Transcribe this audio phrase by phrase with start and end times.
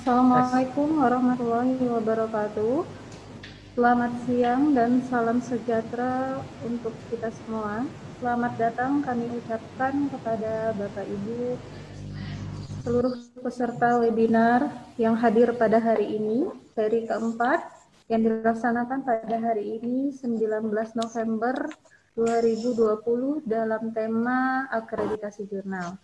[0.00, 2.88] Assalamualaikum warahmatullahi wabarakatuh.
[3.76, 7.84] Selamat siang dan salam sejahtera untuk kita semua.
[8.16, 11.52] Selamat datang kami ucapkan kepada Bapak Ibu
[12.80, 13.12] seluruh
[13.44, 17.60] peserta webinar yang hadir pada hari ini, seri keempat
[18.08, 20.64] yang dilaksanakan pada hari ini 19
[20.96, 21.68] November
[22.16, 26.00] 2020 dalam tema akreditasi jurnal.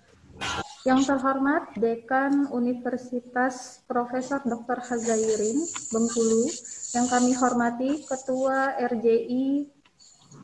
[0.87, 4.79] Yang terhormat Dekan Universitas Profesor Dr.
[4.79, 5.59] Hazairin
[5.91, 6.47] Bengkulu,
[6.95, 9.67] yang kami hormati Ketua RJI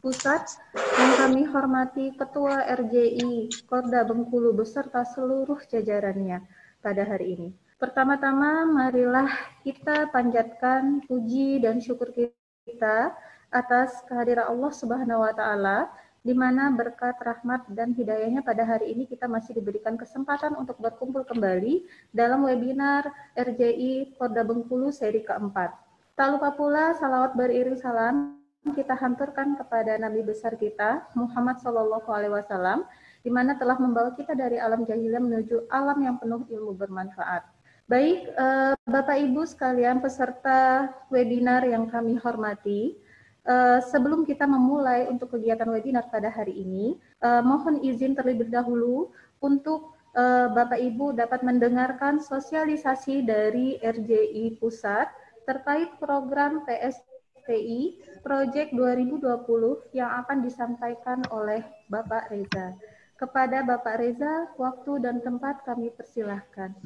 [0.02, 6.42] Pusat, yang kami hormati Ketua RJI Korda Bengkulu beserta seluruh jajarannya
[6.82, 7.48] pada hari ini.
[7.78, 9.30] Pertama-tama marilah
[9.62, 13.14] kita panjatkan puji dan syukur kita
[13.54, 15.86] atas kehadiran Allah Subhanahu wa taala
[16.22, 21.26] di mana berkat rahmat dan hidayahnya pada hari ini kita masih diberikan kesempatan untuk berkumpul
[21.26, 21.82] kembali
[22.14, 25.74] dalam webinar RJI Korda Bengkulu seri keempat.
[26.14, 28.38] Tak lupa pula salawat beriring salam
[28.70, 32.86] kita hanturkan kepada Nabi besar kita Muhammad Shallallahu Alaihi Wasallam
[33.26, 37.42] di mana telah membawa kita dari alam jahiliyah menuju alam yang penuh ilmu bermanfaat.
[37.90, 42.94] Baik, eh, Bapak Ibu sekalian peserta webinar yang kami hormati,
[43.42, 46.94] Uh, sebelum kita memulai untuk kegiatan webinar pada hari ini,
[47.26, 49.10] uh, mohon izin terlebih dahulu
[49.42, 55.10] untuk uh, Bapak Ibu dapat mendengarkan sosialisasi dari RJI Pusat
[55.42, 62.78] terkait program PSPI Project 2020 yang akan disampaikan oleh Bapak Reza.
[63.18, 66.78] Kepada Bapak Reza, waktu dan tempat kami persilahkan.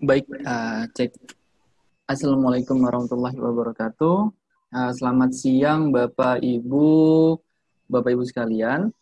[0.00, 1.12] Baik, uh, cek.
[2.04, 4.39] Assalamualaikum warahmatullahi wabarakatuh.
[4.70, 7.34] Uh, selamat siang Bapak Ibu,
[7.90, 8.94] Bapak Ibu sekalian.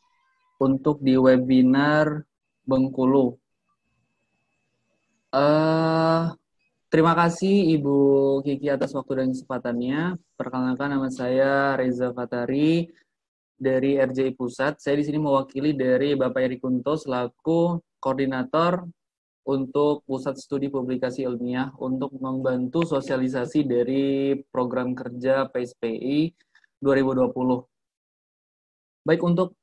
[0.56, 2.24] Untuk di webinar
[2.64, 3.36] Bengkulu.
[5.28, 6.32] Uh,
[6.88, 7.98] terima kasih Ibu
[8.48, 10.16] Kiki atas waktu dan kesempatannya.
[10.40, 12.88] Perkenalkan nama saya Reza Fatari
[13.60, 14.80] dari RJI Pusat.
[14.80, 18.88] Saya di sini mewakili dari Bapak Eri Kunto selaku koordinator
[19.44, 26.34] untuk Pusat Studi Publikasi Ilmiah untuk membantu sosialisasi dari program kerja PSPI
[26.82, 27.66] 2020.
[29.06, 29.56] Baik, untuk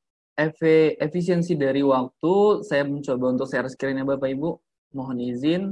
[0.99, 4.49] efisiensi dari waktu, saya mencoba untuk share screen ya Bapak Ibu.
[4.95, 5.63] Mohon izin.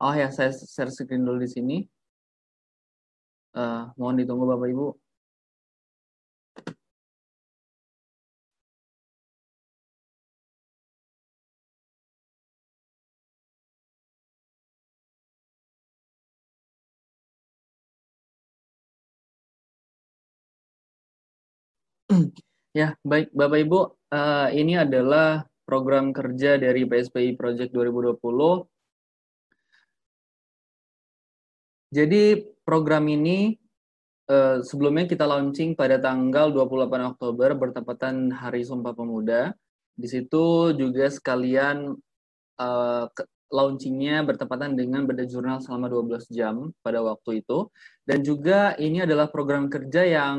[0.00, 1.76] Oh ya, saya share screen dulu di sini.
[3.52, 5.09] Uh, mohon ditunggu Bapak Ibu.
[22.70, 23.80] Ya, baik Bapak Ibu,
[24.14, 28.22] uh, ini adalah program kerja dari PSPI Project 2020.
[31.90, 32.22] Jadi
[32.62, 33.58] program ini
[34.30, 39.50] uh, sebelumnya kita launching pada tanggal 28 Oktober bertepatan Hari Sumpah Pemuda.
[39.98, 41.90] Di situ juga sekalian
[42.62, 43.04] uh,
[43.50, 47.66] launchingnya bertepatan dengan beda jurnal selama 12 jam pada waktu itu.
[48.06, 50.38] Dan juga ini adalah program kerja yang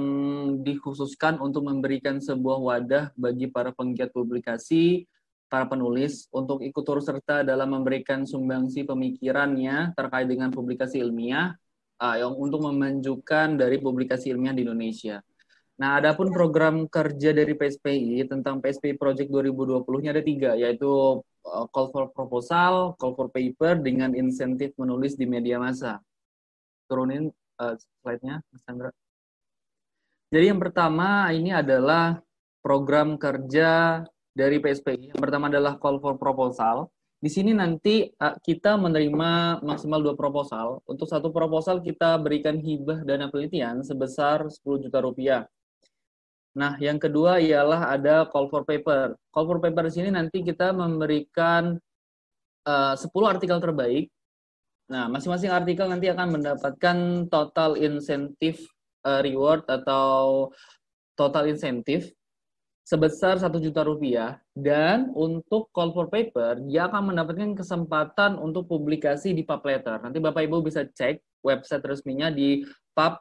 [0.63, 5.05] dikhususkan untuk memberikan sebuah wadah bagi para penggiat publikasi,
[5.51, 11.51] para penulis untuk ikut turut serta dalam memberikan sumbangsi pemikirannya terkait dengan publikasi ilmiah
[11.99, 15.19] uh, yang untuk memajukan dari publikasi ilmiah di Indonesia.
[15.81, 22.09] Nah, adapun program kerja dari PSPI tentang PSPI Project 2020-nya ada tiga, yaitu call for
[22.13, 25.99] proposal, call for paper dengan insentif menulis di media massa.
[26.85, 27.29] Turunin
[27.61, 28.91] uh, slide-nya, Mas Chandra.
[30.31, 32.23] Jadi yang pertama ini adalah
[32.63, 35.11] program kerja dari PSPI.
[35.11, 36.87] Yang pertama adalah call for proposal.
[37.21, 40.81] Di sini nanti uh, kita menerima maksimal dua proposal.
[40.89, 45.45] Untuk satu proposal kita berikan hibah dana penelitian sebesar 10 juta rupiah.
[46.51, 49.15] Nah, yang kedua ialah ada call for paper.
[49.31, 51.79] Call for paper di sini nanti kita memberikan
[52.67, 54.11] uh, 10 artikel terbaik.
[54.91, 56.97] Nah, masing-masing artikel nanti akan mendapatkan
[57.31, 58.59] total insentif
[59.07, 60.51] uh, reward atau
[61.15, 62.11] total insentif
[62.83, 69.31] sebesar satu juta rupiah dan untuk call for paper dia akan mendapatkan kesempatan untuk publikasi
[69.31, 70.03] di pub letter.
[70.03, 73.15] Nanti Bapak Ibu bisa cek website resminya di pub.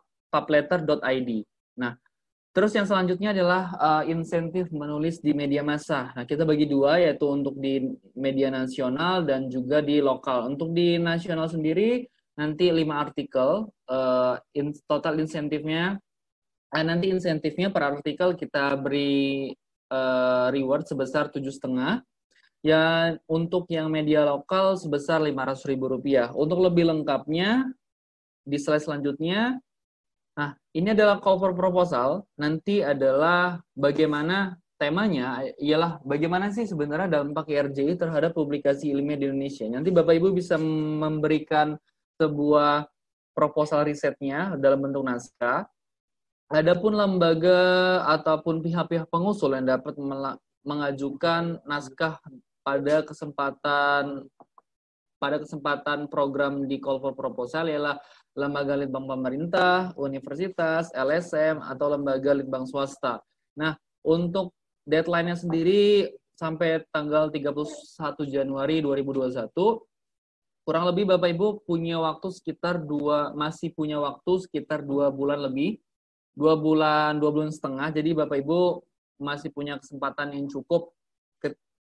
[2.50, 6.10] Terus yang selanjutnya adalah uh, insentif menulis di media massa.
[6.18, 10.50] Nah, kita bagi dua yaitu untuk di media nasional dan juga di lokal.
[10.50, 12.02] Untuk di nasional sendiri
[12.34, 15.94] nanti lima artikel uh, in, total insentifnya
[16.74, 19.52] uh, nanti insentifnya per artikel kita beri
[19.92, 22.02] uh, reward sebesar tujuh setengah
[22.60, 26.36] Ya, untuk yang media lokal sebesar Rp500.000.
[26.36, 27.72] Untuk lebih lengkapnya,
[28.44, 29.56] di slide selanjutnya,
[30.36, 32.26] nah, ini adalah cover proposal.
[32.38, 39.68] Nanti adalah bagaimana temanya ialah bagaimana sih sebenarnya dampak IRJI terhadap publikasi ilmiah di Indonesia.
[39.68, 41.76] Nanti Bapak Ibu bisa memberikan
[42.16, 42.88] sebuah
[43.36, 45.68] proposal risetnya dalam bentuk naskah.
[46.50, 49.94] Adapun lembaga ataupun pihak-pihak pengusul yang dapat
[50.66, 52.18] mengajukan naskah
[52.66, 54.26] pada kesempatan
[55.20, 58.00] pada kesempatan program di call for proposal ialah
[58.38, 63.18] lembaga litbang pemerintah, universitas, LSM atau lembaga litbang swasta.
[63.58, 63.74] Nah,
[64.06, 64.54] untuk
[64.86, 69.50] deadline-nya sendiri sampai tanggal 31 Januari 2021
[70.64, 75.76] kurang lebih Bapak Ibu punya waktu sekitar dua masih punya waktu sekitar dua bulan lebih
[76.32, 78.80] dua bulan dua bulan setengah jadi Bapak Ibu
[79.20, 80.96] masih punya kesempatan yang cukup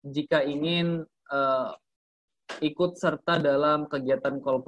[0.06, 1.70] jika ingin uh,
[2.62, 4.62] ikut serta dalam kegiatan call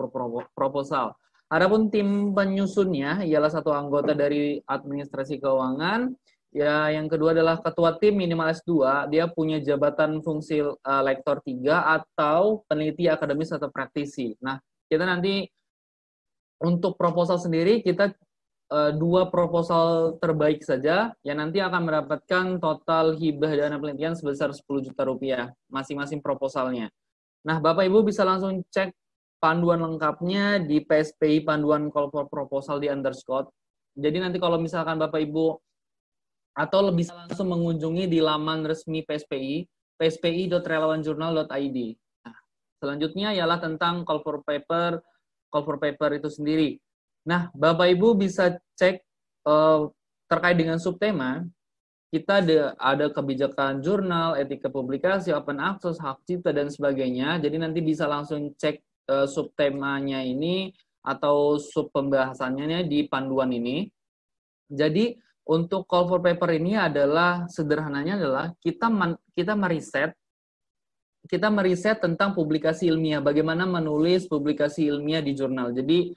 [0.53, 1.15] proposal.
[1.49, 6.13] Adapun tim penyusunnya ialah satu anggota dari administrasi keuangan.
[6.53, 11.61] Ya, yang kedua adalah ketua tim minimal S2, dia punya jabatan fungsi uh, lektor 3
[12.01, 14.33] atau peneliti akademis atau praktisi.
[14.41, 14.57] Nah,
[14.89, 15.45] kita nanti
[16.65, 18.17] untuk proposal sendiri kita
[18.73, 24.89] uh, dua proposal terbaik saja yang nanti akan mendapatkan total hibah dana penelitian sebesar 10
[24.89, 26.89] juta rupiah masing-masing proposalnya.
[27.45, 28.93] Nah, Bapak Ibu bisa langsung cek
[29.39, 33.47] panduan lengkapnya di PSPI panduan call for proposal di underscore.
[33.99, 35.59] Jadi nanti kalau misalkan Bapak Ibu
[36.59, 39.67] atau lebih langsung mengunjungi di laman resmi PSPI
[39.99, 41.79] pspi.relawanjurnal.id.
[42.27, 42.37] Nah,
[42.79, 45.03] selanjutnya ialah tentang call for paper,
[45.51, 46.79] call for paper itu sendiri.
[47.27, 49.03] Nah, Bapak Ibu bisa cek
[49.47, 49.91] uh,
[50.31, 51.47] terkait dengan subtema,
[52.09, 57.37] kita ada, ada kebijakan jurnal, etika publikasi, open access, hak cipta, dan sebagainya.
[57.43, 60.71] Jadi nanti bisa langsung cek uh, subtemanya ini
[61.03, 63.89] atau sub pembahasannya di panduan ini.
[64.69, 65.17] Jadi
[65.49, 70.13] untuk call for paper ini adalah sederhananya adalah kita man, kita meriset
[71.29, 75.77] kita meriset tentang publikasi ilmiah, bagaimana menulis publikasi ilmiah di jurnal.
[75.77, 76.17] Jadi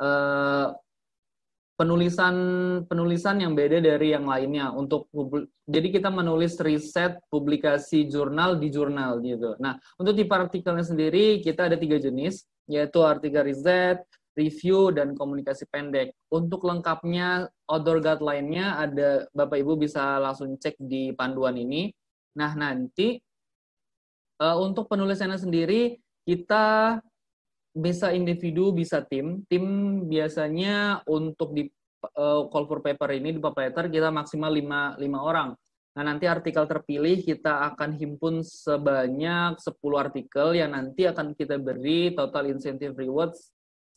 [0.00, 0.72] uh,
[1.76, 2.36] penulisan
[2.88, 5.12] penulisan yang beda dari yang lainnya untuk
[5.68, 9.60] jadi kita menulis riset publikasi jurnal di jurnal gitu.
[9.60, 14.02] Nah untuk tipe artikelnya sendiri kita ada tiga jenis yaitu artikel riset,
[14.34, 16.16] review dan komunikasi pendek.
[16.32, 21.92] Untuk lengkapnya outdoor guideline-nya ada Bapak Ibu bisa langsung cek di panduan ini.
[22.36, 23.20] Nah nanti
[24.40, 26.98] uh, untuk penulisannya sendiri kita
[27.76, 29.44] bisa individu, bisa tim.
[29.44, 29.64] Tim
[30.08, 31.68] biasanya untuk di
[32.16, 35.52] uh, call for paper ini di paper kita maksimal 5, 5 orang.
[35.96, 42.12] Nah, nanti artikel terpilih kita akan himpun sebanyak 10 artikel yang nanti akan kita beri
[42.12, 43.48] total incentive rewards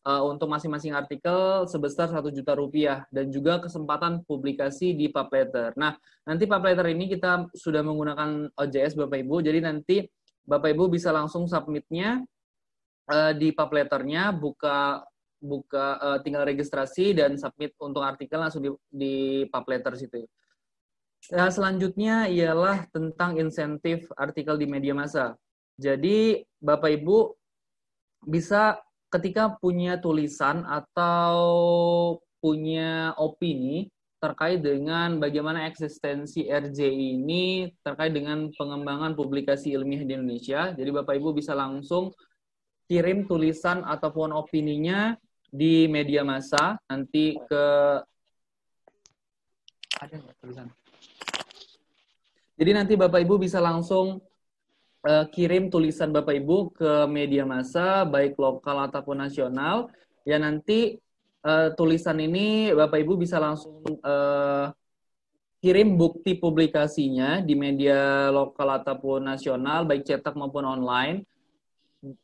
[0.07, 5.75] uh, untuk masing-masing artikel sebesar 1 juta rupiah dan juga kesempatan publikasi di letter.
[5.75, 10.07] Nah, nanti letter ini kita sudah menggunakan OJS Bapak Ibu, jadi nanti
[10.47, 12.23] Bapak Ibu bisa langsung submitnya
[13.09, 15.03] uh, di pub letternya buka
[15.39, 19.15] buka uh, tinggal registrasi dan submit untuk artikel langsung di, di
[19.47, 20.27] pub letter situ.
[21.35, 25.35] Nah, selanjutnya ialah tentang insentif artikel di media massa.
[25.79, 27.17] Jadi Bapak Ibu
[28.27, 28.79] bisa
[29.11, 31.39] ketika punya tulisan atau
[32.39, 40.75] punya opini terkait dengan bagaimana eksistensi RJI ini terkait dengan pengembangan publikasi ilmiah di Indonesia.
[40.75, 42.11] Jadi Bapak Ibu bisa langsung
[42.89, 45.13] kirim tulisan ataupun opininya
[45.45, 47.63] di media massa nanti ke
[50.01, 50.67] ada tulisan?
[52.57, 54.17] Jadi nanti Bapak Ibu bisa langsung
[55.05, 59.93] uh, kirim tulisan Bapak Ibu ke media massa baik lokal ataupun nasional.
[60.25, 60.97] Ya nanti
[61.45, 64.73] uh, tulisan ini Bapak Ibu bisa langsung uh,
[65.61, 71.27] kirim bukti publikasinya di media lokal ataupun nasional baik cetak maupun online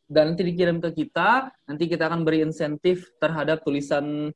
[0.08, 4.32] dan nanti dikirim ke kita, nanti kita akan beri insentif terhadap tulisan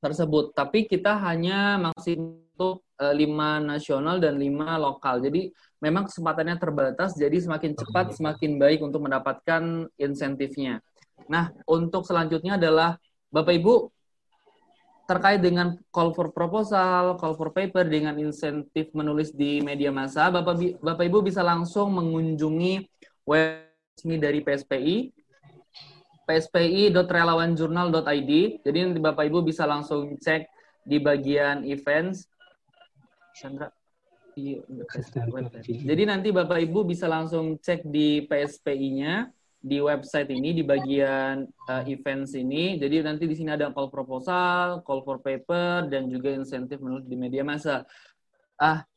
[0.00, 0.56] tersebut.
[0.56, 5.24] Tapi kita hanya maksimal untuk uh, lima nasional dan lima lokal.
[5.24, 5.48] Jadi
[5.80, 10.84] memang kesempatannya terbatas, jadi semakin cepat semakin baik untuk mendapatkan insentifnya.
[11.32, 13.00] Nah, untuk selanjutnya adalah
[13.32, 13.74] Bapak Ibu
[15.08, 20.78] terkait dengan call for proposal, call for paper dengan insentif menulis di media massa, Bapak
[20.78, 22.84] Bapak Ibu bisa langsung mengunjungi
[23.26, 25.22] web resmi dari PSPI
[26.22, 28.32] pspi.relawanjurnal.id.
[28.62, 30.48] Jadi nanti Bapak Ibu bisa langsung cek
[30.86, 32.30] di bagian events.
[33.36, 33.68] Sandra.
[34.32, 34.64] Iya,
[35.60, 39.28] Jadi nanti Bapak Ibu bisa langsung cek di PSPI-nya
[39.62, 42.80] di website ini di bagian uh, events ini.
[42.80, 47.14] Jadi nanti di sini ada call proposal, call for paper dan juga insentif menulis di
[47.14, 47.84] media massa.
[48.56, 48.88] Ah,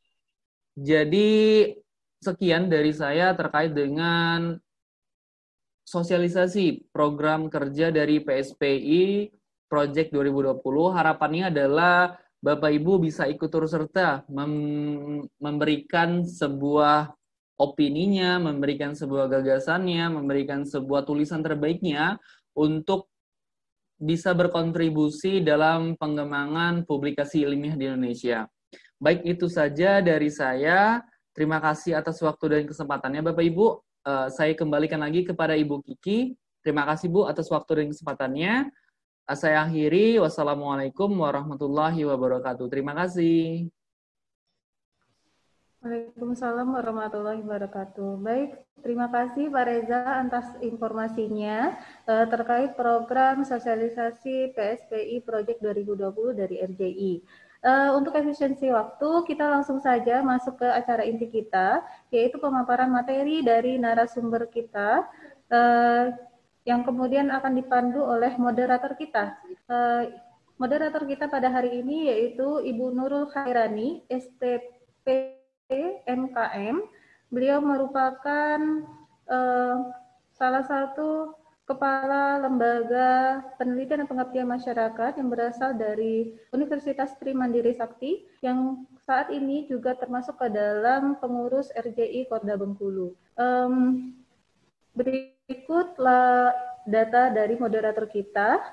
[0.72, 1.68] jadi
[2.24, 4.56] sekian dari saya terkait dengan
[5.86, 9.30] sosialisasi program kerja dari PSPI
[9.70, 10.58] Project 2020.
[10.90, 17.14] Harapannya adalah Bapak Ibu bisa ikut turut serta mem memberikan sebuah
[17.56, 22.20] opininya, memberikan sebuah gagasannya, memberikan sebuah tulisan terbaiknya
[22.52, 23.08] untuk
[23.96, 28.44] bisa berkontribusi dalam pengembangan publikasi ilmiah di Indonesia.
[29.00, 31.00] Baik itu saja dari saya.
[31.32, 33.85] Terima kasih atas waktu dan kesempatannya Bapak Ibu.
[34.06, 36.38] Uh, saya kembalikan lagi kepada Ibu Kiki.
[36.62, 38.70] Terima kasih Bu atas waktu dan kesempatannya.
[39.34, 40.22] Saya akhiri.
[40.22, 42.70] Wassalamualaikum warahmatullahi wabarakatuh.
[42.70, 43.66] Terima kasih.
[45.86, 48.18] Waalaikumsalam warahmatullahi wabarakatuh.
[48.18, 51.78] Baik, terima kasih Pak Reza atas informasinya
[52.10, 57.14] uh, terkait program sosialisasi PSPI Project 2020 dari RJI.
[57.64, 61.80] Uh, untuk efisiensi waktu, kita langsung saja masuk ke acara inti kita,
[62.12, 65.08] yaitu pemaparan materi dari narasumber kita.
[65.48, 66.12] Uh,
[66.66, 69.38] yang kemudian akan dipandu oleh moderator kita.
[69.70, 70.10] Uh,
[70.58, 75.06] moderator kita pada hari ini yaitu Ibu Nurul Khairani, STP
[76.04, 76.76] MKM.
[77.30, 78.58] Beliau merupakan
[79.30, 79.76] uh,
[80.34, 88.86] salah satu kepala lembaga penelitian dan pengabdian masyarakat yang berasal dari Universitas Trimandiri Sakti yang
[89.02, 93.18] saat ini juga termasuk ke dalam pengurus RJI Kota Bengkulu.
[93.34, 94.14] Um,
[94.96, 96.56] Berikutlah
[96.88, 98.64] data dari moderator kita.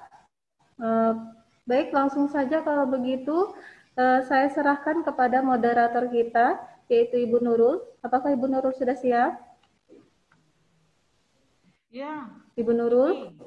[0.80, 1.36] Uh,
[1.68, 3.52] baik, langsung saja kalau begitu
[4.00, 7.84] uh, saya serahkan kepada moderator kita, yaitu Ibu Nurul.
[8.00, 9.36] Apakah Ibu Nurul sudah siap?
[11.94, 12.26] Ya.
[12.58, 13.38] Ibu Nurul.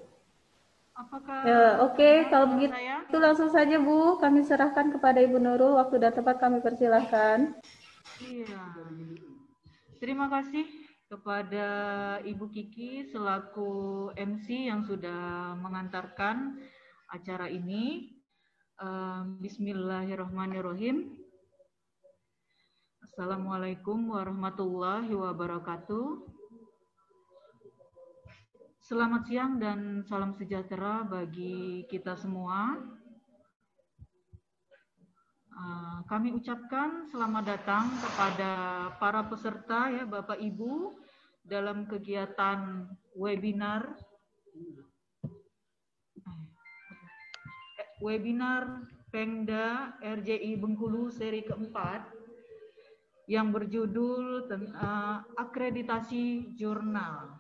[0.95, 2.15] Apakah ya, Oke, okay.
[2.31, 3.03] kalau begitu saya?
[3.05, 5.75] itu langsung saja Bu, kami serahkan kepada Ibu Nurul.
[5.83, 7.59] Waktu dan tempat kami persilahkan.
[8.23, 8.63] Iya.
[9.99, 10.63] Terima kasih
[11.11, 11.69] kepada
[12.23, 16.63] Ibu Kiki selaku MC yang sudah mengantarkan
[17.11, 18.15] acara ini.
[19.43, 21.19] Bismillahirrahmanirrahim.
[23.03, 26.36] Assalamualaikum warahmatullahi wabarakatuh.
[28.87, 32.79] Selamat siang dan salam sejahtera bagi kita semua.
[35.51, 38.53] Ah, kami ucapkan selamat datang kepada
[39.03, 41.03] para peserta ya Bapak Ibu
[41.43, 42.87] dalam kegiatan
[43.19, 43.91] webinar
[47.99, 52.07] webinar Pengda RJI Bengkulu seri keempat
[53.27, 57.36] yang berjudul uh, akreditasi jurnal.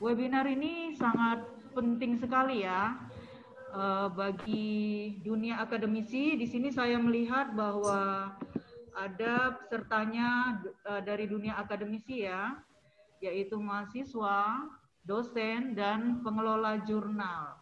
[0.00, 1.44] Webinar ini sangat
[1.76, 2.96] penting sekali ya
[3.76, 6.40] uh, bagi dunia akademisi.
[6.40, 8.32] Di sini saya melihat bahwa
[8.96, 10.56] ada pesertanya
[10.88, 12.56] uh, dari dunia akademisi ya,
[13.20, 14.72] yaitu mahasiswa,
[15.04, 17.60] dosen, dan pengelola jurnal.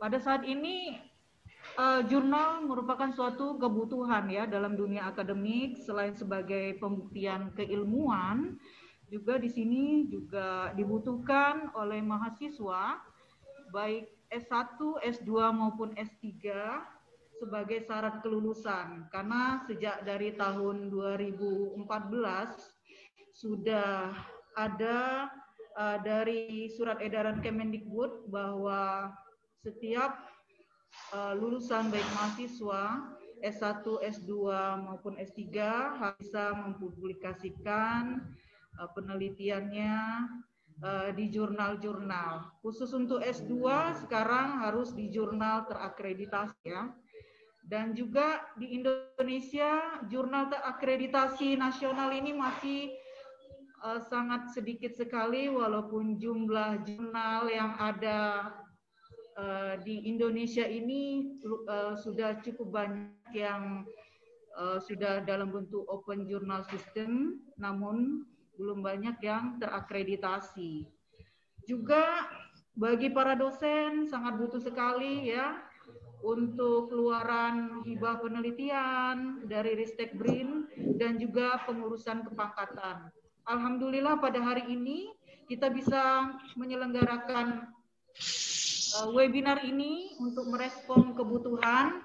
[0.00, 0.96] Pada saat ini
[1.76, 8.56] uh, jurnal merupakan suatu kebutuhan ya dalam dunia akademik selain sebagai pembuktian keilmuan
[9.06, 12.98] juga di sini juga dibutuhkan oleh mahasiswa
[13.70, 16.26] baik S1, S2 maupun S3
[17.38, 19.06] sebagai syarat kelulusan.
[19.14, 21.78] Karena sejak dari tahun 2014
[23.36, 24.16] sudah
[24.56, 25.28] ada
[25.76, 29.12] uh, dari surat edaran Kemendikbud bahwa
[29.60, 30.24] setiap
[31.12, 34.32] uh, lulusan baik mahasiswa S1, S2
[34.80, 35.44] maupun S3
[36.16, 38.24] bisa mempublikasikan
[38.80, 39.94] uh, penelitiannya
[40.84, 42.60] uh, di jurnal-jurnal.
[42.60, 43.56] Khusus untuk S2
[44.06, 46.92] sekarang harus di jurnal terakreditasi ya.
[47.66, 52.94] Dan juga di Indonesia jurnal terakreditasi nasional ini masih
[53.82, 58.52] uh, sangat sedikit sekali walaupun jumlah jurnal yang ada
[59.84, 61.36] di Indonesia ini
[62.00, 63.84] sudah cukup banyak yang
[64.80, 68.24] sudah dalam bentuk open journal system namun
[68.56, 70.88] belum banyak yang terakreditasi.
[71.68, 72.26] Juga
[72.76, 75.56] bagi para dosen sangat butuh sekali ya
[76.24, 83.12] untuk keluaran hibah penelitian dari Ristek BRIN dan juga pengurusan kepangkatan.
[83.46, 85.12] Alhamdulillah pada hari ini
[85.46, 87.70] kita bisa menyelenggarakan
[88.98, 92.02] uh, webinar ini untuk merespon kebutuhan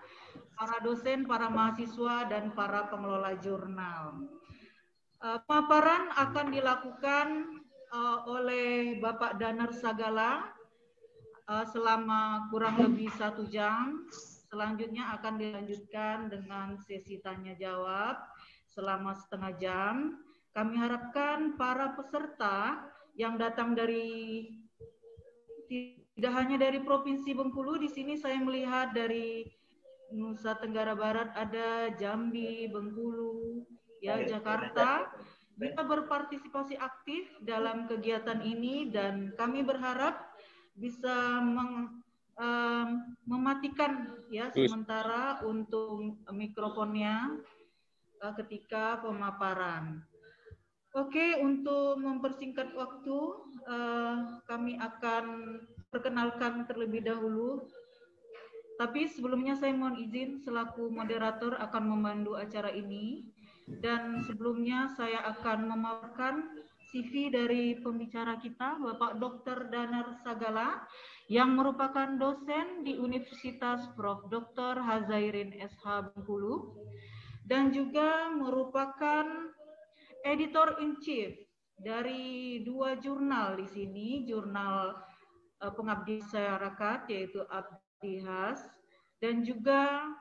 [0.53, 4.21] para dosen, para mahasiswa, dan para pengelola jurnal.
[5.21, 7.27] Uh, pemaparan akan dilakukan
[7.93, 10.49] uh, oleh Bapak Danar Sagala
[11.45, 14.09] uh, selama kurang lebih satu jam.
[14.49, 18.17] Selanjutnya akan dilanjutkan dengan sesi tanya jawab
[18.65, 19.95] selama setengah jam.
[20.57, 22.81] Kami harapkan para peserta
[23.13, 24.49] yang datang dari
[25.69, 29.45] tidak hanya dari Provinsi Bengkulu, di sini saya melihat dari
[30.11, 33.63] Nusa Tenggara Barat ada Jambi, Bengkulu,
[34.01, 35.13] ya Jakarta
[35.55, 40.33] bisa berpartisipasi aktif dalam kegiatan ini dan kami berharap
[40.73, 42.01] bisa meng,
[42.39, 42.87] um,
[43.29, 47.37] mematikan ya sementara untuk mikrofonnya
[48.25, 50.01] uh, ketika pemaparan.
[50.91, 53.17] Oke, untuk mempersingkat waktu,
[53.63, 55.55] uh, kami akan
[55.87, 57.63] perkenalkan terlebih dahulu.
[58.75, 63.23] Tapi sebelumnya saya mohon izin selaku moderator akan memandu acara ini.
[63.79, 66.35] Dan sebelumnya saya akan memaparkan
[66.91, 69.71] CV dari pembicara kita, Bapak Dr.
[69.71, 70.83] Danar Sagala,
[71.31, 74.27] yang merupakan dosen di Universitas Prof.
[74.27, 74.83] Dr.
[74.83, 76.75] Hazairin SH Bengkulu,
[77.47, 79.23] dan juga merupakan
[80.27, 81.31] editor in chief
[81.79, 84.93] dari dua jurnal di sini, jurnal
[85.63, 88.61] uh, pengabdi masyarakat yaitu Abdihas
[89.23, 90.11] dan juga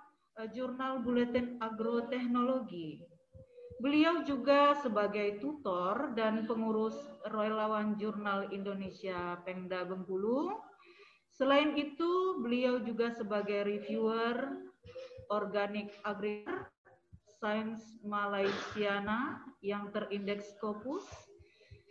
[0.41, 3.10] uh, jurnal buletin agroteknologi.
[3.81, 7.01] Beliau juga sebagai tutor dan pengurus
[7.33, 10.53] relawan jurnal Indonesia Pemda Bengkulu.
[11.33, 14.69] Selain itu, beliau juga sebagai reviewer
[15.33, 16.45] organik agri
[17.41, 21.09] Sains Malaysiana yang terindeks Scopus.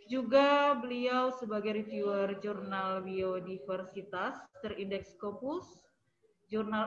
[0.06, 5.66] Juga beliau sebagai reviewer jurnal biodiversitas terindeks Scopus,
[6.46, 6.86] jurnal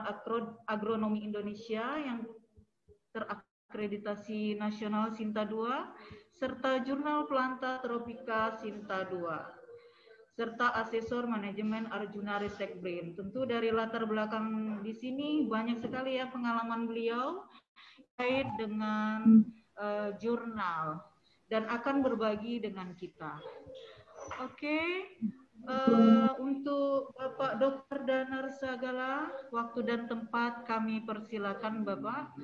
[0.64, 2.24] agronomi Indonesia yang
[3.74, 9.66] terakreditasi nasional Sinta 2, serta jurnal Planta Tropika Sinta 2
[10.34, 13.14] serta asesor manajemen Arjuna Ristek Brain.
[13.14, 17.46] Tentu dari latar belakang di sini banyak sekali ya pengalaman beliau
[18.18, 19.46] terkait dengan
[19.78, 21.06] uh, jurnal
[21.46, 23.38] dan akan berbagi dengan kita.
[24.42, 24.86] Oke, okay.
[25.70, 28.02] uh, eh, untuk Bapak Dr.
[28.02, 32.34] Danar Sagala, waktu dan tempat kami persilakan Bapak.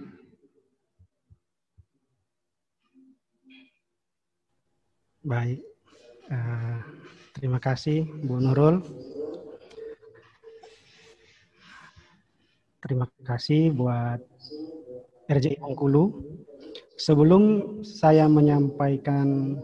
[5.21, 5.61] Baik,
[6.33, 6.81] uh,
[7.37, 8.81] terima kasih Bu Nurul.
[12.81, 14.17] Terima kasih buat
[15.29, 16.25] RJI Bengkulu.
[16.97, 17.45] Sebelum
[17.85, 19.61] saya menyampaikan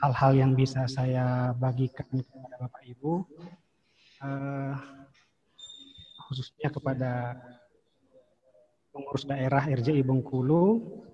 [0.00, 3.20] hal-hal yang bisa saya bagikan kepada Bapak Ibu,
[4.24, 4.74] uh,
[6.24, 7.36] khususnya kepada
[8.96, 11.04] pengurus daerah RJI Bengkulu,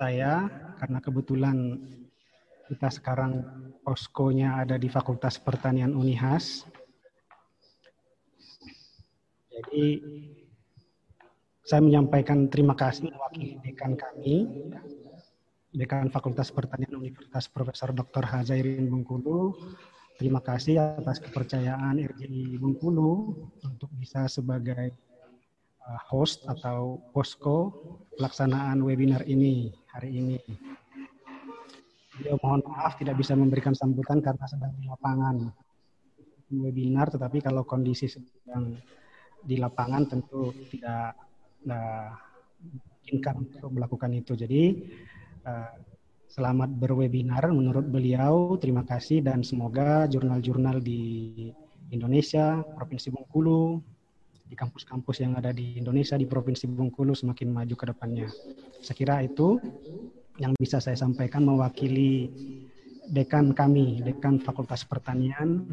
[0.00, 0.48] saya
[0.80, 1.56] karena kebetulan
[2.72, 3.44] kita sekarang
[3.84, 6.64] poskonya ada di Fakultas Pertanian Unihas.
[9.52, 10.00] Jadi
[11.68, 14.48] saya menyampaikan terima kasih mewakili dekan kami,
[15.76, 18.24] dekan Fakultas Pertanian Universitas Profesor Dr.
[18.24, 19.52] Hazairin Bengkulu.
[20.16, 24.96] Terima kasih atas kepercayaan RJI Bengkulu untuk bisa sebagai
[25.84, 27.76] uh, host atau posko
[28.16, 30.40] pelaksanaan webinar ini hari ini.
[32.18, 35.48] Beliau mohon maaf tidak bisa memberikan sambutan karena sedang di lapangan
[36.52, 38.76] webinar, tetapi kalau kondisi sedang
[39.40, 41.16] di lapangan tentu tidak
[41.64, 42.12] nah,
[43.36, 44.36] untuk melakukan itu.
[44.36, 44.62] Jadi
[45.48, 45.72] uh,
[46.28, 48.60] selamat berwebinar menurut beliau.
[48.60, 51.32] Terima kasih dan semoga jurnal-jurnal di
[51.92, 53.80] Indonesia, Provinsi Bengkulu,
[54.48, 58.28] di kampus-kampus yang ada di Indonesia, di Provinsi Bengkulu semakin maju ke depannya.
[58.84, 59.56] Saya kira itu
[60.40, 62.32] yang bisa saya sampaikan mewakili
[63.12, 65.66] dekan kami, dekan Fakultas Pertanian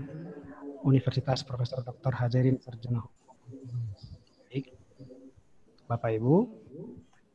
[0.83, 2.11] Universitas Profesor Dr.
[2.11, 3.03] Hajarin Sarjana
[5.89, 6.35] Bapak Ibu.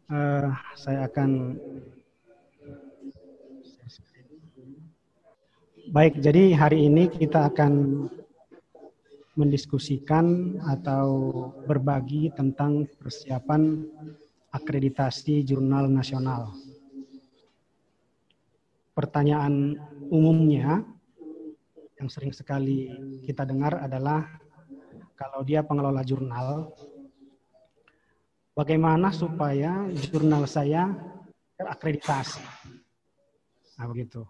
[0.07, 1.59] Uh, saya akan
[5.93, 8.07] Baik, jadi hari ini kita akan
[9.37, 11.31] mendiskusikan atau
[11.69, 13.85] berbagi tentang persiapan
[14.49, 16.57] akreditasi jurnal nasional.
[18.95, 19.75] Pertanyaan
[20.07, 20.87] umumnya
[21.99, 22.91] yang sering sekali
[23.27, 24.23] kita dengar adalah
[25.15, 26.71] kalau dia pengelola jurnal,
[28.55, 30.91] bagaimana supaya jurnal saya
[31.59, 32.43] terakreditasi.
[33.79, 34.23] Nah, begitu.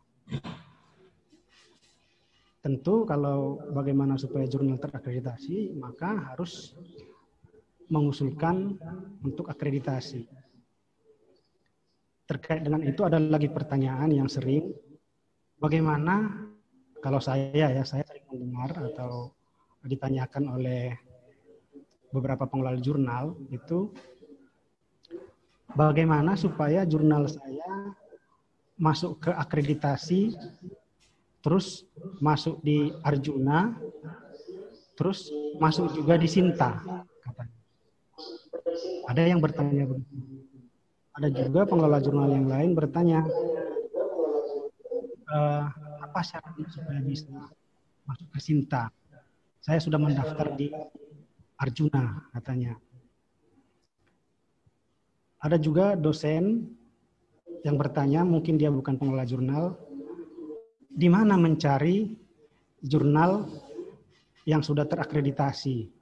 [2.65, 6.73] tentu kalau bagaimana supaya jurnal terakreditasi, maka harus
[7.93, 8.81] mengusulkan
[9.21, 10.25] untuk akreditasi.
[12.25, 14.73] Terkait dengan itu ada lagi pertanyaan yang sering,
[15.61, 16.49] bagaimana
[17.05, 19.29] kalau saya ya, saya sering mendengar atau
[19.85, 20.97] ditanyakan oleh
[22.09, 23.93] beberapa pengelola jurnal itu
[25.77, 27.93] bagaimana supaya jurnal saya
[28.81, 30.33] masuk ke akreditasi
[31.45, 31.85] terus
[32.25, 33.77] masuk di Arjuna,
[34.97, 35.29] terus
[35.61, 36.81] masuk juga di Sinta.
[39.05, 40.34] Ada yang bertanya begitu.
[41.15, 43.23] Ada juga pengelola jurnal yang lain bertanya,
[45.31, 45.39] e,
[46.03, 47.31] apa syaratnya supaya bisa
[48.03, 48.91] masuk ke Sinta?
[49.63, 50.75] Saya sudah mendaftar di
[51.55, 52.75] Arjuna, katanya.
[55.39, 56.67] Ada juga dosen
[57.63, 59.79] yang bertanya, mungkin dia bukan pengelola jurnal,
[60.91, 62.11] di mana mencari
[62.83, 63.47] jurnal
[64.51, 65.95] yang sudah terakreditasi.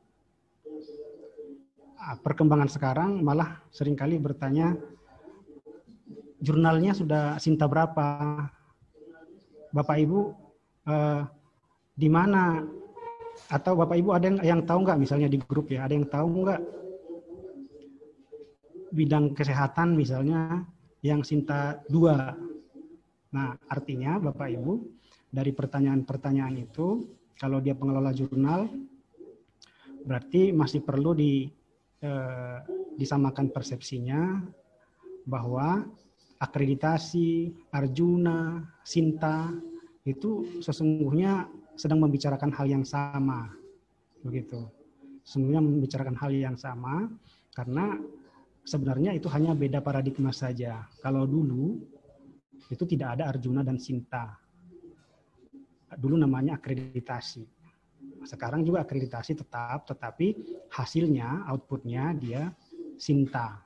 [2.00, 4.74] Ah, perkembangan sekarang malah sering kali bertanya,
[6.42, 8.42] jurnalnya sudah Sinta berapa?
[9.72, 10.20] Bapak Ibu,
[10.90, 11.22] eh,
[11.96, 12.60] di mana?
[13.48, 16.44] Atau Bapak Ibu ada yang, yang tahu nggak misalnya di grup ya, ada yang tahu
[16.44, 16.60] nggak
[18.92, 20.68] bidang kesehatan misalnya
[21.00, 22.52] yang Sinta 2
[23.32, 24.72] Nah, artinya Bapak Ibu,
[25.32, 28.68] dari pertanyaan-pertanyaan itu, kalau dia pengelola jurnal,
[30.04, 31.48] berarti masih perlu di,
[32.04, 32.58] eh,
[33.00, 34.44] disamakan persepsinya
[35.24, 35.88] bahwa
[36.42, 39.54] akreditasi, Arjuna, Sinta,
[40.02, 41.46] itu sesungguhnya
[41.78, 43.46] sedang membicarakan hal yang sama.
[44.26, 44.58] Begitu.
[45.22, 47.06] Sesungguhnya membicarakan hal yang sama,
[47.54, 47.94] karena
[48.66, 50.82] sebenarnya itu hanya beda paradigma saja.
[50.98, 51.78] Kalau dulu
[52.66, 54.34] itu tidak ada Arjuna dan Sinta.
[55.94, 57.46] Dulu namanya akreditasi.
[58.26, 60.34] Sekarang juga akreditasi tetap, tetapi
[60.74, 62.50] hasilnya, outputnya dia
[62.98, 63.62] Sinta.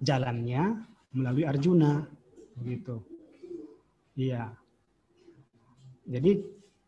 [0.00, 2.06] Jalannya melalui Arjuna,
[2.58, 3.02] begitu.
[4.18, 4.52] Iya.
[6.10, 6.30] Jadi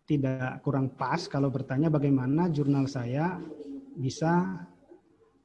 [0.06, 3.38] tidak kurang pas kalau bertanya bagaimana jurnal saya
[3.94, 4.66] bisa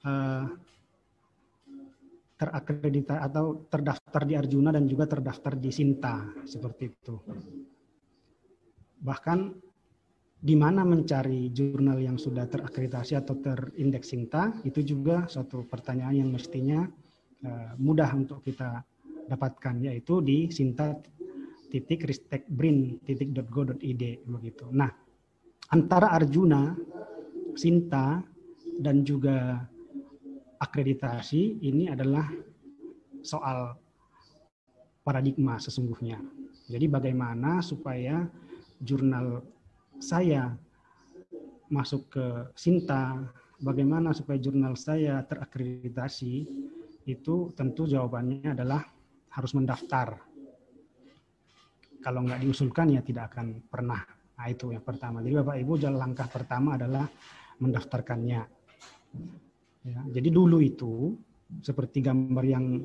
[0.01, 0.45] uh,
[2.37, 7.15] terakreditasi atau terdaftar di Arjuna dan juga terdaftar di Sinta seperti itu.
[9.01, 9.39] Bahkan
[10.37, 16.29] di mana mencari jurnal yang sudah terakreditasi atau terindeks Sinta itu juga suatu pertanyaan yang
[16.29, 16.85] mestinya
[17.45, 18.82] uh, mudah untuk kita
[19.28, 20.95] dapatkan yaitu di Sinta
[21.67, 24.65] titik ristekbrin titik .go.id begitu.
[24.71, 24.88] Nah
[25.69, 26.73] antara Arjuna,
[27.60, 28.23] Sinta
[28.80, 29.67] dan juga
[30.58, 32.30] akreditasi ini adalah
[33.21, 33.76] soal
[35.04, 36.19] paradigma sesungguhnya.
[36.67, 38.28] Jadi bagaimana supaya
[38.84, 39.43] jurnal
[39.97, 40.56] saya
[41.67, 43.28] masuk ke Sinta,
[43.60, 46.47] bagaimana supaya jurnal saya terakreditasi,
[47.08, 48.84] itu tentu jawabannya adalah
[49.32, 50.20] harus mendaftar.
[52.04, 54.04] Kalau nggak diusulkan ya tidak akan pernah.
[54.38, 55.24] Nah itu yang pertama.
[55.24, 57.08] Jadi Bapak Ibu jalan langkah pertama adalah
[57.63, 58.41] mendaftarkannya.
[59.88, 61.15] Ya, jadi dulu itu
[61.63, 62.84] seperti gambar yang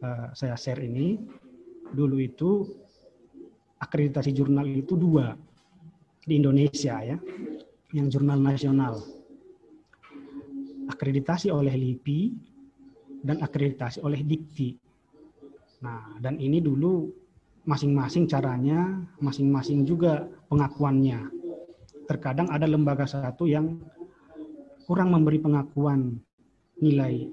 [0.00, 1.20] uh, saya share ini,
[1.92, 2.64] dulu itu
[3.76, 5.36] akreditasi jurnal itu dua
[6.24, 7.20] di Indonesia ya,
[7.92, 9.04] yang jurnal nasional.
[10.90, 12.49] Akreditasi oleh LIPI
[13.20, 14.76] dan akreditasi oleh Dikti.
[15.80, 17.08] Nah, dan ini dulu
[17.64, 21.28] masing-masing caranya, masing-masing juga pengakuannya.
[22.08, 23.80] Terkadang ada lembaga satu yang
[24.88, 26.18] kurang memberi pengakuan
[26.82, 27.30] nilai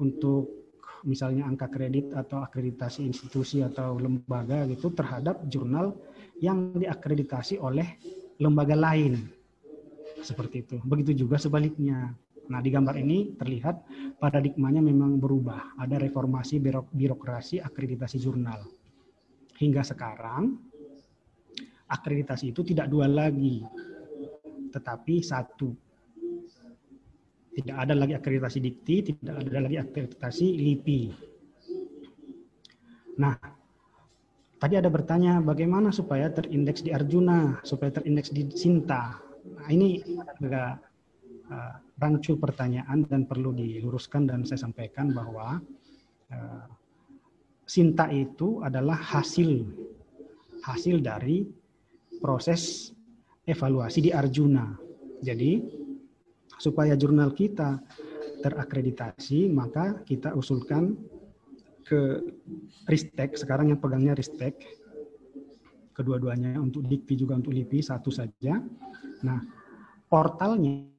[0.00, 0.60] untuk
[1.04, 5.96] misalnya angka kredit atau akreditasi institusi atau lembaga gitu terhadap jurnal
[6.40, 7.86] yang diakreditasi oleh
[8.40, 9.28] lembaga lain.
[10.20, 10.76] Seperti itu.
[10.84, 12.12] Begitu juga sebaliknya.
[12.50, 13.76] Nah, di gambar ini terlihat
[14.18, 15.78] paradigmanya memang berubah.
[15.78, 16.58] Ada reformasi
[16.90, 18.66] birokrasi akreditasi jurnal.
[19.54, 20.58] Hingga sekarang,
[21.86, 23.62] akreditasi itu tidak dua lagi,
[24.74, 25.70] tetapi satu
[27.50, 31.02] tidak ada lagi akreditasi dikti, tidak ada lagi akreditasi LIPI.
[33.20, 33.36] Nah,
[34.56, 39.18] tadi ada bertanya bagaimana supaya terindeks di Arjuna, supaya terindeks di Sinta.
[39.44, 40.00] Nah, ini
[40.40, 40.78] agak
[41.52, 45.60] uh, rancu pertanyaan dan perlu diluruskan dan saya sampaikan bahwa
[46.32, 46.64] uh,
[47.70, 49.62] Sinta itu adalah hasil
[50.66, 51.46] hasil dari
[52.18, 52.90] proses
[53.46, 54.74] evaluasi di Arjuna.
[55.22, 55.62] Jadi
[56.58, 57.78] supaya jurnal kita
[58.42, 60.98] terakreditasi, maka kita usulkan
[61.86, 62.26] ke
[62.90, 64.58] Ristek, sekarang yang pegangnya Ristek,
[65.94, 68.58] kedua-duanya untuk dikti juga untuk LIPI satu saja.
[69.22, 69.40] Nah,
[70.10, 70.89] portalnya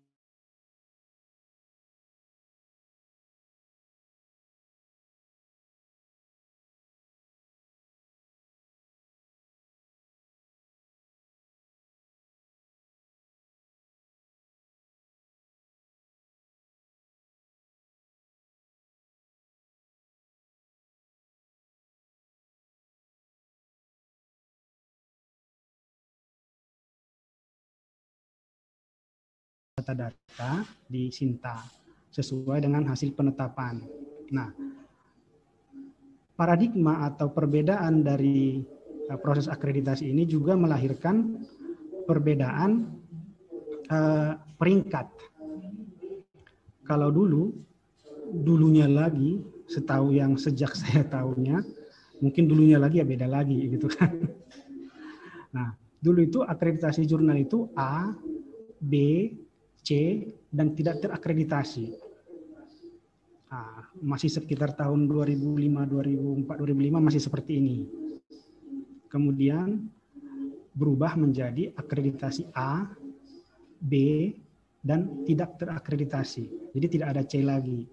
[29.94, 31.62] data-data di Sinta
[32.12, 33.80] sesuai dengan hasil penetapan.
[34.36, 34.52] Nah,
[36.36, 38.60] paradigma atau perbedaan dari
[39.08, 41.46] uh, proses akreditasi ini juga melahirkan
[42.10, 42.92] perbedaan
[43.88, 45.08] uh, peringkat.
[46.84, 47.56] Kalau dulu,
[48.44, 51.64] dulunya lagi, setahu yang sejak saya tahunya,
[52.20, 54.12] mungkin dulunya lagi ya beda lagi gitu kan.
[55.56, 58.12] Nah, dulu itu akreditasi jurnal itu A,
[58.82, 58.94] B,
[59.82, 59.90] C
[60.54, 61.98] dan tidak terakreditasi.
[63.52, 67.78] Nah, masih sekitar tahun 2005, 2004, 2005 masih seperti ini.
[69.12, 69.92] Kemudian
[70.72, 72.88] berubah menjadi akreditasi A,
[73.84, 73.94] B,
[74.80, 76.72] dan tidak terakreditasi.
[76.72, 77.86] Jadi tidak ada C lagi.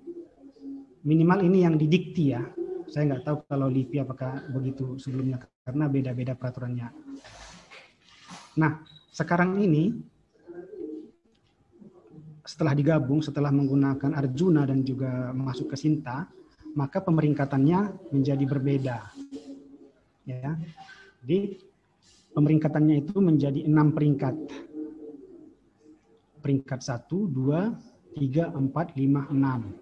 [1.02, 2.42] Minimal ini yang didikti ya.
[2.88, 6.88] Saya nggak tahu kalau LIPI apakah begitu sebelumnya karena beda-beda peraturannya.
[8.56, 8.80] Nah,
[9.12, 9.92] sekarang ini
[12.48, 16.24] setelah digabung, setelah menggunakan Arjuna dan juga masuk ke Sinta,
[16.72, 18.96] maka pemeringkatannya menjadi berbeda.
[20.24, 20.56] Ya,
[21.20, 21.60] jadi
[22.32, 24.32] pemeringkatannya itu menjadi enam peringkat.
[26.40, 27.76] Peringkat satu, dua,
[28.16, 29.76] tiga, empat, lima, enam.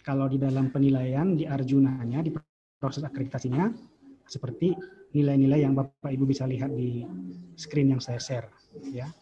[0.00, 2.32] Kalau di dalam penilaian di Arjunanya, di
[2.80, 3.68] proses akreditasinya,
[4.24, 4.72] seperti
[5.12, 7.04] nilai-nilai yang Bapak Ibu bisa lihat di
[7.58, 8.48] screen yang saya share.
[8.88, 9.12] Ya.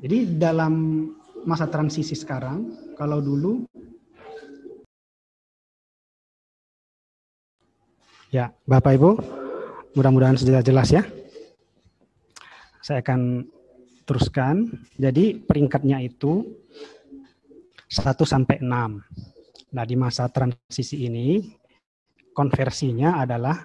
[0.00, 1.06] Jadi dalam
[1.44, 3.66] masa transisi sekarang, kalau dulu
[8.34, 9.10] Ya, Bapak Ibu,
[9.94, 11.06] mudah-mudahan sudah jelas ya.
[12.82, 13.46] Saya akan
[14.02, 14.74] teruskan.
[14.98, 16.42] Jadi peringkatnya itu
[17.86, 18.66] 1 sampai 6.
[19.70, 21.46] Nah, di masa transisi ini
[22.34, 23.62] konversinya adalah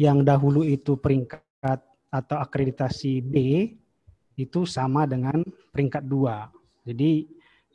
[0.00, 3.36] yang dahulu itu peringkat atau akreditasi B
[4.36, 5.40] itu sama dengan
[5.72, 6.52] peringkat dua.
[6.84, 7.24] Jadi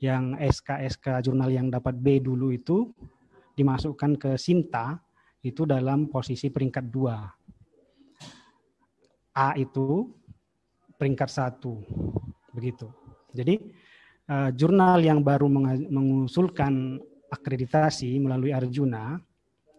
[0.02, 2.90] yang SK-SK jurnal yang dapat B dulu itu
[3.54, 4.98] dimasukkan ke Sinta
[5.42, 7.26] itu dalam posisi peringkat dua.
[9.32, 10.10] A itu
[10.98, 11.82] peringkat satu,
[12.54, 12.90] begitu.
[13.34, 13.58] Jadi
[14.30, 15.48] uh, jurnal yang baru
[15.90, 17.00] mengusulkan
[17.32, 19.18] akreditasi melalui Arjuna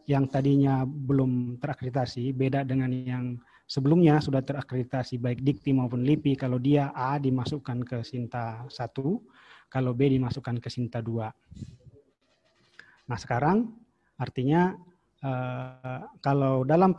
[0.08, 3.24] yang tadinya belum terakreditasi beda dengan yang
[3.66, 6.36] sebelumnya sudah terakreditasi baik Dikti maupun LIPI.
[6.36, 13.08] Kalau dia A dimasukkan ke Sinta 1, kalau B dimasukkan ke Sinta 2.
[13.08, 13.72] Nah sekarang
[14.20, 14.76] artinya
[15.24, 16.92] eh, kalau dalam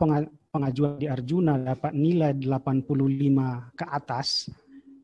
[0.50, 4.50] pengajuan di Arjuna dapat nilai 85 ke atas,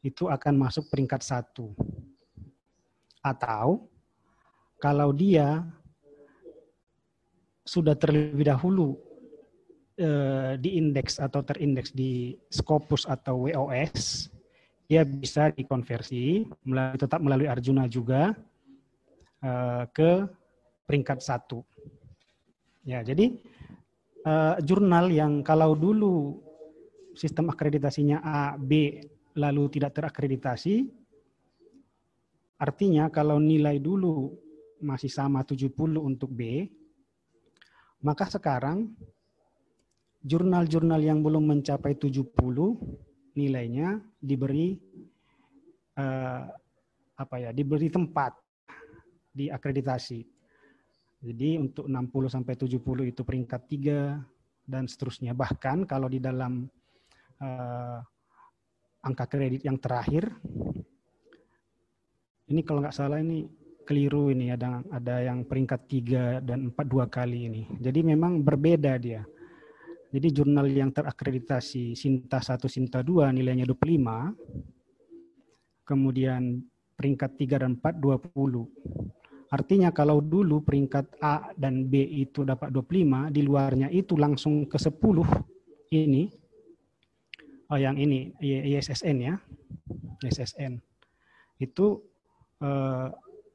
[0.01, 1.73] itu akan masuk peringkat satu.
[3.21, 3.89] Atau
[4.81, 5.61] kalau dia
[7.69, 8.97] sudah terlebih dahulu
[10.01, 14.33] eh, diindeks atau terindeks di Scopus atau WOS,
[14.89, 18.33] dia bisa dikonversi melalui, tetap melalui Arjuna juga
[19.45, 20.25] eh, ke
[20.89, 21.61] peringkat satu.
[22.89, 23.37] Ya, jadi
[24.25, 26.41] eh, jurnal yang kalau dulu
[27.13, 29.05] sistem akreditasinya A, B,
[29.37, 30.89] lalu tidak terakreditasi,
[32.57, 34.33] artinya kalau nilai dulu
[34.81, 36.67] masih sama 70 untuk B,
[38.01, 38.89] maka sekarang
[40.21, 42.29] jurnal-jurnal yang belum mencapai 70
[43.37, 44.77] nilainya diberi
[45.97, 46.45] uh,
[47.17, 48.37] apa ya diberi tempat
[49.31, 50.21] di akreditasi.
[51.21, 52.81] Jadi untuk 60 sampai 70
[53.13, 55.37] itu peringkat 3 dan seterusnya.
[55.37, 56.65] Bahkan kalau di dalam
[57.45, 57.99] uh,
[59.05, 60.29] angka kredit yang terakhir
[62.51, 63.47] ini kalau nggak salah ini
[63.85, 65.81] keliru ini ada ada yang peringkat
[66.43, 67.63] 3 dan 4 dua kali ini.
[67.81, 69.25] Jadi memang berbeda dia.
[70.11, 74.35] Jadi jurnal yang terakreditasi Sinta 1, Sinta 2 nilainya 25.
[75.87, 76.59] Kemudian
[76.99, 79.55] peringkat 3 dan 4 20.
[79.55, 84.79] Artinya kalau dulu peringkat A dan B itu dapat 25, di luarnya itu langsung ke
[84.79, 84.99] 10
[85.95, 86.31] ini.
[87.71, 89.39] Oh yang ini ISSN ya.
[90.27, 90.75] ISSN.
[91.63, 92.03] Itu
[92.59, 93.09] eh,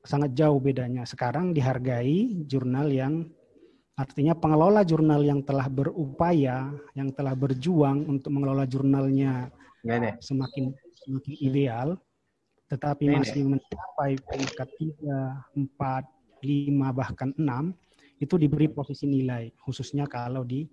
[0.08, 1.04] sangat jauh bedanya.
[1.04, 3.28] Sekarang dihargai jurnal yang
[3.96, 6.68] Artinya pengelola jurnal yang telah berupaya,
[7.00, 9.48] yang telah berjuang untuk mengelola jurnalnya
[9.88, 10.20] Nenek.
[10.20, 10.76] semakin
[11.08, 11.96] semakin ideal,
[12.68, 14.68] tetapi masih mencapai peringkat
[15.00, 15.48] 3,
[15.80, 16.04] 4,
[16.44, 17.72] 5, bahkan 6,
[18.20, 20.68] itu diberi posisi nilai, khususnya kalau di,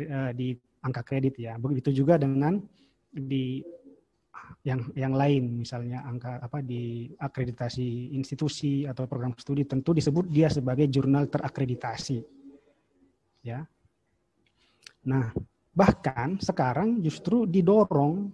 [0.00, 1.60] eh, di angka kredit ya.
[1.60, 2.56] Begitu juga dengan
[3.10, 3.60] di
[4.60, 10.52] yang yang lain misalnya angka apa di akreditasi institusi atau program studi tentu disebut dia
[10.52, 12.20] sebagai jurnal terakreditasi.
[13.40, 13.64] Ya.
[15.08, 15.32] Nah
[15.72, 18.28] bahkan sekarang justru didorong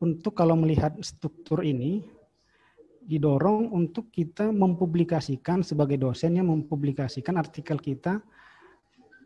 [0.00, 2.06] untuk kalau melihat struktur ini
[3.04, 8.22] didorong untuk kita mempublikasikan sebagai dosen yang mempublikasikan artikel kita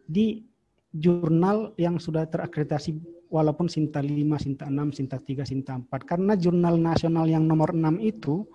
[0.08, 0.40] di
[0.94, 2.94] jurnal yang sudah terakreditasi
[3.26, 5.90] walaupun Sinta 5, Sinta 6, Sinta 3, Sinta 4.
[6.06, 8.46] Karena jurnal nasional yang nomor 6 itu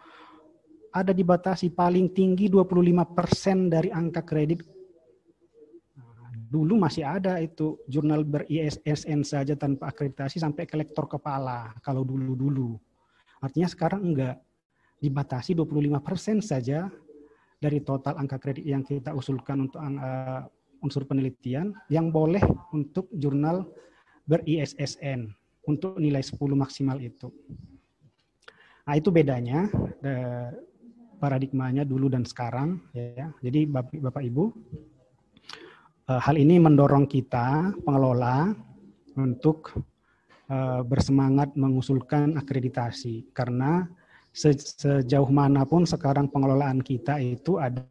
[0.95, 4.63] ada dibatasi paling tinggi 25% dari angka kredit.
[5.99, 12.07] Nah, Dulu masih ada itu jurnal ber-ISSN saja tanpa akreditasi sampai ke lektor kepala kalau
[12.07, 12.79] dulu-dulu.
[13.43, 14.39] Artinya sekarang enggak
[14.99, 16.87] dibatasi 25% saja
[17.59, 20.47] dari total angka kredit yang kita usulkan untuk uh,
[20.79, 23.67] unsur penelitian yang boleh untuk jurnal
[24.29, 25.31] ber-ISSN
[25.65, 27.29] untuk nilai 10 maksimal itu.
[28.89, 29.69] Nah, itu bedanya
[30.01, 30.49] eh,
[31.21, 33.29] paradigmanya dulu dan sekarang ya.
[33.37, 34.43] Jadi Bapak, Bapak Ibu
[36.09, 38.49] eh, hal ini mendorong kita pengelola
[39.13, 39.77] untuk
[40.49, 43.85] eh, bersemangat mengusulkan akreditasi karena
[44.33, 47.85] se- sejauh mana pun sekarang pengelolaan kita itu ada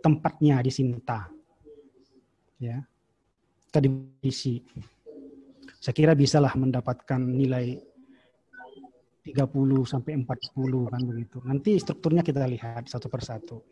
[0.00, 1.28] tempatnya di Sinta
[2.60, 2.78] ya.
[3.70, 4.60] Kita divisi
[5.80, 7.80] saya kira bisalah mendapatkan nilai
[9.24, 9.40] 30
[9.88, 11.40] sampai 40 kan begitu.
[11.40, 13.64] Nanti strukturnya kita lihat satu persatu.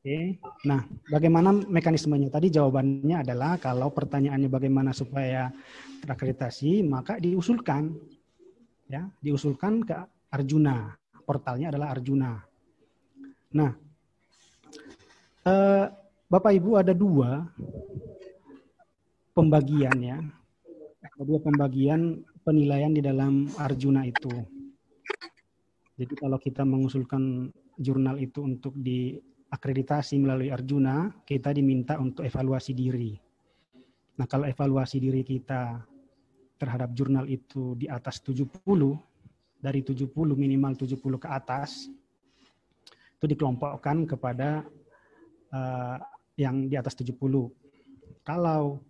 [0.00, 0.40] Oke.
[0.64, 0.80] Nah
[1.12, 2.32] bagaimana mekanismenya?
[2.32, 5.52] Tadi jawabannya adalah kalau pertanyaannya bagaimana supaya
[6.00, 7.92] terakreditasi maka diusulkan.
[8.88, 9.96] Ya diusulkan ke
[10.32, 10.96] Arjuna.
[11.28, 12.40] Portalnya adalah Arjuna.
[13.52, 13.70] Nah
[15.44, 15.86] eh,
[16.32, 17.44] Bapak Ibu ada dua
[19.36, 20.16] pembagian ya.
[21.04, 24.32] Ada dua pembagian penilaian di dalam Arjuna itu.
[26.00, 33.12] Jadi kalau kita mengusulkan jurnal itu untuk diakreditasi melalui Arjuna, kita diminta untuk evaluasi diri.
[34.16, 35.84] Nah, kalau evaluasi diri kita
[36.56, 38.48] terhadap jurnal itu di atas 70,
[39.60, 41.92] dari 70 minimal 70 ke atas,
[43.20, 44.64] itu dikelompokkan kepada
[45.52, 46.00] uh,
[46.36, 47.18] yang di atas 70.
[48.22, 48.80] Kalau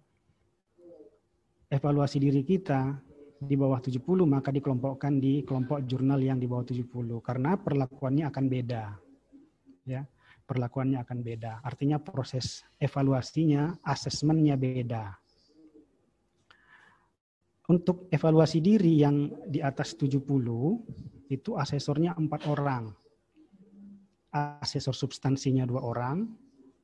[1.73, 3.01] evaluasi diri kita
[3.43, 6.87] di bawah 70 maka dikelompokkan di kelompok jurnal yang di bawah 70
[7.25, 8.85] karena perlakuannya akan beda.
[9.83, 10.07] Ya,
[10.47, 11.59] perlakuannya akan beda.
[11.67, 15.19] Artinya proses evaluasinya, asesmennya beda.
[17.73, 20.23] Untuk evaluasi diri yang di atas 70
[21.33, 22.93] itu asesornya empat orang.
[24.33, 26.25] Asesor substansinya dua orang,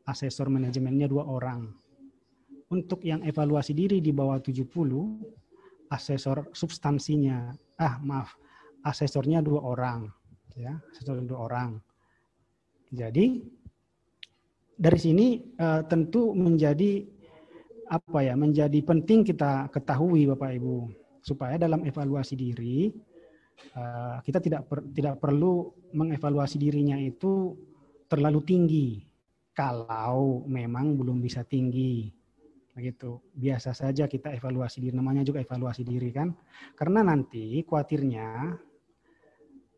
[0.08, 1.68] asesor manajemennya dua orang.
[2.68, 4.64] Untuk yang evaluasi diri di bawah 70,
[5.88, 8.36] asesor substansinya, ah maaf,
[8.84, 10.08] asesornya dua orang,
[10.52, 11.80] ya, asesor dua orang.
[12.92, 13.40] Jadi
[14.76, 15.26] dari sini
[15.60, 17.04] uh, tentu menjadi
[17.88, 20.92] apa ya, menjadi penting kita ketahui Bapak Ibu
[21.24, 22.92] supaya dalam evaluasi diri
[23.76, 27.56] uh, kita tidak per, tidak perlu mengevaluasi dirinya itu
[28.08, 29.07] terlalu tinggi
[29.58, 32.06] kalau memang belum bisa tinggi
[32.78, 33.18] begitu.
[33.34, 36.30] Biasa saja kita evaluasi diri namanya juga evaluasi diri kan.
[36.78, 38.54] Karena nanti khawatirnya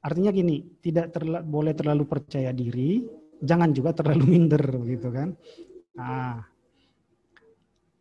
[0.05, 3.09] artinya gini tidak terla, boleh terlalu percaya diri
[3.41, 5.33] jangan juga terlalu minder gitu kan.
[5.97, 6.45] Nah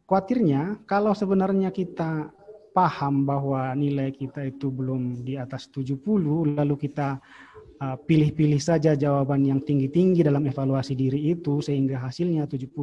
[0.03, 2.35] khawatirnya kalau sebenarnya kita
[2.75, 5.95] paham bahwa nilai kita itu belum di atas 70
[6.59, 7.23] lalu kita
[7.79, 12.75] pilih-pilih uh, saja jawaban yang tinggi-tinggi dalam evaluasi diri itu sehingga hasilnya 70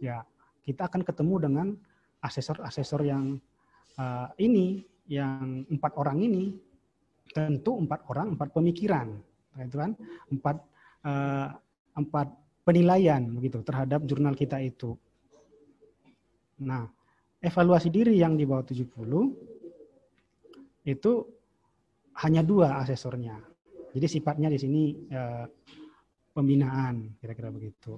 [0.00, 0.24] ya
[0.64, 1.66] kita akan ketemu dengan
[2.24, 3.36] asesor-asesor yang
[4.00, 6.56] uh, ini yang empat orang ini.
[7.26, 9.12] Tentu empat orang empat pemikiran
[9.60, 9.92] itu kan?
[10.32, 10.56] Empat
[11.04, 11.52] uh,
[11.98, 12.32] empat
[12.64, 14.96] penilaian begitu terhadap jurnal kita itu.
[16.64, 16.88] Nah
[17.44, 18.88] evaluasi diri yang di bawah 70
[20.86, 21.12] itu
[22.16, 23.36] hanya dua asesornya
[23.96, 25.48] jadi sifatnya di sini uh,
[26.36, 27.96] pembinaan kira-kira begitu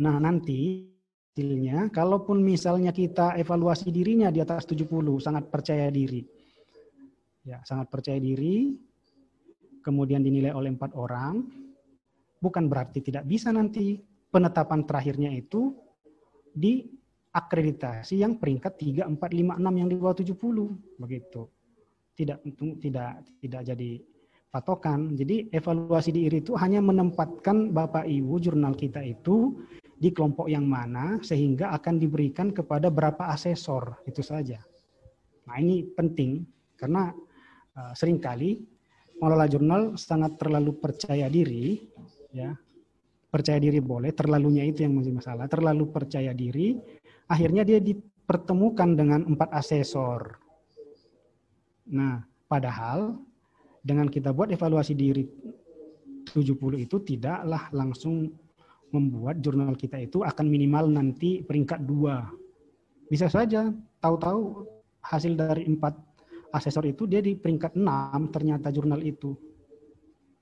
[0.00, 0.88] Nah, nanti
[1.32, 4.88] hasilnya, kalaupun misalnya kita evaluasi dirinya di atas 70,
[5.20, 6.24] sangat percaya diri.
[7.44, 8.72] Ya, sangat percaya diri,
[9.84, 11.44] kemudian dinilai oleh empat orang,
[12.40, 14.00] bukan berarti tidak bisa nanti
[14.32, 15.76] penetapan terakhirnya itu
[16.52, 16.88] di
[17.32, 21.48] akreditasi yang peringkat 3, 4, 5, 6 yang di bawah 70 begitu.
[22.12, 22.38] Tidak
[22.80, 23.90] tidak tidak jadi
[24.52, 25.16] patokan.
[25.16, 29.56] Jadi evaluasi di IRI itu hanya menempatkan Bapak Ibu jurnal kita itu
[29.96, 34.60] di kelompok yang mana sehingga akan diberikan kepada berapa asesor itu saja.
[35.48, 36.44] Nah ini penting
[36.76, 37.14] karena
[37.78, 38.60] uh, sering kali
[39.16, 41.80] pengelola jurnal sangat terlalu percaya diri
[42.34, 42.52] ya
[43.32, 45.48] percaya diri boleh, terlalunya itu yang masih masalah.
[45.48, 46.76] Terlalu percaya diri,
[47.32, 50.36] akhirnya dia dipertemukan dengan empat asesor.
[51.92, 53.20] Nah, padahal
[53.84, 55.28] dengan kita buat evaluasi diri
[56.32, 58.32] 70 itu tidaklah langsung
[58.92, 62.28] membuat jurnal kita itu akan minimal nanti peringkat dua.
[63.08, 63.68] Bisa saja
[64.00, 64.64] tahu-tahu
[65.04, 65.96] hasil dari empat
[66.52, 69.36] asesor itu dia di peringkat enam ternyata jurnal itu.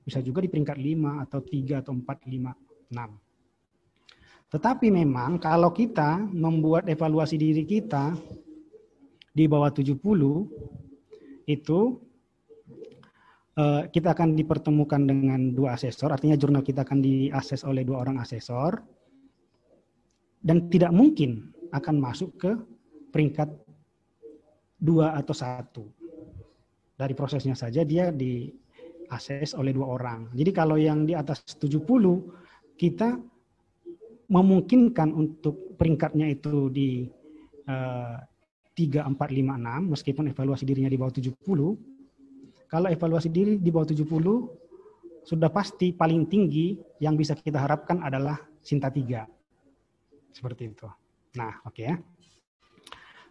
[0.07, 2.55] Bisa juga di peringkat lima atau tiga atau empat lima.
[2.91, 4.51] 6.
[4.51, 8.19] Tetapi memang kalau kita membuat evaluasi diri kita
[9.31, 9.95] di bawah 70
[11.51, 11.99] itu
[13.59, 18.23] eh, kita akan dipertemukan dengan dua asesor, artinya jurnal kita akan diakses oleh dua orang
[18.23, 18.79] asesor
[20.41, 22.51] dan tidak mungkin akan masuk ke
[23.11, 23.51] peringkat
[24.81, 25.85] dua atau satu.
[26.97, 30.33] Dari prosesnya saja dia diakses oleh dua orang.
[30.37, 31.81] Jadi kalau yang di atas 70
[32.77, 33.17] kita
[34.31, 37.09] memungkinkan untuk peringkatnya itu di
[37.67, 38.17] uh,
[38.89, 41.37] 3, 4, 5, 6, meskipun evaluasi dirinya di bawah 70,
[42.71, 48.41] kalau evaluasi diri di bawah 70, sudah pasti paling tinggi yang bisa kita harapkan adalah
[48.65, 50.33] Sinta 3.
[50.33, 50.89] Seperti itu.
[51.37, 51.95] Nah, oke okay ya.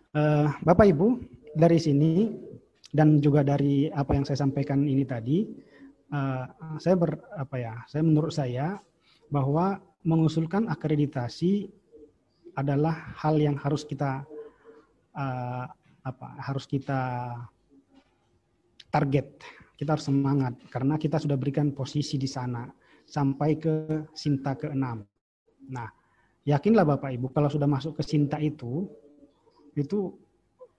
[0.09, 1.21] Uh, Bapak Ibu,
[1.53, 2.29] dari sini
[2.89, 5.45] dan juga dari apa yang saya sampaikan ini tadi,
[6.13, 8.77] uh, saya ber apa ya, saya menurut saya
[9.29, 11.69] bahwa mengusulkan akreditasi
[12.57, 14.25] adalah hal yang harus kita
[15.19, 15.67] uh,
[15.99, 17.27] apa harus kita
[18.87, 19.43] target
[19.75, 22.67] kita harus semangat karena kita sudah berikan posisi di sana
[23.07, 23.75] sampai ke
[24.11, 24.85] Sinta ke-6.
[25.71, 25.87] Nah,
[26.43, 28.91] yakinlah Bapak Ibu kalau sudah masuk ke Sinta itu
[29.73, 30.11] itu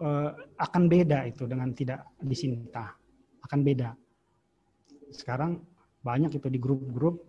[0.04, 2.92] uh, akan beda itu dengan tidak di Sinta.
[3.40, 3.96] Akan beda.
[5.10, 5.64] Sekarang
[6.04, 7.24] banyak itu di grup-grup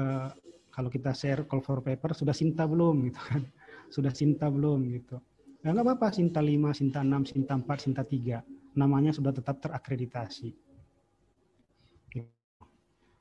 [0.00, 0.32] uh,
[0.72, 3.42] kalau kita share call for paper sudah Sinta belum gitu kan
[3.92, 5.20] sudah Sinta belum gitu
[5.64, 10.52] ya nggak apa-apa Sinta 5, Sinta 6, Sinta 4, Sinta 3 namanya sudah tetap terakreditasi.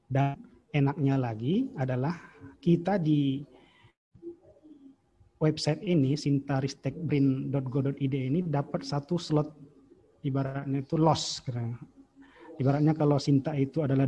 [0.06, 0.38] Dan
[0.70, 2.14] enaknya lagi adalah
[2.60, 3.42] kita di
[5.40, 9.50] website ini sintaristekbrin.go.id ini dapat satu slot.
[10.26, 11.42] Ibaratnya itu loss
[12.60, 14.08] ibaratnya kalau Sinta itu adalah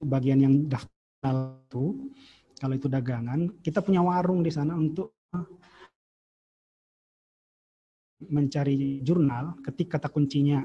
[0.00, 2.08] bagian yang daftar itu
[2.56, 5.28] kalau itu dagangan kita punya warung di sana untuk
[8.28, 10.60] mencari jurnal ketik kata kuncinya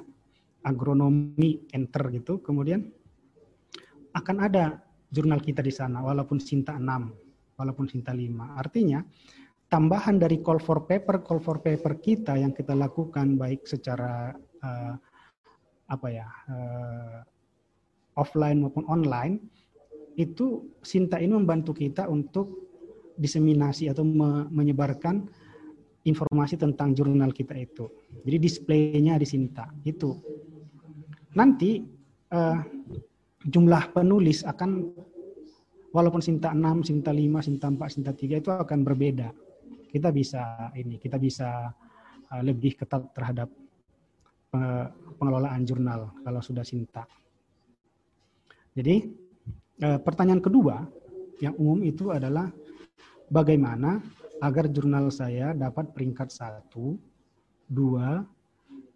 [0.66, 2.84] agronomi enter gitu kemudian
[4.16, 9.00] akan ada jurnal kita di sana walaupun Sinta 6 walaupun Sinta 5 artinya
[9.72, 14.94] tambahan dari call for paper call for paper kita yang kita lakukan baik secara uh,
[15.86, 17.20] apa ya uh,
[18.18, 19.40] offline maupun online
[20.16, 22.66] itu Sinta ini membantu kita untuk
[23.16, 25.28] diseminasi atau me menyebarkan
[26.06, 27.90] informasi tentang jurnal kita itu.
[28.22, 30.14] Jadi displaynya di Sinta itu.
[31.36, 31.82] Nanti
[32.32, 32.60] uh,
[33.44, 34.96] jumlah penulis akan
[35.92, 39.34] walaupun Sinta 6, Sinta 5, Sinta 4, Sinta 3 itu akan berbeda.
[39.90, 41.74] Kita bisa ini, kita bisa
[42.32, 43.50] uh, lebih ketat terhadap
[44.56, 44.86] uh,
[45.18, 47.04] pengelolaan jurnal kalau sudah Sinta.
[48.76, 49.26] Jadi
[49.76, 50.88] Eh, pertanyaan kedua
[51.44, 52.48] yang umum itu adalah
[53.28, 54.00] bagaimana
[54.44, 57.00] agar jurnal saya dapat peringkat 1, 2,
[57.72, 58.28] 3,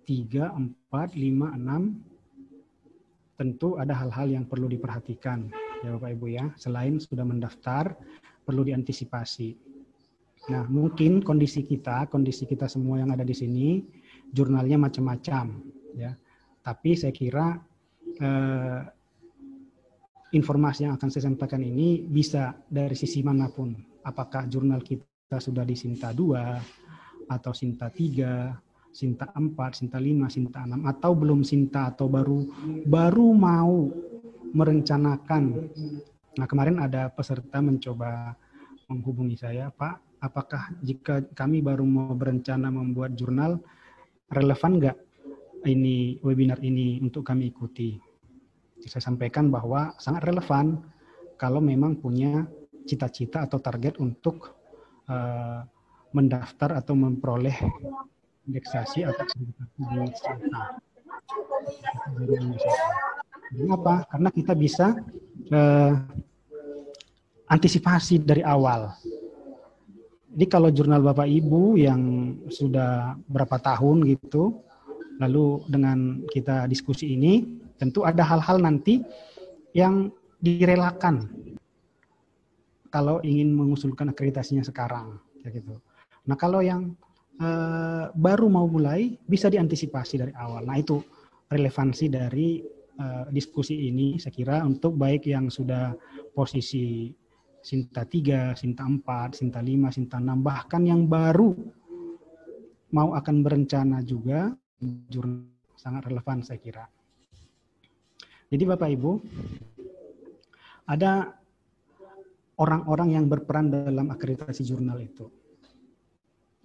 [0.10, 3.40] 4, 5, 6.
[3.40, 5.48] Tentu ada hal-hal yang perlu diperhatikan
[5.84, 6.46] ya Bapak Ibu ya.
[6.60, 7.96] Selain sudah mendaftar,
[8.44, 9.56] perlu diantisipasi.
[10.50, 13.84] Nah, mungkin kondisi kita, kondisi kita semua yang ada di sini,
[14.32, 15.62] jurnalnya macam-macam
[15.96, 16.16] ya.
[16.64, 17.60] Tapi saya kira
[18.20, 18.82] eh,
[20.36, 23.74] informasi yang akan saya sampaikan ini bisa dari sisi mana pun.
[24.06, 30.66] Apakah jurnal kita sudah di Sinta 2 atau Sinta 3, Sinta 4, Sinta 5, Sinta
[30.66, 32.50] 6 atau belum Sinta atau baru
[32.90, 33.94] baru mau
[34.50, 35.44] merencanakan.
[36.34, 38.34] Nah, kemarin ada peserta mencoba
[38.90, 43.62] menghubungi saya, Pak, apakah jika kami baru mau berencana membuat jurnal
[44.34, 44.98] relevan nggak
[45.70, 48.02] ini webinar ini untuk kami ikuti?
[48.80, 50.80] saya sampaikan bahwa sangat relevan
[51.36, 52.48] kalau memang punya
[52.88, 54.59] cita-cita atau target untuk
[55.10, 55.66] uh,
[56.14, 57.58] mendaftar atau memperoleh
[58.50, 59.26] indeksasi atau
[63.50, 64.06] Kenapa?
[64.10, 64.94] Karena kita bisa
[65.50, 65.94] uh,
[67.50, 68.94] antisipasi dari awal.
[70.30, 72.02] Jadi kalau jurnal Bapak Ibu yang
[72.54, 74.62] sudah berapa tahun gitu,
[75.18, 79.02] lalu dengan kita diskusi ini, tentu ada hal-hal nanti
[79.74, 81.28] yang direlakan
[82.90, 85.78] kalau ingin mengusulkan akreditasinya sekarang, ya gitu.
[86.26, 86.94] Nah kalau yang
[87.42, 90.66] uh, baru mau mulai bisa diantisipasi dari awal.
[90.66, 91.02] Nah itu
[91.50, 92.62] relevansi dari
[93.02, 95.96] uh, diskusi ini, saya kira untuk baik yang sudah
[96.34, 97.10] posisi
[97.60, 101.52] Sinta 3, Sinta 4, Sinta 5, Sinta 6, bahkan yang baru
[102.90, 104.50] mau akan berencana juga
[105.76, 106.86] sangat relevan saya kira.
[108.50, 109.12] Jadi Bapak Ibu,
[110.90, 111.38] ada
[112.60, 115.32] orang-orang yang berperan dalam akreditasi jurnal itu.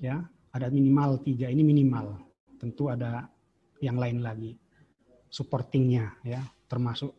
[0.02, 2.18] Ya, ada minimal tiga, ini minimal.
[2.58, 3.30] Tentu ada
[3.78, 4.58] yang lain lagi,
[5.30, 7.14] supportingnya ya, termasuk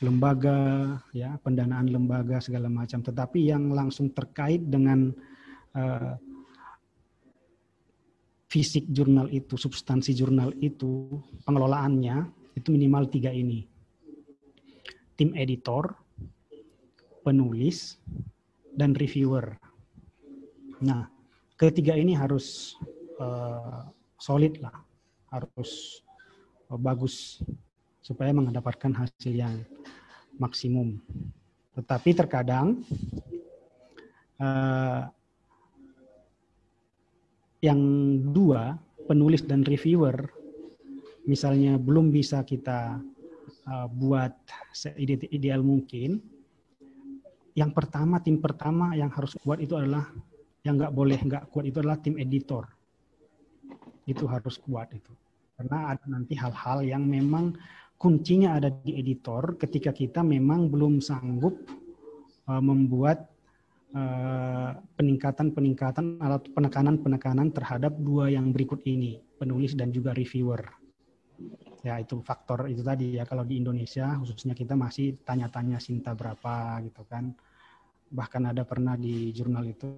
[0.00, 2.98] lembaga, ya pendanaan lembaga segala macam.
[3.04, 5.12] Tetapi yang langsung terkait dengan
[5.76, 6.16] uh,
[8.50, 12.26] fisik jurnal itu, substansi jurnal itu, pengelolaannya
[12.58, 13.62] itu minimal tiga ini.
[15.14, 15.99] Tim editor,
[17.22, 18.00] penulis,
[18.74, 19.56] dan reviewer.
[20.80, 21.10] Nah,
[21.60, 22.78] ketiga ini harus
[23.20, 23.84] uh,
[24.16, 24.74] solid lah,
[25.28, 26.00] harus
[26.72, 27.44] uh, bagus
[28.00, 29.60] supaya mendapatkan hasil yang
[30.40, 30.96] maksimum.
[31.76, 32.80] Tetapi terkadang
[34.40, 35.04] uh,
[37.60, 37.80] yang
[38.32, 40.16] dua, penulis dan reviewer,
[41.28, 42.96] misalnya belum bisa kita
[43.68, 44.32] uh, buat
[45.28, 46.24] ideal mungkin,
[47.54, 50.06] yang pertama, tim pertama yang harus kuat itu adalah,
[50.62, 52.68] yang nggak boleh nggak kuat itu adalah tim editor.
[54.06, 55.10] Itu harus kuat itu.
[55.58, 57.52] Karena ada nanti hal-hal yang memang
[58.00, 61.52] kuncinya ada di editor ketika kita memang belum sanggup
[62.48, 63.28] uh, membuat
[63.92, 70.79] uh, peningkatan-peningkatan atau penekanan-penekanan terhadap dua yang berikut ini, penulis dan juga reviewer.
[71.80, 76.84] Ya, itu faktor itu tadi ya kalau di Indonesia khususnya kita masih tanya-tanya Sinta berapa
[76.84, 77.32] gitu kan.
[78.12, 79.88] Bahkan ada pernah di jurnal itu,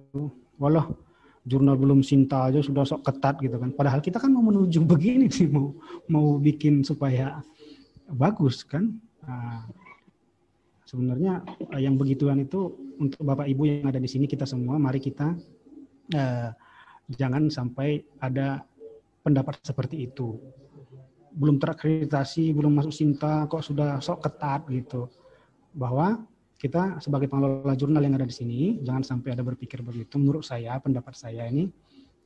[0.55, 0.95] walau
[1.43, 3.75] jurnal belum Sinta aja sudah sok ketat gitu kan.
[3.75, 5.75] Padahal kita kan mau menuju begini sih mau
[6.07, 7.43] mau bikin supaya
[8.07, 8.95] bagus kan.
[9.23, 9.67] Nah,
[10.87, 11.43] sebenarnya
[11.75, 15.35] eh, yang begituan itu untuk Bapak Ibu yang ada di sini kita semua mari kita
[16.15, 16.49] eh,
[17.11, 18.63] jangan sampai ada
[19.23, 20.39] pendapat seperti itu.
[21.33, 25.09] Belum terakreditasi, belum masuk Sinta kok sudah sok ketat gitu.
[25.73, 26.21] Bahwa
[26.63, 30.79] kita sebagai pengelola jurnal yang ada di sini jangan sampai ada berpikir begitu menurut saya
[30.79, 31.67] pendapat saya ini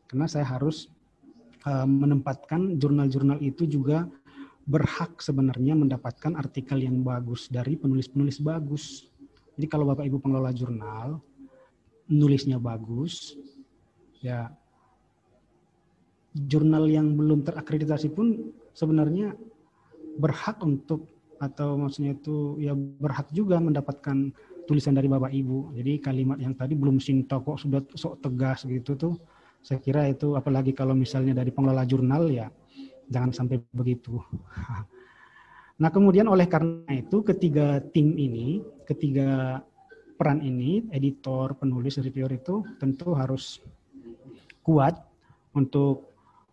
[0.05, 0.93] karena saya harus
[1.65, 4.05] uh, menempatkan jurnal-jurnal itu juga
[4.67, 9.07] berhak sebenarnya mendapatkan artikel yang bagus dari penulis-penulis bagus.
[9.55, 11.23] Jadi kalau Bapak Ibu pengelola jurnal,
[12.11, 13.39] nulisnya bagus,
[14.19, 14.51] ya
[16.35, 19.33] jurnal yang belum terakreditasi pun sebenarnya
[20.21, 21.09] berhak untuk
[21.41, 24.29] atau maksudnya itu ya berhak juga mendapatkan
[24.69, 25.73] tulisan dari Bapak Ibu.
[25.73, 29.13] Jadi kalimat yang tadi belum sinta kok sudah sok tegas gitu tuh
[29.65, 32.47] saya kira itu apalagi kalau misalnya dari pengelola jurnal ya
[33.07, 34.19] Jangan sampai begitu.
[35.77, 39.61] Nah, kemudian oleh karena itu ketiga tim ini, ketiga
[40.17, 43.61] peran ini, editor, penulis, reviewer itu tentu harus
[44.65, 44.97] kuat
[45.53, 46.06] untuk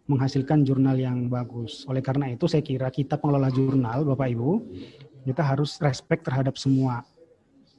[0.04, 1.88] menghasilkan jurnal yang bagus.
[1.88, 4.50] Oleh karena itu saya kira kita pengelola jurnal, Bapak Ibu,
[5.24, 7.04] kita harus respect terhadap semua.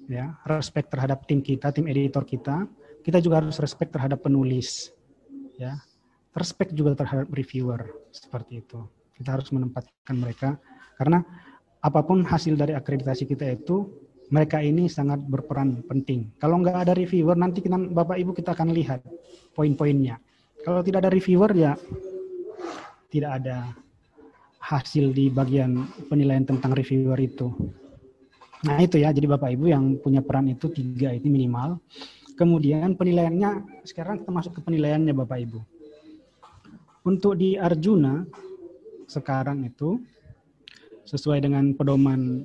[0.06, 2.70] Ya, respect terhadap tim kita, tim editor kita.
[3.02, 4.94] Kita juga harus respect terhadap penulis.
[5.58, 5.82] Ya,
[6.34, 8.86] respect juga terhadap reviewer seperti itu.
[9.16, 10.58] Kita harus menempatkan mereka
[11.00, 11.24] karena
[11.80, 13.86] apa pun hasil dari akreditasi kita itu
[14.34, 16.34] mereka ini sangat berperan penting.
[16.42, 19.06] Kalau nggak ada reviewer nanti kita, Bapak Ibu kita akan lihat
[19.54, 20.18] poin-poinnya.
[20.66, 21.78] Kalau tidak ada reviewer ya
[23.10, 23.74] tidak ada
[24.62, 27.54] hasil di bagian penilaian tentang reviewer itu.
[28.66, 31.78] Nah itu ya, jadi Bapak Ibu yang punya peran itu tiga itu minimal.
[32.34, 35.60] Kemudian penilaiannya, sekarang kita masuk ke penilaiannya Bapak Ibu.
[37.06, 38.26] Untuk di Arjuna
[39.06, 40.02] sekarang itu
[41.06, 42.42] sesuai dengan pedoman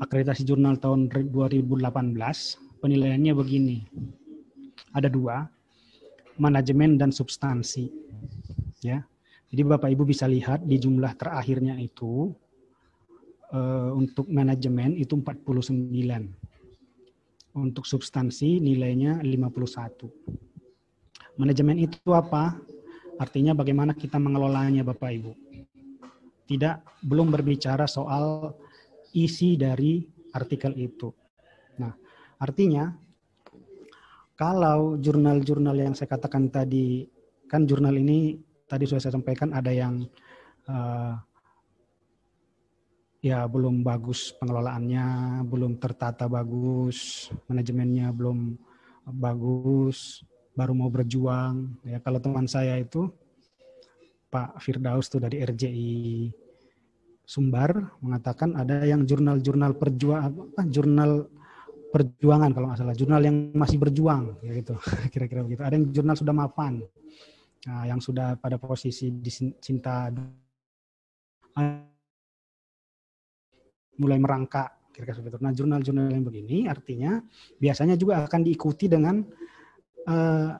[0.00, 1.84] akreditasi jurnal tahun 2018
[2.80, 3.78] penilaiannya begini.
[4.96, 5.44] Ada dua,
[6.40, 7.92] manajemen dan substansi.
[8.80, 9.04] Ya.
[9.52, 12.32] Jadi Bapak Ibu bisa lihat di jumlah terakhirnya itu
[13.52, 15.92] uh, untuk manajemen itu 49.
[17.52, 21.36] Untuk substansi nilainya 51.
[21.36, 22.56] Manajemen itu apa?
[23.20, 25.32] Artinya bagaimana kita mengelolanya Bapak Ibu.
[26.48, 28.56] Tidak belum berbicara soal
[29.12, 30.00] isi dari
[30.32, 31.12] artikel itu.
[31.76, 31.92] Nah,
[32.40, 32.88] artinya
[34.32, 37.04] kalau jurnal-jurnal yang saya katakan tadi,
[37.44, 38.40] kan jurnal ini
[38.72, 40.08] tadi sudah saya sampaikan ada yang
[40.64, 41.20] uh,
[43.20, 48.56] ya belum bagus pengelolaannya, belum tertata bagus, manajemennya belum
[49.20, 50.24] bagus,
[50.56, 51.76] baru mau berjuang.
[51.84, 53.12] Ya kalau teman saya itu
[54.32, 56.32] Pak Firdaus tuh dari RJI
[57.28, 61.28] Sumbar mengatakan ada yang jurnal-jurnal perjuang apa jurnal
[61.92, 64.74] perjuangan kalau nggak salah jurnal yang masih berjuang ya gitu.
[65.12, 65.60] Kira-kira begitu.
[65.60, 66.80] Ada yang jurnal sudah mapan
[67.66, 70.08] nah, yang sudah pada posisi di cinta
[74.00, 75.44] mulai merangkak kira-kira seperti itu.
[75.44, 77.20] Nah jurnal-jurnal yang begini artinya
[77.56, 79.24] biasanya juga akan diikuti dengan
[80.08, 80.52] uh,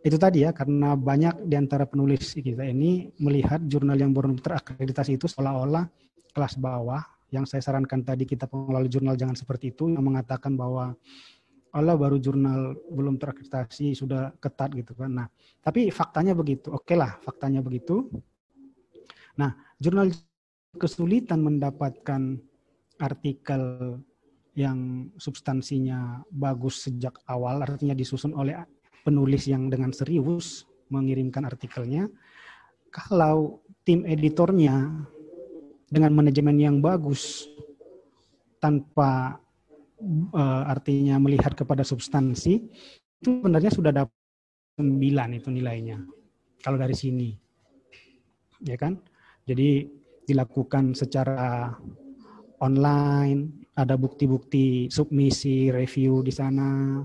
[0.00, 5.20] itu tadi ya karena banyak di antara penulis kita ini melihat jurnal yang belum terakreditasi
[5.20, 5.84] itu seolah-olah
[6.32, 10.96] kelas bawah yang saya sarankan tadi kita pengelola jurnal jangan seperti itu yang mengatakan bahwa
[11.70, 15.10] Allah baru jurnal belum terakreditasi sudah ketat gitu kan.
[15.14, 15.26] Nah,
[15.62, 16.74] tapi faktanya begitu.
[16.74, 18.10] Oke lah, faktanya begitu.
[19.38, 20.10] Nah, jurnal
[20.74, 22.38] kesulitan mendapatkan
[23.00, 23.62] artikel
[24.58, 28.58] yang substansinya bagus sejak awal, artinya disusun oleh
[29.06, 32.10] penulis yang dengan serius mengirimkan artikelnya.
[32.90, 35.06] Kalau tim editornya
[35.86, 37.46] dengan manajemen yang bagus
[38.58, 39.38] tanpa
[40.34, 42.54] uh, artinya melihat kepada substansi
[43.20, 44.16] itu sebenarnya sudah dapat
[44.80, 45.98] sembilan itu nilainya
[46.64, 47.30] kalau dari sini.
[48.64, 49.00] Ya kan?
[49.44, 49.88] Jadi
[50.28, 51.72] dilakukan secara
[52.60, 57.00] online ada bukti-bukti submisi review di sana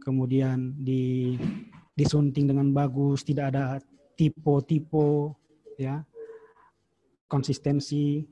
[0.00, 1.34] kemudian di
[1.92, 3.78] disunting dengan bagus tidak ada
[4.14, 5.34] tipe-tipe
[5.78, 6.02] ya.
[7.30, 8.26] Konsistensi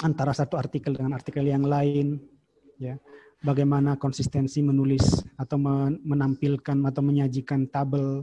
[0.00, 2.31] antara satu artikel dengan artikel yang lain
[2.82, 2.96] ya.
[3.42, 5.58] Bagaimana konsistensi menulis atau
[6.02, 8.22] menampilkan atau menyajikan tabel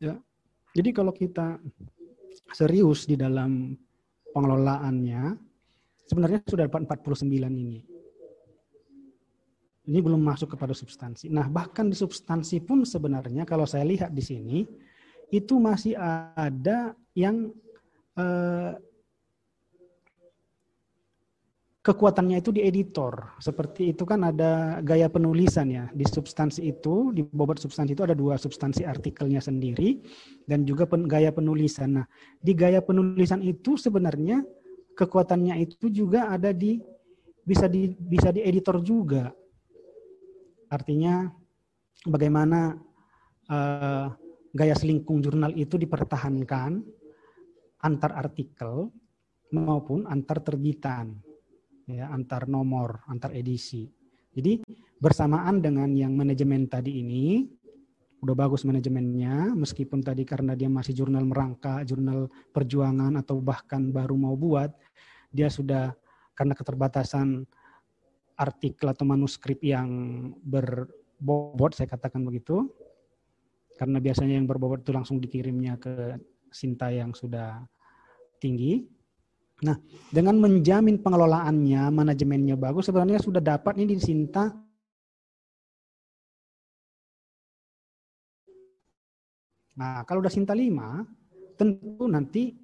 [0.00, 0.16] ya.
[0.72, 1.60] Jadi kalau kita
[2.52, 3.76] serius di dalam
[4.32, 5.36] pengelolaannya
[6.08, 7.80] sebenarnya sudah dapat 49 ini.
[9.86, 11.30] Ini belum masuk kepada substansi.
[11.30, 14.58] Nah, bahkan di substansi pun sebenarnya kalau saya lihat di sini
[15.30, 15.94] itu masih
[16.34, 17.54] ada yang
[18.16, 18.72] Eh,
[21.86, 23.38] kekuatannya itu di editor.
[23.38, 25.86] Seperti itu kan ada gaya penulisan ya.
[25.94, 30.02] Di substansi itu, di bobot substansi itu ada dua substansi artikelnya sendiri
[30.50, 32.02] dan juga pen, gaya penulisan.
[32.02, 32.06] Nah,
[32.42, 34.42] di gaya penulisan itu sebenarnya
[34.98, 36.82] kekuatannya itu juga ada di
[37.46, 39.30] bisa di bisa di editor juga.
[40.66, 41.30] Artinya
[42.02, 42.74] bagaimana
[43.46, 44.10] uh,
[44.50, 46.82] gaya selingkung jurnal itu dipertahankan
[47.86, 48.90] antar artikel
[49.54, 51.22] maupun antar terbitan,
[51.86, 53.86] ya, antar nomor, antar edisi.
[54.36, 54.60] Jadi
[55.00, 57.48] bersamaan dengan yang manajemen tadi ini,
[58.20, 64.18] udah bagus manajemennya, meskipun tadi karena dia masih jurnal merangka, jurnal perjuangan atau bahkan baru
[64.18, 64.74] mau buat,
[65.32, 65.94] dia sudah
[66.36, 67.48] karena keterbatasan
[68.36, 69.88] artikel atau manuskrip yang
[70.44, 72.68] berbobot, saya katakan begitu,
[73.80, 76.20] karena biasanya yang berbobot itu langsung dikirimnya ke
[76.52, 77.64] Sinta yang sudah
[78.40, 78.84] tinggi.
[79.64, 79.76] Nah,
[80.12, 84.52] dengan menjamin pengelolaannya, manajemennya bagus, sebenarnya sudah dapat ini di Sinta
[89.76, 91.04] Nah, kalau udah Sinta 5,
[91.60, 92.56] tentu nanti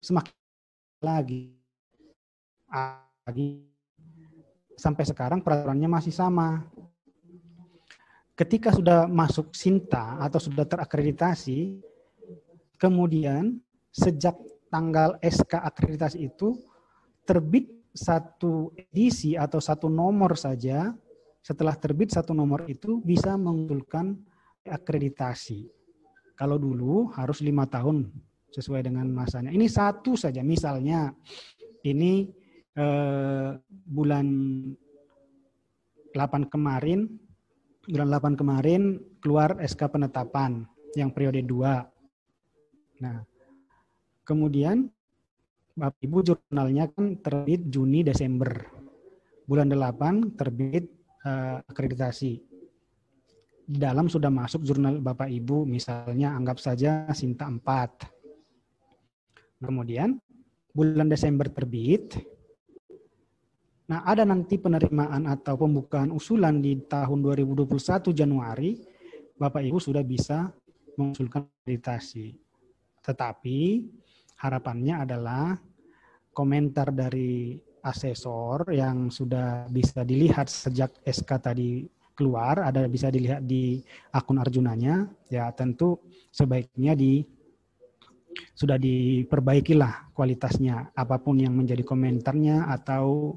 [0.00, 0.32] semakin
[1.04, 1.52] lagi.
[3.28, 3.68] Lagi
[4.80, 6.64] sampai sekarang peraturannya masih sama.
[8.32, 11.84] Ketika sudah masuk Sinta atau sudah terakreditasi,
[12.82, 13.62] Kemudian
[13.92, 14.34] sejak
[14.72, 16.56] tanggal SK akreditasi itu
[17.28, 20.96] terbit satu edisi atau satu nomor saja.
[21.44, 24.16] Setelah terbit satu nomor itu bisa mengumpulkan
[24.64, 25.68] akreditasi.
[26.32, 28.08] Kalau dulu harus lima tahun
[28.48, 29.52] sesuai dengan masanya.
[29.52, 30.40] Ini satu saja.
[30.40, 31.12] Misalnya
[31.84, 32.32] ini
[32.78, 34.26] eh, bulan
[36.14, 37.10] 8 kemarin,
[37.84, 38.82] bulan 8 kemarin
[39.20, 40.64] keluar SK penetapan
[40.96, 41.92] yang periode 2
[43.02, 43.18] Nah,
[44.22, 44.86] kemudian
[45.72, 48.52] Bapak Ibu jurnalnya kan terbit Juni Desember.
[49.48, 50.84] Bulan 8 terbit
[51.24, 52.44] uh, akreditasi.
[53.62, 59.64] Di dalam sudah masuk jurnal Bapak Ibu, misalnya anggap saja Sinta 4.
[59.64, 60.20] Kemudian
[60.76, 62.20] bulan Desember terbit.
[63.88, 68.76] Nah, ada nanti penerimaan atau pembukaan usulan di tahun 2021 Januari,
[69.40, 70.52] Bapak Ibu sudah bisa
[71.00, 72.36] mengusulkan akreditasi.
[73.02, 73.58] Tetapi
[74.42, 75.54] harapannya adalah
[76.34, 83.80] komentar dari asesor yang sudah bisa dilihat sejak SK tadi keluar, ada bisa dilihat di
[84.12, 85.98] akun Arjunanya, ya tentu
[86.30, 87.24] sebaiknya di
[88.52, 90.92] sudah diperbaikilah kualitasnya.
[90.94, 93.36] Apa pun yang menjadi komentarnya atau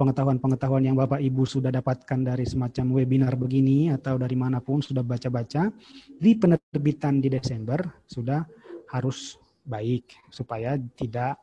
[0.00, 5.04] pengetahuan-pengetahuan yang Bapak Ibu sudah dapatkan dari semacam webinar begini atau dari mana pun sudah
[5.04, 5.70] baca-baca
[6.18, 7.78] di penerbitan di Desember
[8.08, 8.42] sudah
[8.90, 11.38] harus baik supaya tidak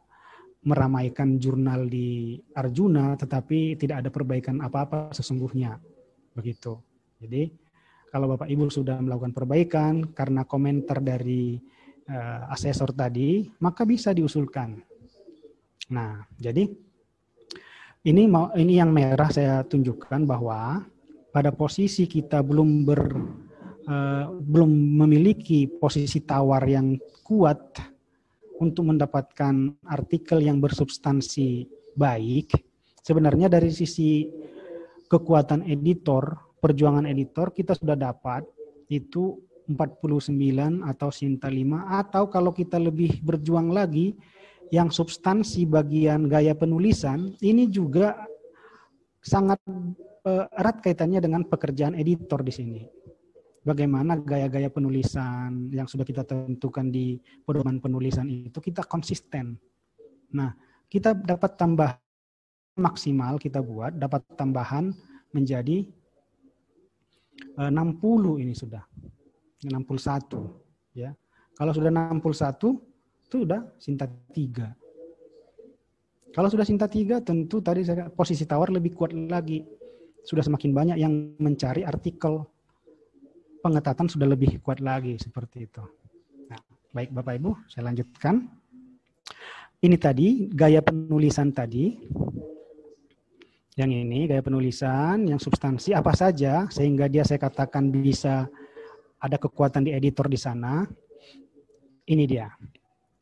[0.60, 5.80] meramaikan jurnal di Arjuna tetapi tidak ada perbaikan apa-apa sesungguhnya
[6.36, 6.76] begitu.
[7.20, 7.48] Jadi
[8.12, 11.56] kalau Bapak Ibu sudah melakukan perbaikan karena komentar dari
[12.12, 14.82] uh, asesor tadi maka bisa diusulkan.
[15.90, 16.68] Nah, jadi
[18.06, 20.84] ini mau ini yang merah saya tunjukkan bahwa
[21.30, 23.02] pada posisi kita belum ber
[23.88, 24.72] uh, belum
[25.06, 27.80] memiliki posisi tawar yang kuat
[28.60, 32.54] untuk mendapatkan artikel yang bersubstansi baik,
[33.02, 34.28] sebenarnya dari sisi
[35.10, 38.46] kekuatan editor, perjuangan editor kita sudah dapat
[38.92, 39.40] itu
[39.70, 44.18] 49 atau Sinta 5 atau kalau kita lebih berjuang lagi
[44.70, 48.18] yang substansi bagian gaya penulisan ini juga
[49.22, 49.62] sangat
[50.26, 52.82] eh, erat kaitannya dengan pekerjaan editor di sini
[53.70, 59.54] bagaimana gaya-gaya penulisan yang sudah kita tentukan di pedoman penulisan itu kita konsisten.
[60.34, 60.58] Nah,
[60.90, 61.94] kita dapat tambah
[62.80, 64.90] maksimal kita buat dapat tambahan
[65.30, 65.86] menjadi
[67.60, 68.82] 60 eh, ini sudah.
[69.62, 71.12] 61 ya.
[71.54, 72.80] Kalau sudah 61
[73.30, 76.34] itu sudah sinta 3.
[76.34, 77.84] Kalau sudah sinta 3 tentu tadi
[78.16, 79.62] posisi tawar lebih kuat lagi.
[80.24, 82.48] Sudah semakin banyak yang mencari artikel
[83.60, 85.84] pengetatan sudah lebih kuat lagi seperti itu.
[86.48, 86.60] Nah,
[86.96, 88.48] baik Bapak Ibu, saya lanjutkan.
[89.80, 91.96] Ini tadi gaya penulisan tadi.
[93.80, 98.44] Yang ini gaya penulisan yang substansi apa saja sehingga dia saya katakan bisa
[99.20, 100.84] ada kekuatan di editor di sana.
[102.10, 102.52] Ini dia.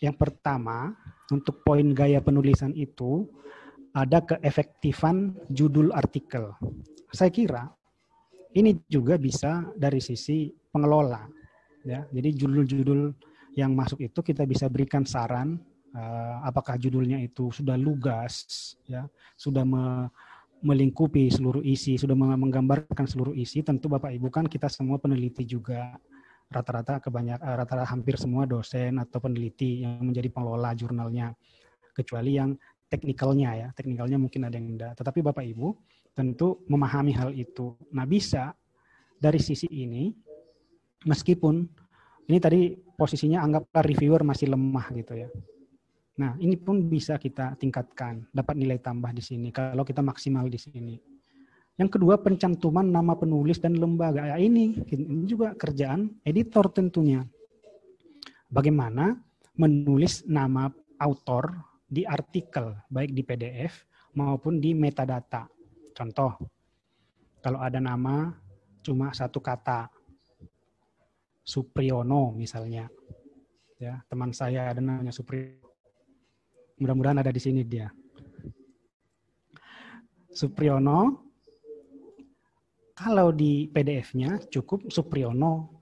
[0.01, 0.93] Yang pertama,
[1.29, 3.29] untuk poin gaya penulisan itu
[3.93, 6.53] ada keefektifan judul artikel.
[7.13, 7.76] Saya kira
[8.55, 11.25] ini juga bisa dari sisi pengelola.
[11.87, 13.15] Ya, jadi judul-judul
[13.55, 15.57] yang masuk itu kita bisa berikan saran
[15.95, 19.07] uh, apakah judulnya itu sudah lugas, ya,
[19.39, 20.11] sudah me,
[20.61, 23.63] melingkupi seluruh isi, sudah menggambarkan seluruh isi.
[23.63, 25.95] Tentu Bapak Ibu kan kita semua peneliti juga
[26.47, 31.35] rata-rata kebanyak eh, rata-rata hampir semua dosen atau peneliti yang menjadi pengelola jurnalnya
[31.91, 32.55] kecuali yang
[32.87, 35.75] teknikalnya ya teknikalnya mungkin ada yang enggak tetapi bapak ibu
[36.17, 37.77] tentu memahami hal itu.
[37.93, 38.57] Nah bisa
[39.21, 40.09] dari sisi ini,
[41.05, 41.61] meskipun
[42.25, 45.29] ini tadi posisinya anggaplah reviewer masih lemah gitu ya.
[46.17, 50.57] Nah ini pun bisa kita tingkatkan, dapat nilai tambah di sini kalau kita maksimal di
[50.57, 50.97] sini.
[51.77, 54.33] Yang kedua pencantuman nama penulis dan lembaga.
[54.33, 57.21] Ya, ini, ini juga kerjaan editor tentunya.
[58.49, 59.13] Bagaimana
[59.53, 61.53] menulis nama autor
[61.85, 63.85] di artikel, baik di PDF
[64.17, 65.45] maupun di metadata.
[65.97, 66.37] Contoh,
[67.41, 68.29] kalau ada nama
[68.85, 69.89] cuma satu kata,
[71.41, 72.85] Supriyono misalnya,
[73.81, 75.65] ya teman saya ada namanya Supriyono.
[76.77, 77.89] Mudah-mudahan ada di sini dia.
[80.29, 81.25] Supriyono,
[82.93, 85.81] kalau di PDF-nya cukup Supriyono.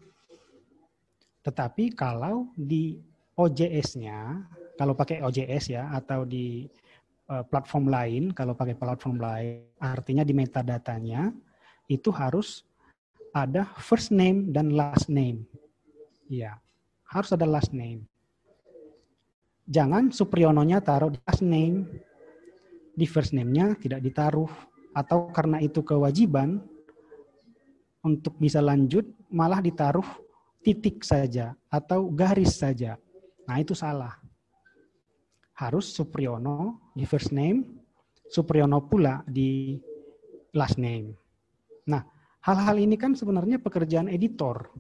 [1.44, 2.96] Tetapi kalau di
[3.36, 4.48] OJS-nya,
[4.80, 6.64] kalau pakai OJS ya, atau di
[7.26, 11.34] platform lain, kalau pakai platform lain, artinya di metadatanya
[11.90, 12.62] itu harus
[13.34, 15.44] ada first name dan last name.
[16.30, 16.58] Ya,
[17.10, 18.06] harus ada last name.
[19.66, 21.90] Jangan Supriyononya taruh di last name,
[22.94, 24.50] di first name-nya tidak ditaruh,
[24.94, 26.62] atau karena itu kewajiban
[28.06, 29.04] untuk bisa lanjut
[29.34, 30.06] malah ditaruh
[30.62, 32.96] titik saja atau garis saja.
[33.50, 34.25] Nah itu salah
[35.56, 37.64] harus Supriyono di first name,
[38.28, 39.80] Supriyono pula di
[40.56, 41.16] last name.
[41.88, 42.04] Nah,
[42.44, 44.72] hal-hal ini kan sebenarnya pekerjaan editor.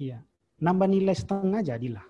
[0.00, 0.20] Iya,
[0.60, 2.06] nambah nilai setengah jadilah.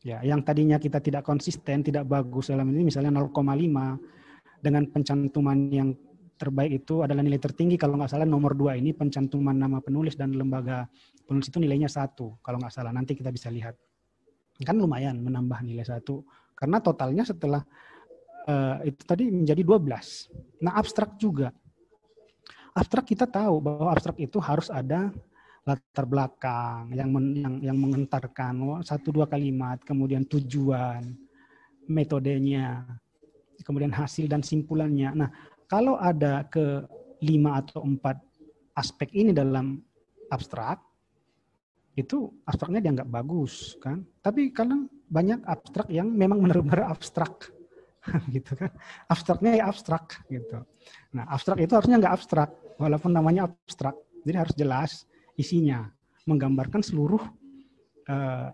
[0.00, 5.92] Ya, yang tadinya kita tidak konsisten, tidak bagus dalam ini misalnya 0,5 dengan pencantuman yang
[6.40, 10.32] terbaik itu adalah nilai tertinggi kalau nggak salah nomor dua ini pencantuman nama penulis dan
[10.32, 10.88] lembaga
[11.28, 13.76] penulis itu nilainya satu kalau nggak salah nanti kita bisa lihat
[14.64, 16.24] kan lumayan menambah nilai satu
[16.60, 17.64] karena totalnya setelah
[18.44, 20.60] uh, itu tadi menjadi 12.
[20.60, 21.48] Nah, abstrak juga.
[22.76, 25.08] Abstrak kita tahu bahwa abstrak itu harus ada
[25.64, 31.16] latar belakang yang men, yang yang mengentarkan satu dua kalimat, kemudian tujuan,
[31.88, 32.84] metodenya,
[33.64, 35.16] kemudian hasil dan simpulannya.
[35.16, 35.28] Nah,
[35.64, 36.84] kalau ada ke
[37.24, 38.20] lima atau empat
[38.76, 39.80] aspek ini dalam
[40.32, 40.80] abstrak,
[41.98, 44.06] itu abstraknya dianggap bagus kan.
[44.24, 47.50] Tapi kadang banyak abstrak yang memang benar-benar abstrak
[48.34, 48.70] gitu kan.
[49.10, 50.62] Abstraknya ya abstrak gitu.
[51.12, 53.98] Nah, abstrak itu harusnya nggak abstrak walaupun namanya abstrak.
[54.22, 54.90] Jadi harus jelas
[55.34, 55.90] isinya,
[56.28, 57.20] menggambarkan seluruh
[58.08, 58.48] uh,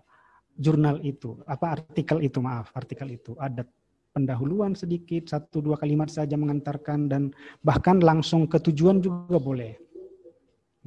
[0.57, 3.37] jurnal itu, apa artikel itu, maaf, artikel itu.
[3.37, 3.67] Ada
[4.15, 7.29] pendahuluan sedikit, satu dua kalimat saja mengantarkan dan
[7.61, 9.77] bahkan langsung ke tujuan juga boleh.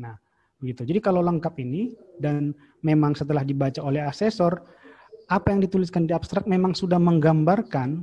[0.01, 0.17] Nah,
[0.59, 0.83] begitu.
[0.83, 2.51] Jadi kalau lengkap ini dan
[2.83, 4.59] memang setelah dibaca oleh asesor,
[5.31, 8.03] apa yang dituliskan di abstrak memang sudah menggambarkan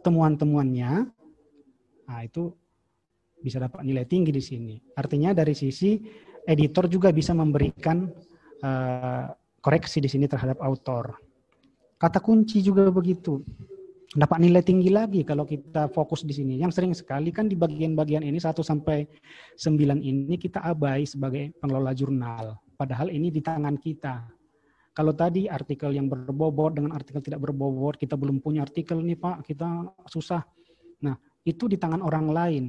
[0.00, 1.04] temuan-temuannya,
[2.08, 2.48] nah itu
[3.44, 4.74] bisa dapat nilai tinggi di sini.
[4.96, 6.00] Artinya dari sisi
[6.48, 8.08] editor juga bisa memberikan
[8.64, 9.26] uh,
[9.60, 11.12] koreksi di sini terhadap autor.
[12.00, 13.44] Kata kunci juga begitu.
[14.12, 16.56] Dapat nilai tinggi lagi kalau kita fokus di sini.
[16.56, 19.06] Yang sering sekali kan di bagian-bagian ini 1 sampai
[19.56, 22.56] 9 ini kita abai sebagai pengelola jurnal.
[22.76, 24.41] Padahal ini di tangan kita.
[24.92, 29.48] Kalau tadi artikel yang berbobot dengan artikel tidak berbobot, kita belum punya artikel nih Pak,
[29.48, 30.44] kita susah.
[31.00, 31.16] Nah,
[31.48, 32.64] itu di tangan orang lain.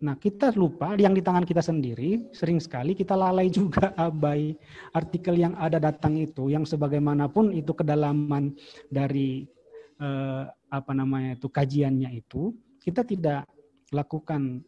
[0.00, 4.52] Nah, kita lupa yang di tangan kita sendiri, sering sekali kita lalai juga abai
[4.92, 8.52] artikel yang ada datang itu, yang sebagaimanapun itu kedalaman
[8.92, 9.48] dari
[9.96, 12.52] eh, apa namanya itu kajiannya itu,
[12.84, 13.48] kita tidak
[13.92, 14.60] lakukan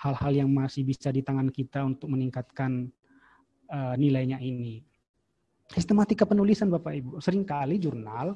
[0.00, 2.92] hal-hal yang masih bisa di tangan kita untuk meningkatkan
[3.72, 4.89] eh, nilainya ini.
[5.70, 8.34] Sistematika penulisan Bapak Ibu, sering kali jurnal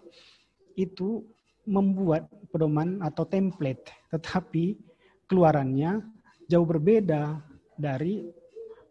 [0.79, 1.27] itu
[1.67, 4.79] membuat pedoman atau template, tetapi
[5.27, 5.99] keluarannya
[6.47, 7.43] jauh berbeda
[7.75, 8.23] dari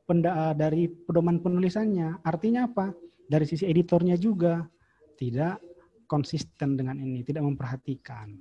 [0.03, 2.19] penda, dari pedoman penulisannya.
[2.25, 2.91] Artinya apa?
[3.23, 4.59] Dari sisi editornya juga
[5.15, 5.63] tidak
[6.03, 8.35] konsisten dengan ini, tidak memperhatikan.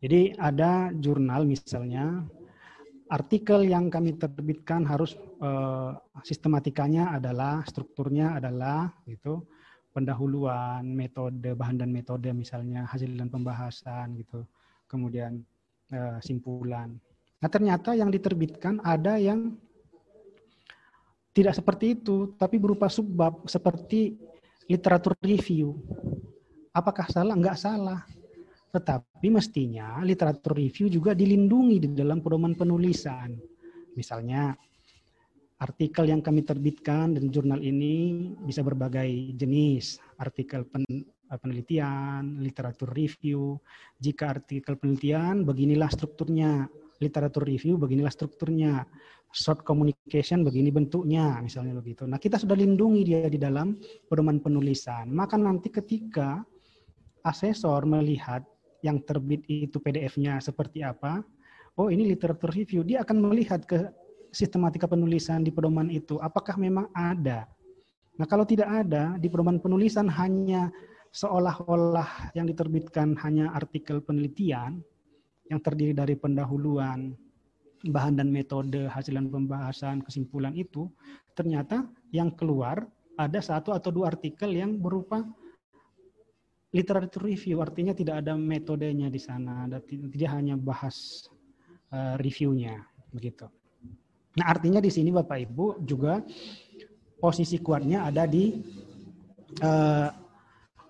[0.00, 2.24] Jadi ada jurnal misalnya
[3.12, 5.90] artikel yang kami terbitkan harus eh,
[6.24, 9.44] sistematikanya adalah strukturnya adalah itu
[9.94, 14.42] pendahuluan, metode, bahan dan metode misalnya hasil dan pembahasan gitu.
[14.90, 15.38] Kemudian
[15.94, 16.98] uh, simpulan.
[17.38, 19.54] Nah ternyata yang diterbitkan ada yang
[21.34, 24.18] tidak seperti itu, tapi berupa subbab seperti
[24.66, 25.78] literatur review.
[26.74, 27.34] Apakah salah?
[27.34, 28.06] Enggak salah.
[28.74, 33.38] Tetapi mestinya literatur review juga dilindungi di dalam pedoman penulisan.
[33.94, 34.50] Misalnya
[35.62, 39.06] artikel yang kami terbitkan dan jurnal ini bisa berbagai
[39.38, 40.02] jenis.
[40.18, 40.82] Artikel pen,
[41.34, 43.58] Eh, penelitian, literatur review.
[43.98, 46.68] Jika artikel penelitian, beginilah strukturnya.
[47.02, 48.86] Literatur review, beginilah strukturnya.
[49.34, 52.06] Short communication, begini bentuknya, misalnya begitu.
[52.06, 53.74] Nah, kita sudah lindungi dia di dalam
[54.06, 55.10] pedoman penulisan.
[55.10, 56.44] Maka nanti ketika
[57.26, 58.46] asesor melihat
[58.84, 61.24] yang terbit itu PDF-nya seperti apa,
[61.80, 63.88] oh ini literatur review, dia akan melihat ke
[64.28, 67.48] sistematika penulisan di pedoman itu, apakah memang ada.
[68.20, 70.68] Nah, kalau tidak ada, di pedoman penulisan hanya
[71.16, 74.84] seolah-olah yang diterbitkan hanya artikel penelitian
[75.48, 77.16] yang terdiri dari pendahuluan,
[77.88, 80.92] bahan dan metode, hasilan pembahasan, kesimpulan itu,
[81.32, 85.22] ternyata yang keluar ada satu atau dua artikel yang berupa
[86.74, 91.30] literatur review, artinya tidak ada metodenya di sana, tidak hanya bahas
[91.94, 92.82] uh, reviewnya,
[93.14, 93.46] begitu.
[94.34, 96.18] Nah artinya di sini Bapak Ibu juga
[97.22, 98.50] posisi kuatnya ada di
[99.62, 100.10] uh,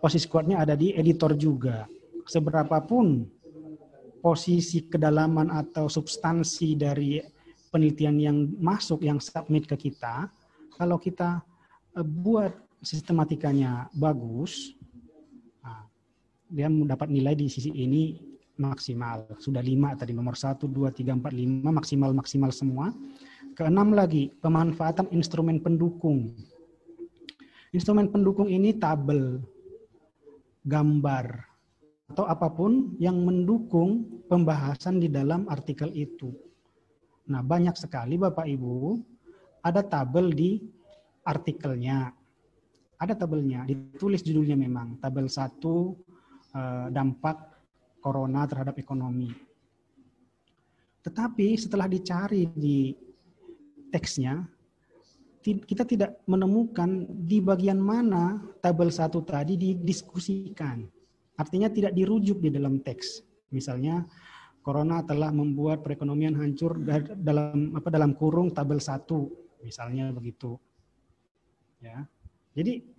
[0.01, 1.85] posisi kuatnya ada di editor juga.
[2.25, 3.29] Seberapapun
[4.25, 7.21] posisi kedalaman atau substansi dari
[7.69, 10.33] penelitian yang masuk, yang submit ke kita,
[10.81, 11.45] kalau kita
[11.93, 14.73] eh, buat sistematikanya bagus,
[16.55, 18.15] dia mendapat nilai di sisi ini
[18.55, 19.27] maksimal.
[19.43, 22.95] Sudah lima tadi, nomor satu, dua, tiga, empat, lima, maksimal-maksimal semua.
[23.59, 26.31] Keenam lagi, pemanfaatan instrumen pendukung.
[27.75, 29.43] Instrumen pendukung ini tabel,
[30.63, 31.43] gambar,
[32.15, 36.31] atau apa pun yang mendukung pembahasan di dalam artikel itu.
[37.27, 39.03] Nah, banyak sekali Bapak Ibu,
[39.65, 40.63] ada tabel di
[41.27, 42.15] artikelnya.
[42.95, 45.87] Ada tabelnya, ditulis judulnya memang, tabel 1 eh,
[46.95, 47.37] dampak
[47.99, 49.35] corona terhadap ekonomi.
[51.03, 52.95] Tetapi setelah dicari di
[53.91, 54.41] teksnya,
[55.45, 60.89] kita tidak menemukan di bagian mana tabel satu tadi didiskusikan.
[61.37, 63.21] Artinya tidak dirujuk di dalam teks.
[63.53, 64.07] Misalnya
[64.65, 66.81] corona telah membuat perekonomian hancur
[67.21, 69.29] dalam apa dalam kurung tabel satu
[69.61, 70.57] misalnya begitu.
[71.85, 72.09] Ya.
[72.57, 72.94] Jadi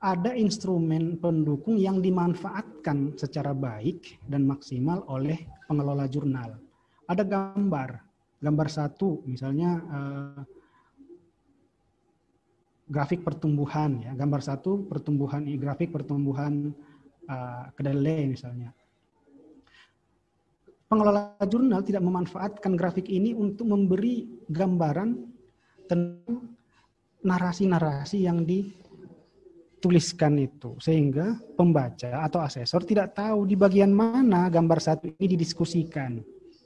[0.00, 6.56] ada instrumen pendukung yang dimanfaatkan secara baik dan maksimal oleh pengelola jurnal.
[7.04, 8.00] Ada gambar,
[8.40, 10.40] gambar satu misalnya eh,
[12.88, 16.72] grafik pertumbuhan ya, gambar satu pertumbuhan grafik pertumbuhan
[17.28, 18.72] eh, kedelai misalnya.
[20.90, 25.22] Pengelola jurnal tidak memanfaatkan grafik ini untuk memberi gambaran
[25.86, 26.56] tentang
[27.20, 28.80] narasi-narasi yang di
[29.80, 36.20] tuliskan itu sehingga pembaca atau asesor tidak tahu di bagian mana gambar satu ini didiskusikan.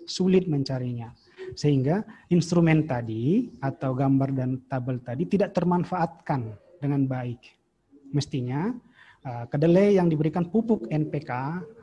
[0.05, 1.15] Sulit mencarinya.
[1.57, 6.53] Sehingga instrumen tadi atau gambar dan tabel tadi tidak termanfaatkan
[6.83, 7.41] dengan baik.
[8.12, 8.69] Mestinya
[9.25, 11.31] uh, kedelai yang diberikan pupuk NPK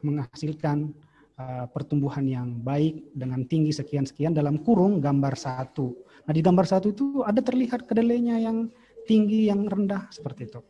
[0.05, 0.93] menghasilkan
[1.41, 5.97] uh, pertumbuhan yang baik dengan tinggi sekian sekian dalam kurung gambar satu.
[6.29, 8.69] Nah di gambar satu itu ada terlihat kedelainya yang
[9.09, 10.61] tinggi yang rendah seperti itu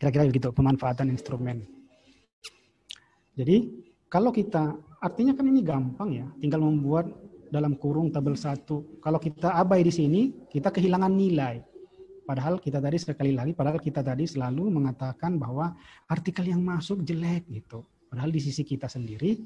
[0.00, 1.68] Kira-kira begitu pemanfaatan instrumen.
[3.36, 3.68] Jadi
[4.08, 7.12] kalau kita, artinya kan ini gampang ya, tinggal membuat
[7.52, 8.96] dalam kurung tabel satu.
[9.04, 11.60] Kalau kita abai di sini, kita kehilangan nilai.
[12.24, 15.76] Padahal kita tadi sekali lagi, padahal kita tadi selalu mengatakan bahwa
[16.08, 17.84] artikel yang masuk jelek gitu.
[18.08, 19.36] Padahal di sisi kita sendiri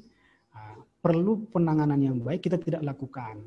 [0.55, 3.43] ah, perlu penanganan yang baik kita tidak lakukan.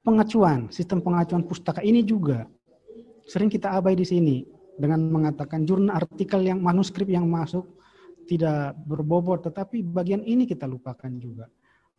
[0.00, 2.48] Pengacuan, sistem pengacuan pustaka ini juga
[3.28, 7.68] sering kita abai di sini dengan mengatakan jurnal artikel yang manuskrip yang masuk
[8.24, 11.46] tidak berbobot, tetapi bagian ini kita lupakan juga.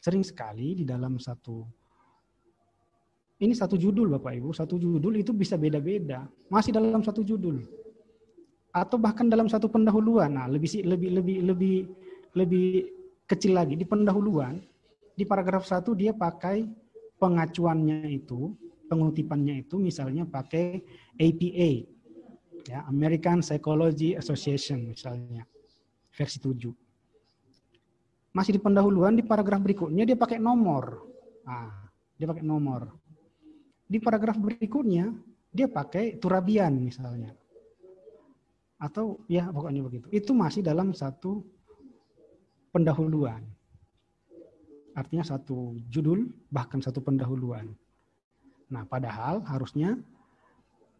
[0.01, 1.61] Sering sekali di dalam satu
[3.41, 7.65] ini satu judul Bapak Ibu, satu judul itu bisa beda-beda, masih dalam satu judul.
[8.69, 10.37] Atau bahkan dalam satu pendahuluan.
[10.37, 11.77] Nah, lebih lebih lebih lebih
[12.37, 12.69] lebih
[13.25, 14.61] kecil lagi di pendahuluan
[15.17, 16.69] di paragraf satu dia pakai
[17.17, 18.53] pengacuannya itu,
[18.87, 20.79] pengutipannya itu misalnya pakai
[21.17, 21.90] APA
[22.67, 25.45] ya American Psychology Association misalnya
[26.11, 26.91] versi 7
[28.31, 31.03] masih di pendahuluan di paragraf berikutnya dia pakai nomor.
[31.43, 32.87] Nah, dia pakai nomor.
[33.91, 35.11] Di paragraf berikutnya
[35.51, 37.35] dia pakai turabian misalnya.
[38.79, 40.07] Atau ya pokoknya begitu.
[40.15, 41.43] Itu masih dalam satu
[42.71, 43.43] pendahuluan.
[44.95, 47.67] Artinya satu judul bahkan satu pendahuluan.
[48.71, 49.99] Nah padahal harusnya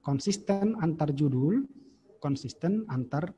[0.02, 1.66] konsisten antar judul,
[2.22, 3.34] konsisten antar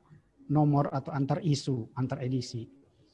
[0.48, 2.68] nomor atau antar isu, antar edisi.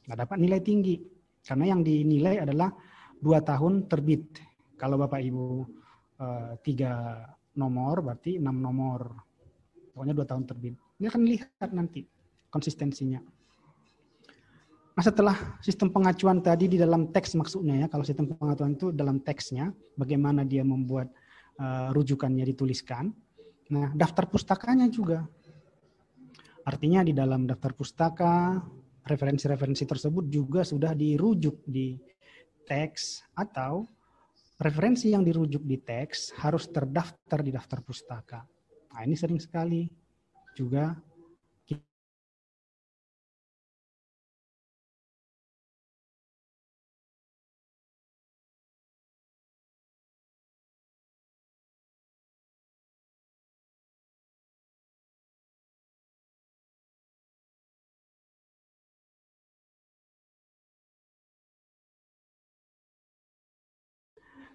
[0.07, 0.95] Nggak dapat nilai tinggi.
[1.41, 2.69] Karena yang dinilai adalah
[3.17, 4.39] dua tahun terbit.
[4.77, 5.45] Kalau Bapak Ibu
[6.21, 7.23] eh, tiga
[7.57, 9.15] nomor, berarti enam nomor.
[9.91, 10.75] Pokoknya dua tahun terbit.
[11.01, 12.05] Ini akan lihat nanti
[12.51, 13.19] konsistensinya.
[14.91, 19.23] Nah setelah sistem pengacuan tadi di dalam teks maksudnya ya, kalau sistem pengacuan itu dalam
[19.23, 21.07] teksnya, bagaimana dia membuat
[21.57, 23.15] uh, rujukannya dituliskan,
[23.71, 25.23] Nah, daftar pustakanya juga.
[26.67, 28.59] Artinya di dalam daftar pustaka,
[29.07, 31.95] referensi-referensi tersebut juga sudah dirujuk di
[32.67, 33.87] teks atau
[34.61, 38.45] referensi yang dirujuk di teks harus terdaftar di daftar pustaka.
[38.93, 39.87] Nah, ini sering sekali
[40.53, 40.93] juga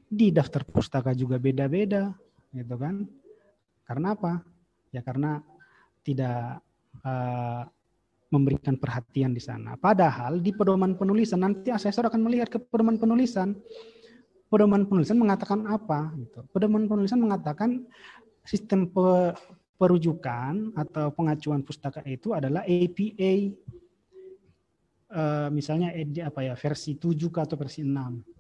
[0.07, 2.15] di daftar pustaka juga beda-beda,
[2.55, 3.03] gitu kan?
[3.87, 4.43] Karena apa?
[4.95, 5.43] Ya karena
[6.07, 6.63] tidak
[7.03, 7.67] uh,
[8.31, 9.79] memberikan perhatian di sana.
[9.79, 13.55] Padahal di pedoman penulisan nanti asesor akan melihat ke pedoman penulisan.
[14.47, 16.15] Pedoman penulisan mengatakan apa?
[16.15, 16.43] Gitu.
[16.55, 17.83] Pedoman penulisan mengatakan
[18.47, 19.35] sistem pe,
[19.75, 23.33] perujukan atau pengacuan pustaka itu adalah APA.
[25.07, 25.95] Uh, eh, misalnya
[26.27, 28.36] apa ya versi 7 atau versi 6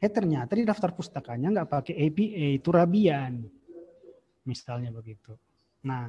[0.00, 3.44] Eh ternyata di daftar pustakanya nggak pakai APA, itu Rabian.
[4.48, 5.36] Misalnya begitu.
[5.84, 6.08] Nah,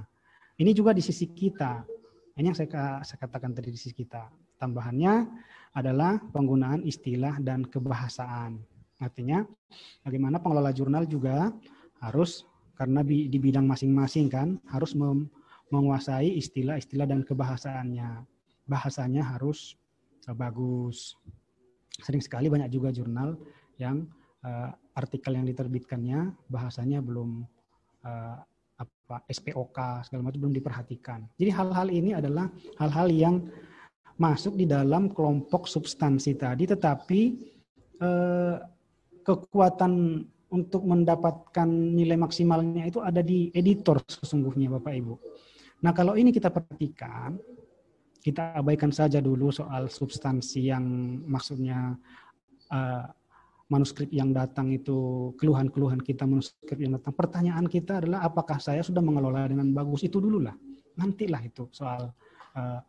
[0.56, 1.84] ini juga di sisi kita.
[2.39, 4.32] Ini yang saya, saya katakan tadi di sisi kita.
[4.56, 5.14] Tambahannya
[5.76, 8.64] adalah penggunaan istilah dan kebahasaan.
[9.04, 9.44] Artinya
[10.08, 11.52] bagaimana pengelola jurnal juga
[12.00, 12.48] harus
[12.80, 14.96] karena di bidang masing-masing kan harus
[15.68, 18.24] menguasai istilah-istilah dan kebahasaannya.
[18.72, 19.76] Bahasanya harus
[20.32, 21.20] bagus.
[22.00, 23.36] Sering sekali banyak juga jurnal
[23.82, 24.06] yang
[24.46, 27.42] uh, artikel yang diterbitkannya bahasanya belum
[28.06, 28.38] uh,
[28.82, 31.20] apa SPOK segala macam belum diperhatikan.
[31.38, 32.50] Jadi hal-hal ini adalah
[32.82, 33.36] hal-hal yang
[34.18, 37.22] masuk di dalam kelompok substansi tadi, tetapi
[38.02, 38.56] eh,
[39.22, 39.94] kekuatan
[40.52, 45.16] untuk mendapatkan nilai maksimalnya itu ada di editor sesungguhnya Bapak Ibu.
[45.82, 47.40] Nah kalau ini kita perhatikan,
[48.22, 50.86] kita abaikan saja dulu soal substansi yang
[51.26, 51.96] maksudnya
[52.70, 53.06] uh,
[53.72, 57.15] manuskrip yang datang itu keluhan-keluhan kita manuskrip yang datang.
[57.15, 60.53] Pertanyaan kita adalah apakah saya sudah mengelola dengan bagus itu dulu lah.
[60.99, 62.11] Nantilah itu soal
[62.59, 62.80] uh,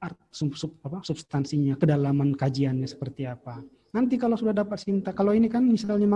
[0.00, 3.60] art, sub, sub, apa, substansinya, kedalaman kajiannya seperti apa.
[3.92, 6.08] Nanti kalau sudah dapat cinta, kalau ini kan misalnya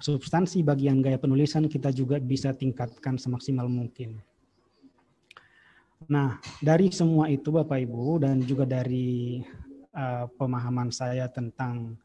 [0.00, 4.18] substansi bagian gaya penulisan kita juga bisa tingkatkan semaksimal mungkin.
[6.08, 9.44] Nah, dari semua itu Bapak Ibu dan juga dari
[9.92, 12.00] uh, pemahaman saya tentang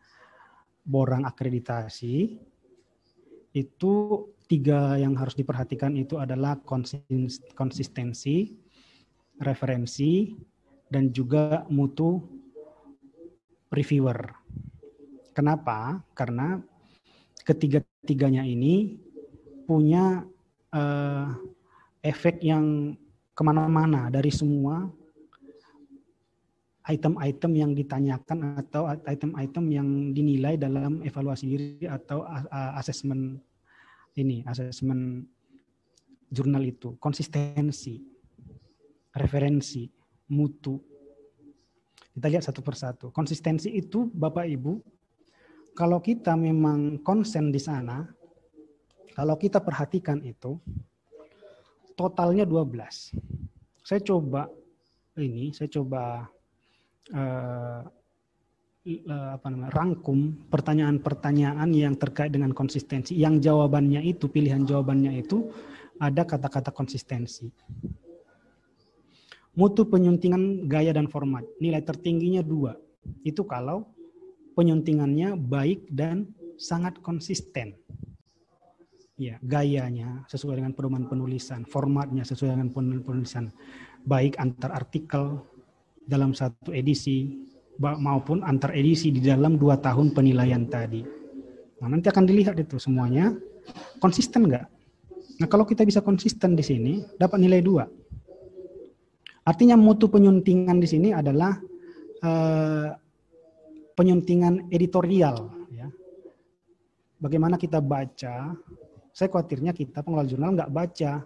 [0.84, 2.36] borang akreditasi,
[3.56, 3.94] itu
[4.52, 6.60] tiga yang harus diperhatikan itu adalah
[7.56, 8.52] konsistensi,
[9.40, 10.36] referensi,
[10.92, 12.20] dan juga mutu
[13.72, 14.28] reviewer.
[15.32, 16.04] Kenapa?
[16.12, 16.60] Karena
[17.46, 18.98] ketiga-tiganya ini
[19.70, 20.26] punya
[20.74, 21.30] uh,
[22.02, 22.98] efek yang
[23.36, 24.90] ke mana-mana dari semua
[26.86, 32.22] item-item yang ditanyakan atau item-item yang dinilai dalam evaluasi diri atau
[32.78, 33.42] asesmen
[34.16, 35.26] ini, asesmen
[36.30, 38.06] jurnal itu, konsistensi,
[39.18, 39.90] referensi,
[40.30, 40.78] mutu.
[42.16, 43.10] Kita lihat satu persatu.
[43.10, 44.80] Konsistensi itu Bapak Ibu
[45.76, 48.08] kalau kita memang konsen di sana,
[49.12, 50.56] kalau kita perhatikan itu,
[52.00, 53.84] totalnya 12.
[53.84, 54.48] Saya coba
[55.20, 56.32] ini, saya coba
[57.12, 57.82] uh,
[59.36, 63.20] apa namanya, rangkum pertanyaan-pertanyaan yang terkait dengan konsistensi.
[63.20, 65.52] Yang jawabannya itu, pilihan jawabannya itu
[66.00, 67.52] ada kata-kata konsistensi.
[69.56, 71.44] Mutu penyuntingan gaya dan format.
[71.60, 72.76] Nilai tertingginya dua.
[73.24, 73.95] Itu kalau
[74.56, 77.76] penyuntingannya baik dan sangat konsisten.
[79.16, 83.48] Ya, gayanya sesuai dengan pedoman penulisan, formatnya sesuai dengan penulisan,
[84.04, 85.40] baik antar artikel
[86.04, 87.48] dalam satu edisi
[87.80, 91.04] maupun antar edisi di dalam dua tahun penilaian tadi.
[91.80, 93.36] Nah, nanti akan dilihat itu semuanya
[94.04, 94.66] konsisten nggak?
[95.44, 97.88] Nah, kalau kita bisa konsisten di sini, dapat nilai dua.
[99.46, 101.56] Artinya mutu penyuntingan di sini adalah
[102.24, 102.88] eh,
[103.96, 105.88] penyuntingan editorial ya.
[107.18, 108.54] Bagaimana kita baca?
[109.16, 111.24] Saya khawatirnya kita pengelola jurnal nggak baca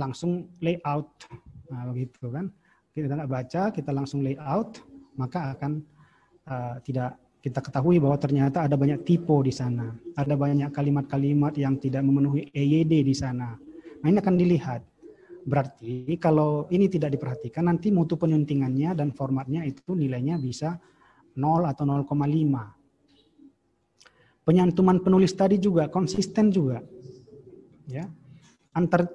[0.00, 1.28] langsung layout,
[1.68, 2.48] nah, begitu kan?
[2.96, 4.80] Kita nggak baca, kita langsung layout,
[5.20, 5.84] maka akan
[6.48, 11.78] uh, tidak kita ketahui bahwa ternyata ada banyak tipe di sana, ada banyak kalimat-kalimat yang
[11.78, 13.54] tidak memenuhi EYD di sana.
[14.02, 14.82] Nah ini akan dilihat.
[15.48, 20.76] Berarti kalau ini tidak diperhatikan, nanti mutu penyuntingannya dan formatnya itu nilainya bisa
[21.38, 22.10] 0 atau 0,5.
[24.42, 26.82] Penyantuman penulis tadi juga konsisten juga.
[27.86, 28.10] Ya.
[28.74, 29.06] Antar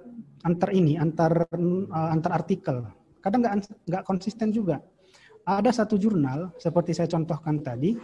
[0.47, 2.87] antar ini, antar uh, antar artikel.
[3.19, 3.53] Kadang nggak
[3.87, 4.79] nggak konsisten juga.
[5.43, 7.99] Ada satu jurnal seperti saya contohkan tadi,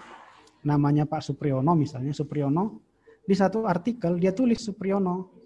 [0.68, 2.84] namanya Pak Supriyono misalnya, Supriyono
[3.24, 5.38] di satu artikel dia tulis Supriyono.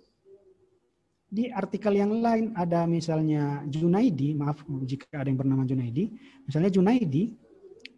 [1.34, 6.14] Di artikel yang lain ada misalnya Junaidi, maaf jika ada yang bernama Junaidi,
[6.46, 7.34] misalnya Junaidi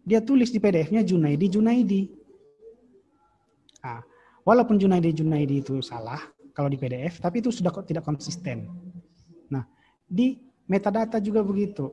[0.06, 2.02] dia tulis di PDF-nya Junaidi Junaidi.
[3.82, 3.98] Nah,
[4.46, 6.22] walaupun Junaidi Junaidi itu salah
[6.54, 8.70] kalau di PDF, tapi itu sudah tidak konsisten.
[9.50, 9.66] Nah,
[10.06, 10.38] di
[10.70, 11.90] metadata juga begitu.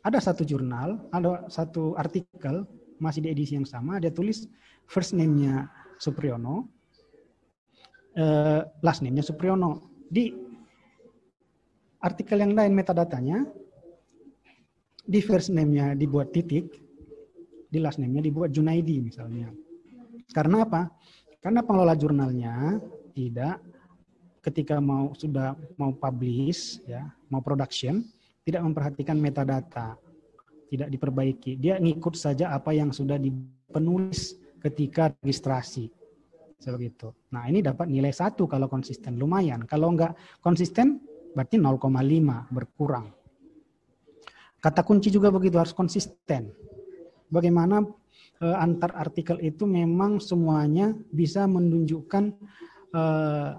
[0.00, 2.64] Ada satu jurnal, ada satu artikel
[3.02, 4.46] masih di edisi yang sama, dia tulis
[4.88, 5.68] first name-nya
[6.00, 6.72] Supriyono,
[8.16, 9.92] uh, last name-nya Supriyono.
[10.08, 10.32] Di
[12.00, 13.44] artikel yang lain metadatanya,
[15.04, 16.89] di first name-nya dibuat titik,
[17.70, 19.48] di last name-nya dibuat Junaidi misalnya.
[20.34, 20.90] Karena apa?
[21.40, 22.82] Karena pengelola jurnalnya
[23.14, 23.62] tidak
[24.44, 28.02] ketika mau sudah mau publish ya, mau production
[28.44, 29.94] tidak memperhatikan metadata,
[30.72, 31.60] tidak diperbaiki.
[31.60, 35.86] Dia ngikut saja apa yang sudah dipenulis ketika registrasi.
[36.60, 37.08] Seperti itu.
[37.32, 39.64] Nah, ini dapat nilai satu kalau konsisten, lumayan.
[39.64, 40.12] Kalau enggak
[40.44, 41.00] konsisten,
[41.32, 43.08] berarti 0,5 berkurang.
[44.60, 46.52] Kata kunci juga begitu, harus konsisten.
[47.30, 47.86] Bagaimana
[48.42, 52.24] eh, antar artikel itu memang semuanya bisa menunjukkan
[52.90, 53.50] eh,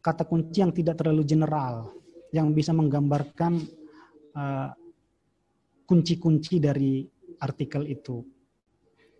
[0.00, 1.92] kata kunci yang tidak terlalu general,
[2.32, 3.60] yang bisa menggambarkan
[4.34, 4.70] eh,
[5.84, 7.04] kunci-kunci dari
[7.44, 8.24] artikel itu.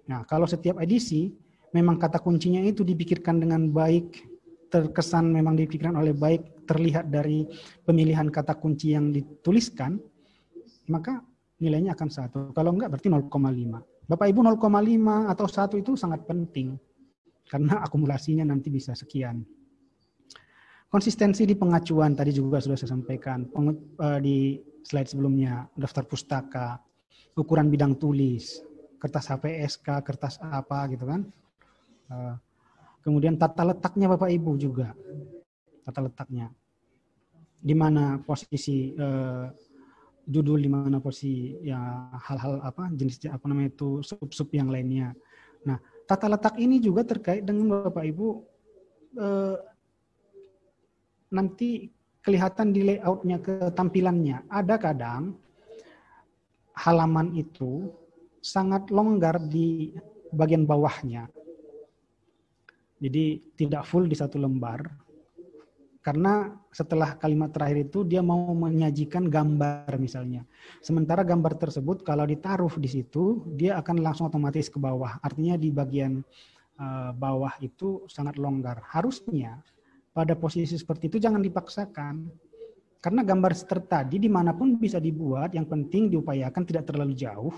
[0.08, 1.30] Nah, kalau setiap edisi
[1.76, 4.22] memang kata kuncinya itu dipikirkan dengan baik,
[4.70, 7.42] terkesan memang dipikirkan oleh baik, terlihat dari
[7.82, 9.98] pemilihan kata kunci yang dituliskan,
[10.86, 11.22] maka
[11.58, 12.38] nilainya akan satu.
[12.54, 13.89] Kalau enggak berarti 0,5.
[14.10, 16.74] Bapak Ibu 0,5 atau satu itu sangat penting
[17.46, 19.46] karena akumulasinya nanti bisa sekian.
[20.90, 26.82] Konsistensi di pengacuan tadi juga sudah saya sampaikan eh, di slide sebelumnya, daftar pustaka,
[27.38, 28.58] ukuran bidang tulis,
[28.98, 31.22] kertas HPSK, kertas apa gitu kan.
[32.10, 32.34] Eh,
[33.06, 34.90] kemudian tata letaknya Bapak Ibu juga.
[35.86, 36.50] Tata letaknya.
[37.60, 39.44] Di mana posisi uh,
[40.30, 45.10] judul di mana posisi ya hal-hal apa jenis apa namanya itu sub-sub yang lainnya.
[45.66, 45.76] Nah,
[46.06, 48.26] tata letak ini juga terkait dengan Bapak Ibu
[49.18, 49.56] uh,
[51.34, 51.90] nanti
[52.22, 54.46] kelihatan di layoutnya ketampilannya.
[54.46, 55.34] Ada kadang
[56.78, 57.90] halaman itu
[58.40, 59.92] sangat longgar di
[60.30, 61.26] bagian bawahnya.
[63.00, 64.84] Jadi tidak full di satu lembar.
[66.00, 70.48] Karena setelah kalimat terakhir itu dia mau menyajikan gambar misalnya.
[70.80, 75.20] Sementara gambar tersebut kalau ditaruh di situ dia akan langsung otomatis ke bawah.
[75.20, 76.24] Artinya di bagian
[76.80, 78.80] uh, bawah itu sangat longgar.
[78.88, 79.60] Harusnya
[80.16, 82.32] pada posisi seperti itu jangan dipaksakan.
[83.00, 83.52] Karena gambar
[83.88, 87.52] tadi di mana pun bisa dibuat, yang penting diupayakan tidak terlalu jauh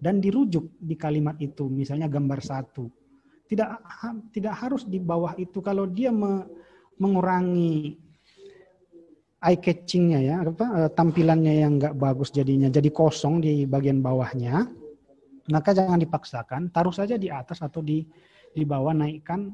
[0.00, 2.88] dan dirujuk di kalimat itu, misalnya gambar satu
[3.50, 3.82] tidak
[4.30, 6.46] tidak harus di bawah itu kalau dia me,
[7.00, 7.96] mengurangi
[9.40, 14.68] eye catchingnya ya apa eh, tampilannya yang nggak bagus jadinya jadi kosong di bagian bawahnya.
[15.50, 18.04] Maka jangan dipaksakan taruh saja di atas atau di
[18.52, 19.50] di bawah naikkan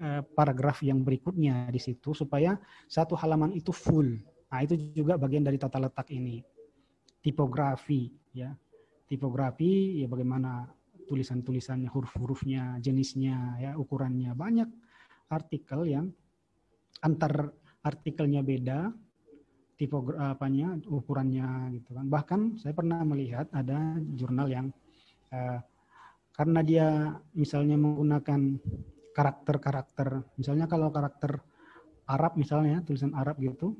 [0.00, 2.56] eh, paragraf yang berikutnya di situ supaya
[2.88, 4.16] satu halaman itu full.
[4.48, 6.40] Nah itu juga bagian dari tata letak ini.
[7.20, 8.50] Tipografi ya.
[9.06, 10.66] Tipografi ya bagaimana
[11.06, 14.34] tulisan-tulisannya, huruf-hurufnya, jenisnya, ya ukurannya.
[14.34, 14.66] Banyak
[15.30, 16.10] artikel yang
[17.06, 17.54] antar
[17.86, 18.90] artikelnya beda,
[19.78, 19.94] tipe
[20.90, 22.06] ukurannya gitu kan.
[22.10, 24.66] Bahkan saya pernah melihat ada jurnal yang
[25.30, 25.62] eh,
[26.34, 26.88] karena dia
[27.32, 28.58] misalnya menggunakan
[29.14, 31.40] karakter-karakter, misalnya kalau karakter
[32.10, 33.78] Arab misalnya tulisan Arab gitu,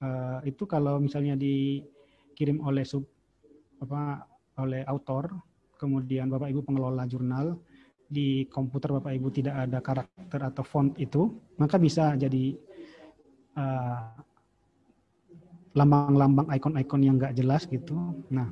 [0.00, 3.02] eh, itu kalau misalnya dikirim oleh sub
[3.76, 4.24] apa
[4.56, 5.36] oleh autor
[5.76, 7.60] kemudian Bapak Ibu pengelola jurnal,
[8.06, 12.54] di komputer Bapak Ibu tidak ada karakter atau font itu, maka bisa jadi
[13.58, 14.14] uh,
[15.76, 17.94] lambang-lambang ikon-ikon yang nggak jelas gitu.
[18.32, 18.48] Nah,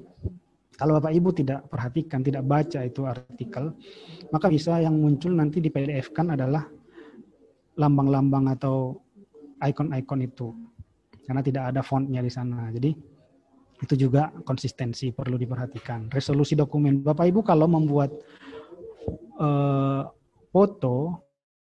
[0.74, 3.78] kalau Bapak Ibu tidak perhatikan, tidak baca itu artikel,
[4.35, 6.66] maka bisa yang muncul nanti di PDF kan adalah
[7.78, 8.98] lambang-lambang atau
[9.62, 10.51] ikon-ikon itu.
[11.24, 12.68] Karena tidak ada fontnya di sana.
[12.68, 12.93] Jadi
[13.81, 16.12] itu juga konsistensi perlu diperhatikan.
[16.12, 17.01] Resolusi dokumen.
[17.01, 18.12] Bapak Ibu kalau membuat
[19.39, 20.02] uh,
[20.51, 20.97] foto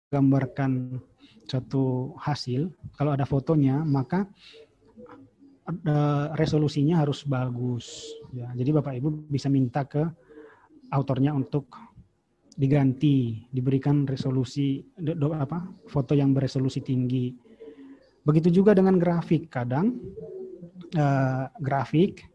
[0.08, 0.96] gambarkan
[1.48, 4.28] satu hasil, kalau ada fotonya maka
[5.68, 8.12] uh, resolusinya harus bagus.
[8.32, 10.04] Ya, jadi Bapak Ibu bisa minta ke
[10.92, 11.68] autornya untuk
[12.58, 17.32] diganti, diberikan resolusi do, do, apa foto yang beresolusi tinggi.
[18.24, 19.48] Begitu juga dengan grafik.
[19.48, 19.94] Kadang
[20.96, 22.26] uh, grafik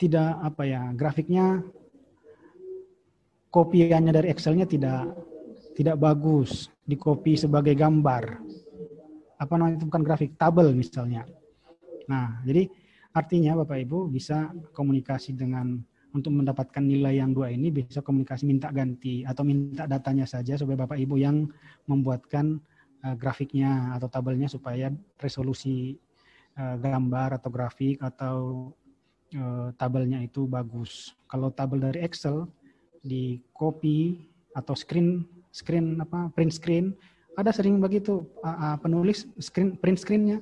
[0.00, 1.60] tidak apa ya grafiknya
[3.50, 5.10] kopiannya dari Excelnya tidak
[5.74, 6.70] tidak bagus.
[6.86, 8.42] Di copy sebagai gambar.
[9.38, 9.78] Apa namanya?
[9.78, 11.22] Itu bukan grafik tabel misalnya.
[12.10, 12.66] Nah jadi
[13.14, 15.78] artinya Bapak Ibu bisa komunikasi dengan
[16.10, 20.82] untuk mendapatkan nilai yang dua ini bisa komunikasi minta ganti atau minta datanya saja supaya
[20.82, 21.46] Bapak Ibu yang
[21.86, 22.58] membuatkan
[23.06, 24.90] uh, grafiknya atau tabelnya supaya
[25.22, 25.94] resolusi
[26.58, 28.36] uh, gambar atau grafik atau
[29.38, 31.14] uh, tabelnya itu bagus.
[31.30, 32.46] Kalau tabel dari Excel
[33.00, 34.20] di copy
[34.56, 36.92] atau screen screen apa print screen
[37.38, 40.38] ada sering begitu uh, uh, penulis screen print screennya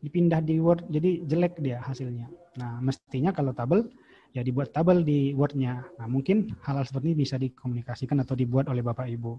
[0.00, 2.30] dipindah di Word jadi jelek dia hasilnya.
[2.56, 3.84] Nah mestinya kalau tabel
[4.30, 5.82] ya dibuat tabel di Word-nya.
[5.98, 9.32] Nah, mungkin hal-hal seperti ini bisa dikomunikasikan atau dibuat oleh Bapak Ibu.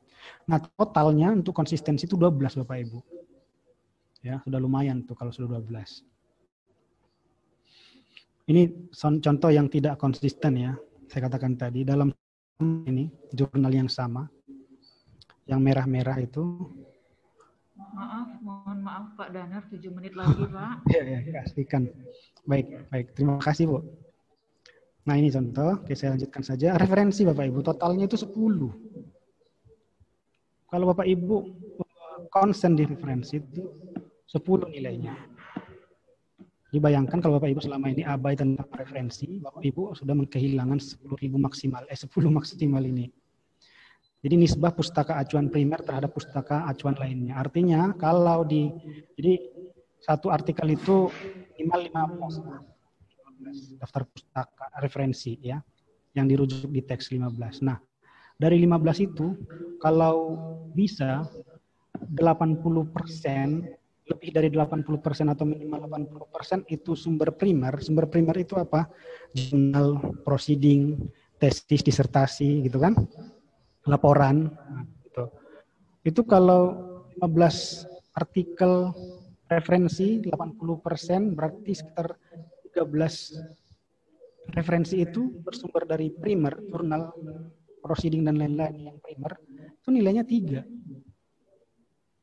[0.52, 3.00] Nah, totalnya untuk konsistensi itu 12 Bapak Ibu.
[4.22, 6.04] Ya, sudah lumayan tuh kalau sudah 12.
[8.52, 10.76] Ini contoh yang tidak konsisten ya.
[11.08, 12.12] Saya katakan tadi dalam
[12.62, 14.30] ini, jurnal yang sama.
[15.50, 16.44] Yang merah-merah itu.
[17.92, 20.88] Maaf, mohon maaf Pak Danar, 7 menit lagi Pak.
[20.88, 21.90] Iya, ya, pastikan.
[22.48, 23.08] Baik, baik.
[23.18, 23.84] Terima kasih Bu.
[25.02, 26.78] Nah ini contoh, oke saya lanjutkan saja.
[26.78, 28.30] Referensi Bapak Ibu, totalnya itu 10.
[30.70, 31.36] Kalau Bapak Ibu
[32.30, 33.66] konsen di referensi itu
[34.30, 35.18] 10 nilainya.
[36.72, 41.04] Dibayangkan kalau Bapak Ibu selama ini abai tentang referensi, Bapak Ibu sudah kehilangan 10.000
[41.36, 42.08] maksimal, eh 10
[42.40, 43.12] maksimal ini.
[44.22, 47.42] Jadi nisbah pustaka acuan primer terhadap pustaka acuan lainnya.
[47.42, 48.70] Artinya kalau di
[49.18, 49.42] jadi
[50.00, 51.10] satu artikel itu
[51.58, 55.58] minimal 15 daftar pustaka referensi ya
[56.14, 57.66] yang dirujuk di teks 15.
[57.66, 57.82] Nah,
[58.38, 59.34] dari 15 itu
[59.82, 60.38] kalau
[60.72, 61.26] bisa
[62.14, 63.66] 80 persen
[64.12, 67.80] lebih dari 80% atau minimal 80% itu sumber primer.
[67.80, 68.92] Sumber primer itu apa?
[69.32, 71.00] Jurnal, proceeding,
[71.40, 72.94] tesis, disertasi gitu kan.
[73.88, 74.52] Laporan
[75.08, 75.24] gitu.
[76.04, 76.76] Itu kalau
[77.18, 78.92] 15 artikel
[79.48, 82.16] referensi 80% berarti sekitar
[82.72, 87.14] 13 referensi itu bersumber dari primer, jurnal,
[87.84, 89.38] proceeding dan lain-lain yang primer.
[89.82, 90.64] Itu nilainya 3.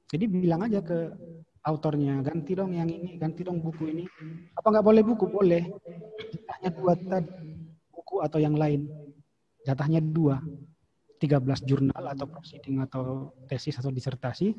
[0.09, 1.13] Jadi bilang aja ke
[1.65, 4.05] autornya ganti dong yang ini ganti dong buku ini.
[4.55, 5.25] Apa nggak boleh buku?
[5.27, 5.63] Boleh.
[6.31, 7.33] Jatahnya dua tadi
[7.91, 8.89] buku atau yang lain.
[9.67, 10.41] Jatahnya dua.
[11.19, 14.55] 13 jurnal atau proceeding atau tesis atau disertasi.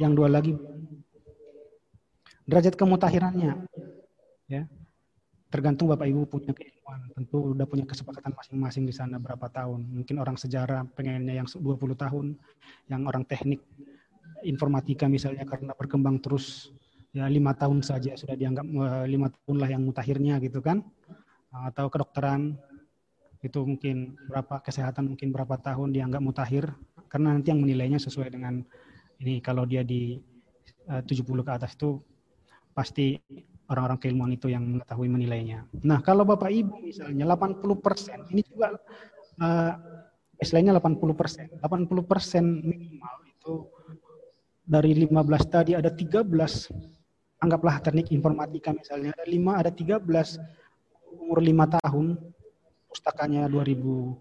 [0.00, 0.56] Yang dua lagi
[2.48, 3.68] derajat kemutahirannya.
[4.48, 4.64] Ya.
[5.52, 7.10] Tergantung Bapak Ibu punya keilmuan.
[7.12, 9.82] Tentu udah punya kesepakatan masing-masing di sana berapa tahun.
[9.92, 12.38] Mungkin orang sejarah pengennya yang 20 tahun
[12.88, 13.60] yang orang teknik
[14.44, 16.70] informatika misalnya karena berkembang terus
[17.10, 20.82] ya lima tahun saja sudah dianggap eh, lima tahun lah yang mutakhirnya gitu kan
[21.50, 22.54] atau kedokteran
[23.42, 26.70] itu mungkin berapa kesehatan mungkin berapa tahun dianggap mutakhir
[27.10, 28.62] karena nanti yang menilainya sesuai dengan
[29.20, 30.20] ini kalau dia di
[30.88, 31.98] eh, uh, 70 ke atas itu
[32.70, 33.18] pasti
[33.70, 35.62] orang-orang keilmuan itu yang mengetahui menilainya.
[35.86, 38.74] Nah, kalau Bapak Ibu misalnya 80% ini juga
[39.38, 39.72] uh,
[40.40, 41.60] baseline-nya 80%.
[41.60, 41.62] 80%
[42.42, 43.54] minimal itu
[44.70, 45.10] dari 15
[45.50, 46.22] tadi ada 13
[47.42, 49.10] anggaplah teknik informatika misalnya.
[49.18, 52.06] Ada 5 ada 13 umur 5 tahun.
[52.86, 54.14] Pustakanya 2015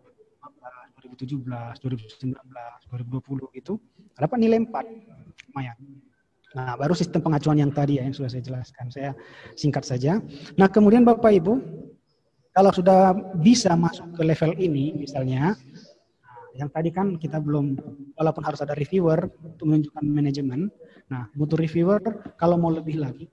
[1.05, 3.77] 2017 2019 2020 gitu.
[4.17, 5.77] Dapat nilai 4 lumayan.
[6.49, 8.89] Nah, baru sistem pengacuan yang tadi ya yang sudah saya jelaskan.
[8.89, 9.13] Saya
[9.53, 10.17] singkat saja.
[10.57, 11.61] Nah, kemudian Bapak Ibu,
[12.49, 15.53] kalau sudah bisa masuk ke level ini misalnya,
[16.59, 17.79] yang tadi kan kita belum,
[18.19, 20.67] walaupun harus ada reviewer untuk menunjukkan manajemen.
[21.07, 22.03] Nah, butuh reviewer
[22.35, 23.31] kalau mau lebih lagi,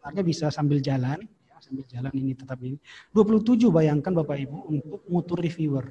[0.00, 2.80] artinya bisa sambil jalan, ya, sambil jalan ini tetap ini.
[3.12, 5.84] 27 bayangkan Bapak Ibu untuk mutu reviewer.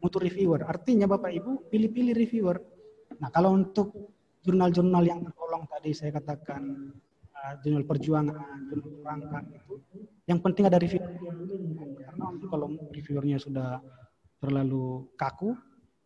[0.00, 2.56] Mutu reviewer, artinya Bapak Ibu pilih-pilih reviewer.
[3.20, 3.92] Nah, kalau untuk
[4.40, 6.88] jurnal-jurnal yang tertolong tadi saya katakan
[7.36, 9.74] uh, jurnal perjuangan, jurnal perangkat itu,
[10.24, 11.12] yang penting ada reviewer.
[12.00, 13.82] Karena kalau reviewernya sudah
[14.38, 15.52] terlalu kaku,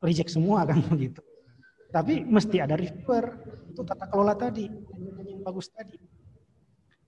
[0.02, 1.22] reject semua kan begitu.
[1.94, 3.38] Tapi mesti ada reviewer
[3.72, 5.96] itu tata kelola tadi yang bagus tadi.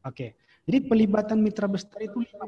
[0.04, 0.36] Oke,
[0.68, 2.46] jadi pelibatan mitra besar itu lima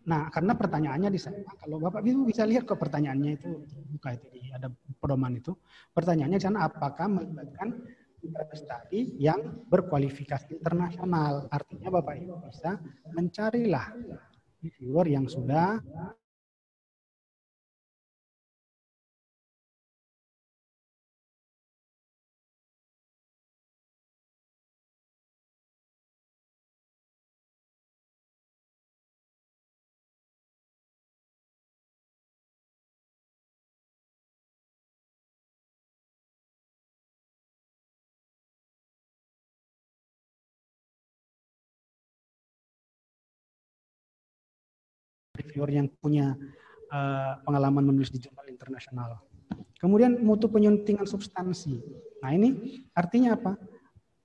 [0.00, 3.62] Nah, karena pertanyaannya di sana, kalau Bapak Ibu bisa lihat kok pertanyaannya itu
[3.94, 5.52] buka itu di ada pedoman itu.
[5.92, 7.84] Pertanyaannya di sana apakah melibatkan
[8.24, 11.46] mitra bestari yang berkualifikasi internasional.
[11.52, 12.80] Artinya Bapak Ibu bisa
[13.12, 13.92] mencarilah
[14.64, 15.78] reviewer yang sudah
[45.50, 46.38] reviewer yang punya
[46.94, 49.18] uh, pengalaman menulis di jurnal internasional.
[49.82, 51.82] Kemudian mutu penyuntingan substansi.
[52.22, 53.52] Nah ini artinya apa?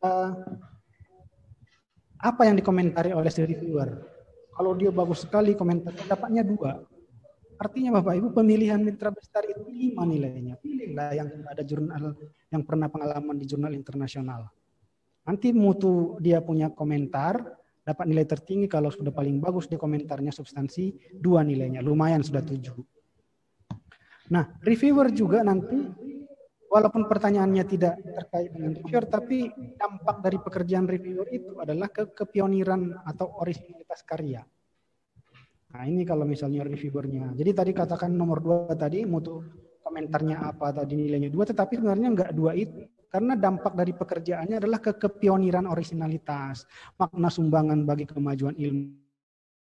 [0.06, 0.32] Uh,
[2.22, 4.06] apa yang dikomentari oleh si reviewer?
[4.54, 6.78] Kalau dia bagus sekali komentarnya dapatnya dua.
[7.56, 10.60] Artinya Bapak Ibu pemilihan mitra besar itu lima nilainya.
[10.60, 12.16] Pilihlah yang ada jurnal
[12.52, 14.52] yang pernah pengalaman di jurnal internasional.
[15.24, 17.42] Nanti mutu dia punya komentar,
[17.86, 22.76] dapat nilai tertinggi kalau sudah paling bagus di komentarnya substansi dua nilainya lumayan sudah tujuh
[24.34, 25.78] nah reviewer juga nanti
[26.66, 29.38] walaupun pertanyaannya tidak terkait dengan reviewer tapi
[29.78, 34.42] dampak dari pekerjaan reviewer itu adalah ke kepioniran atau originalitas karya
[35.76, 37.36] Nah ini kalau misalnya reviewernya.
[37.36, 39.44] Jadi tadi katakan nomor dua tadi mutu
[39.84, 42.88] komentarnya apa tadi nilainya dua, tetapi sebenarnya enggak dua itu.
[43.16, 46.68] Karena dampak dari pekerjaannya adalah ke kepioniran originalitas,
[47.00, 48.92] makna sumbangan bagi kemajuan ilmu,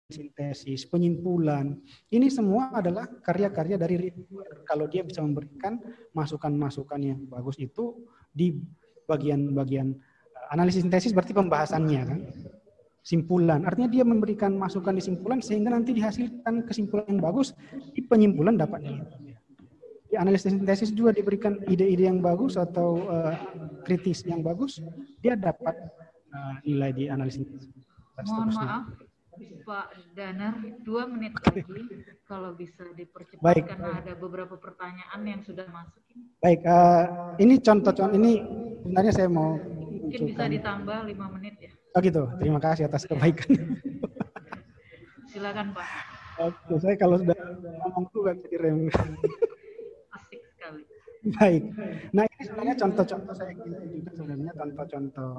[0.08, 1.76] sintesis, penyimpulan.
[2.08, 4.64] Ini semua adalah karya-karya dari reviewer.
[4.64, 5.76] Kalau dia bisa memberikan
[6.16, 8.56] masukan-masukan yang bagus itu di
[9.04, 9.92] bagian-bagian
[10.48, 12.20] analisis sintesis berarti pembahasannya kan
[13.04, 13.68] simpulan.
[13.68, 17.52] Artinya dia memberikan masukan di simpulan sehingga nanti dihasilkan kesimpulan yang bagus,
[17.92, 19.25] di penyimpulan dapat nilai.
[20.16, 23.36] Di analisis sintesis juga diberikan ide-ide yang bagus atau uh,
[23.84, 24.80] kritis yang bagus,
[25.20, 25.76] dia dapat
[26.32, 27.44] uh, nilai di analisis.
[28.24, 28.84] Mohon maaf,
[29.68, 29.86] Pak
[30.16, 30.56] Danar,
[30.88, 31.68] dua menit lagi
[32.24, 33.68] kalau bisa dipercepat Baik.
[33.68, 36.00] karena ada beberapa pertanyaan yang sudah masuk.
[36.40, 38.40] Baik, uh, ini contoh-contoh ini
[38.88, 41.72] sebenarnya saya mau Mungkin bisa ditambah lima menit ya.
[41.92, 43.52] Oh gitu, terima kasih atas kebaikan.
[45.28, 45.88] Silakan Pak.
[46.40, 47.36] Oke, saya kalau sudah
[47.84, 48.88] ngomong tuh gak bisa direm.
[51.26, 51.62] Baik.
[52.14, 55.32] Nah ini sebenarnya contoh-contoh saya kira juga sebenarnya contoh-contoh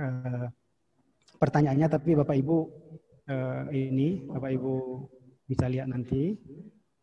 [0.00, 0.46] eh,
[1.36, 2.56] pertanyaannya, tapi Bapak Ibu
[3.28, 4.74] eh, ini Bapak Ibu
[5.44, 6.32] bisa lihat nanti.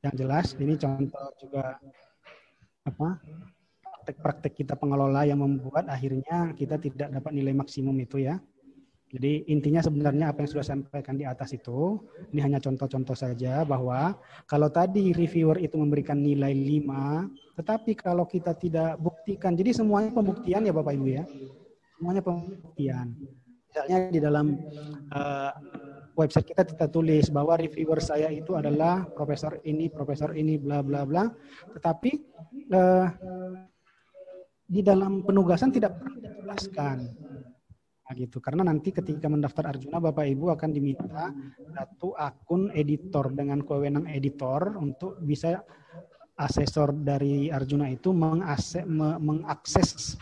[0.02, 1.82] Yang jelas ini contoh juga
[2.86, 3.18] apa
[3.82, 8.38] praktek-praktek kita pengelola yang membuat akhirnya kita tidak dapat nilai maksimum itu ya.
[9.16, 12.04] Jadi intinya sebenarnya apa yang sudah saya sampaikan di atas itu,
[12.36, 18.52] ini hanya contoh-contoh saja bahwa kalau tadi reviewer itu memberikan nilai 5, tetapi kalau kita
[18.60, 21.24] tidak buktikan, jadi semuanya pembuktian ya Bapak Ibu ya,
[21.96, 23.16] semuanya pembuktian.
[23.72, 24.60] Misalnya di dalam
[25.16, 25.52] uh,
[26.20, 31.08] website kita kita tulis bahwa reviewer saya itu adalah profesor ini, profesor ini, bla bla
[31.08, 31.32] bla,
[31.72, 32.12] tetapi
[32.76, 33.08] uh,
[34.68, 36.98] di dalam penugasan tidak pernah dijelaskan
[38.14, 38.38] gitu.
[38.38, 41.34] Karena nanti ketika mendaftar Arjuna, Bapak Ibu akan diminta
[41.74, 45.66] satu akun editor dengan kewenangan editor untuk bisa
[46.38, 48.86] asesor dari Arjuna itu mengakses,
[49.18, 50.20] mengakses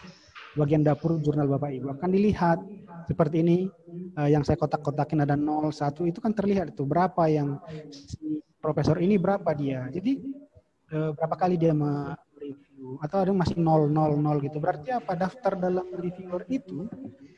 [0.53, 1.97] bagian dapur jurnal Bapak Ibu.
[1.97, 2.61] Akan dilihat
[3.09, 3.67] seperti ini
[4.15, 5.73] uh, yang saya kotak-kotakin ada 01
[6.07, 7.59] itu kan terlihat itu berapa yang
[7.91, 9.89] si profesor ini berapa dia.
[9.91, 10.21] Jadi
[10.93, 11.75] uh, berapa kali dia
[12.83, 14.57] mereview atau ada masih 000 gitu.
[14.59, 16.87] Berarti apa daftar dalam reviewer itu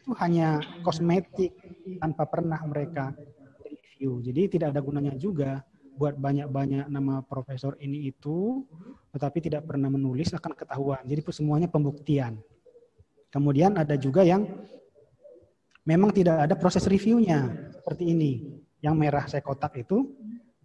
[0.06, 1.54] itu hanya kosmetik
[2.02, 3.14] tanpa pernah mereka
[3.62, 4.22] review.
[4.26, 5.62] Jadi tidak ada gunanya juga
[5.96, 8.68] buat banyak-banyak nama profesor ini itu,
[9.16, 11.02] tetapi tidak pernah menulis akan ketahuan.
[11.08, 12.36] Jadi semuanya pembuktian.
[13.32, 14.44] Kemudian ada juga yang
[15.88, 18.44] memang tidak ada proses reviewnya seperti ini.
[18.84, 20.14] Yang merah saya kotak itu,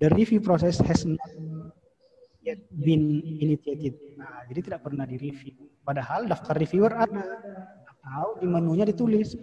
[0.03, 1.31] the review process has not
[2.73, 3.97] been initiated.
[4.17, 5.55] Nah, jadi tidak pernah direview.
[5.85, 7.25] Padahal daftar reviewer ada
[8.01, 9.37] atau di menunya ditulis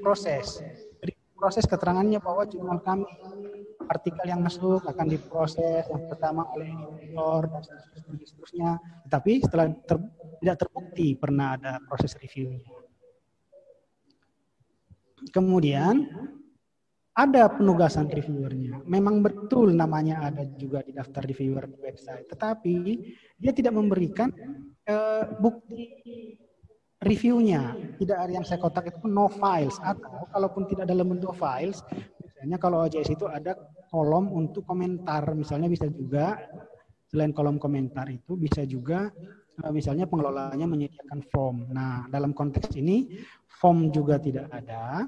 [0.00, 0.60] proses.
[1.00, 3.06] Jadi proses keterangannya bahwa jurnal kami
[3.88, 6.68] artikel yang masuk akan diproses yang pertama oleh
[7.00, 7.62] editor dan
[8.24, 8.70] seterusnya.
[9.08, 9.96] Tetapi setelah ter,
[10.40, 12.64] tidak terbukti pernah ada proses reviewnya.
[15.34, 16.08] Kemudian
[17.18, 18.86] ada penugasan reviewernya.
[18.86, 22.74] Memang betul namanya ada juga di daftar reviewer di website, tetapi
[23.34, 24.30] dia tidak memberikan
[24.86, 26.38] uh, bukti
[27.02, 27.74] reviewnya.
[27.98, 29.74] Tidak ada yang saya kotak itu no files.
[29.82, 31.82] Atau kalaupun tidak dalam bentuk files
[32.22, 33.58] misalnya kalau OJS itu ada
[33.90, 35.26] kolom untuk komentar.
[35.34, 36.38] Misalnya bisa juga
[37.10, 39.10] selain kolom komentar itu bisa juga
[39.58, 41.66] eh, misalnya pengelolanya menyediakan form.
[41.74, 43.10] Nah dalam konteks ini
[43.58, 45.02] form juga tidak ada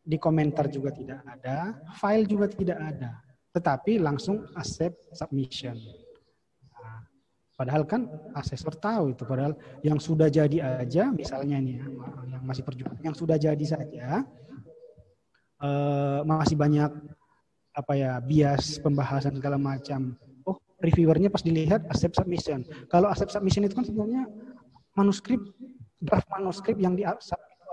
[0.00, 3.20] di komentar juga tidak ada file juga tidak ada
[3.50, 5.76] tetapi langsung accept submission
[7.60, 8.08] Padahal kan
[8.40, 9.28] asesor tahu itu.
[9.28, 9.52] Padahal
[9.84, 11.84] yang sudah jadi aja, misalnya ini ya,
[12.32, 14.24] yang masih perjuangan, yang sudah jadi saja
[15.60, 16.88] uh, masih banyak
[17.76, 20.16] apa ya bias pembahasan segala macam.
[20.48, 22.64] Oh reviewernya pas dilihat accept submission.
[22.88, 24.24] Kalau accept submission itu kan sebenarnya
[24.96, 25.44] manuskrip
[26.00, 27.04] draft manuskrip yang di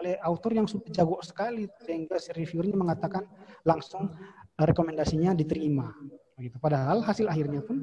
[0.01, 3.25] oleh autor yang sudah jago sekali sehingga si reviewernya mengatakan
[3.65, 4.13] langsung
[4.57, 5.89] rekomendasinya diterima.
[6.37, 6.61] Begitu.
[6.61, 7.81] Padahal hasil akhirnya pun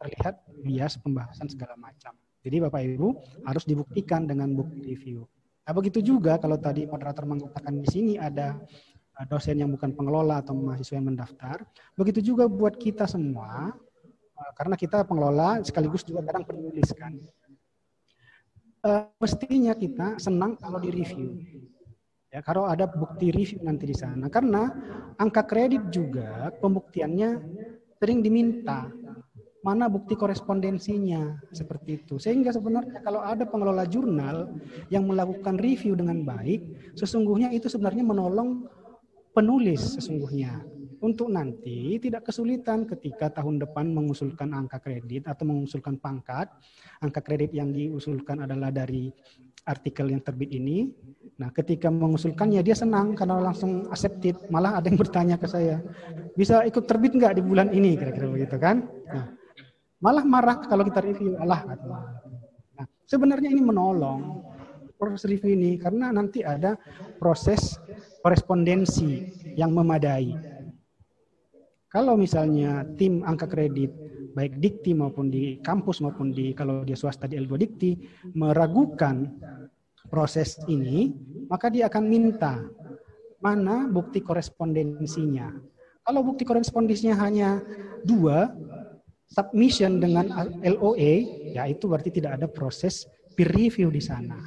[0.00, 2.12] terlihat bias pembahasan segala macam.
[2.44, 3.08] Jadi Bapak Ibu
[3.48, 5.26] harus dibuktikan dengan bukti review.
[5.66, 8.54] Nah begitu juga kalau tadi moderator mengatakan di sini ada
[9.18, 11.66] uh, dosen yang bukan pengelola atau mahasiswa yang mendaftar,
[11.98, 13.74] begitu juga buat kita semua,
[14.38, 17.18] uh, karena kita pengelola sekaligus juga kadang penulis kan.
[18.86, 21.42] Uh, mestinya kita senang kalau di review.
[22.30, 24.70] Ya, kalau ada bukti review nanti di sana, karena
[25.18, 27.42] angka kredit juga pembuktiannya
[27.98, 28.86] sering diminta
[29.66, 32.22] mana bukti korespondensinya seperti itu.
[32.22, 34.54] Sehingga sebenarnya kalau ada pengelola jurnal
[34.86, 38.70] yang melakukan review dengan baik, sesungguhnya itu sebenarnya menolong
[39.34, 40.62] penulis sesungguhnya.
[41.02, 46.48] Untuk nanti tidak kesulitan ketika tahun depan mengusulkan angka kredit atau mengusulkan pangkat.
[47.04, 49.12] Angka kredit yang diusulkan adalah dari
[49.66, 50.88] artikel yang terbit ini.
[51.36, 54.38] Nah, ketika mengusulkannya dia senang karena langsung accepted.
[54.48, 55.82] Malah ada yang bertanya ke saya,
[56.38, 57.98] bisa ikut terbit nggak di bulan ini?
[57.98, 58.86] Kira-kira begitu kan?
[59.10, 59.26] Nah,
[60.00, 61.34] malah marah kalau kita review.
[61.36, 61.76] Allah.
[62.78, 64.46] Nah, sebenarnya ini menolong
[64.96, 66.80] proses review ini karena nanti ada
[67.20, 67.76] proses
[68.24, 69.28] korespondensi
[69.58, 70.55] yang memadai.
[71.86, 73.94] Kalau misalnya tim angka kredit
[74.36, 77.90] baik dikti maupun di kampus maupun di kalau dia swasta di L2 dikti
[78.36, 79.32] meragukan
[80.10, 81.14] proses ini,
[81.48, 82.60] maka dia akan minta
[83.40, 85.54] mana bukti korespondensinya.
[86.06, 87.58] Kalau bukti korespondensinya hanya
[88.06, 88.50] dua,
[89.26, 90.30] submission dengan
[90.62, 91.12] LOA,
[91.54, 94.38] ya itu berarti tidak ada proses peer review di sana.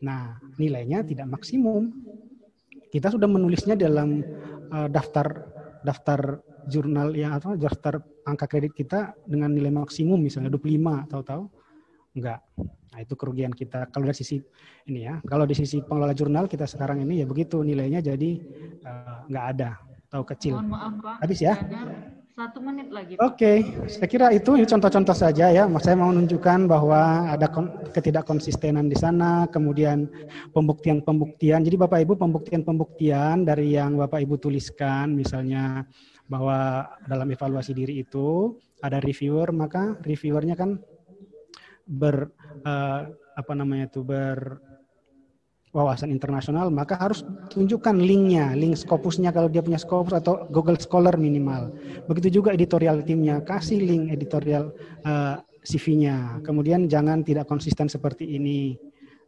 [0.00, 1.90] Nah, nilainya tidak maksimum.
[2.90, 4.22] Kita sudah menulisnya dalam
[4.70, 5.50] uh, daftar
[5.82, 11.44] daftar jurnal yang atau daftar angka kredit kita dengan nilai maksimum misalnya 25 tahu-tahu
[12.16, 12.40] enggak.
[12.90, 14.42] Nah, itu kerugian kita kalau dari sisi
[14.90, 15.22] ini ya.
[15.22, 18.30] Kalau di sisi pengelola jurnal kita sekarang ini ya begitu nilainya jadi
[18.82, 19.70] uh, enggak ada
[20.10, 20.58] atau kecil.
[20.58, 21.16] Mohon maaf Pak.
[21.22, 21.54] Habis ya?
[22.40, 23.20] Satu menit lagi.
[23.20, 23.90] Oke, okay.
[23.90, 25.68] saya kira itu contoh-contoh saja ya.
[25.76, 27.52] Saya mau menunjukkan bahwa ada
[27.92, 30.08] ketidakkonsistenan di sana, kemudian
[30.56, 31.60] pembuktian-pembuktian.
[31.60, 35.84] Jadi Bapak Ibu pembuktian-pembuktian dari yang Bapak Ibu tuliskan, misalnya
[36.30, 40.78] bahwa dalam evaluasi diri itu ada reviewer maka reviewernya kan
[41.90, 42.30] ber
[42.62, 44.62] uh, apa namanya itu ber
[45.70, 51.14] wawasan internasional maka harus tunjukkan linknya link Scopusnya kalau dia punya Scopus atau Google Scholar
[51.18, 51.74] minimal.
[52.06, 54.74] Begitu juga editorial timnya kasih link editorial
[55.06, 58.78] uh, eh, CV-nya kemudian jangan tidak konsisten seperti ini.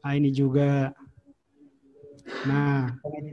[0.03, 0.91] Nah, ini juga.
[2.47, 2.91] Nah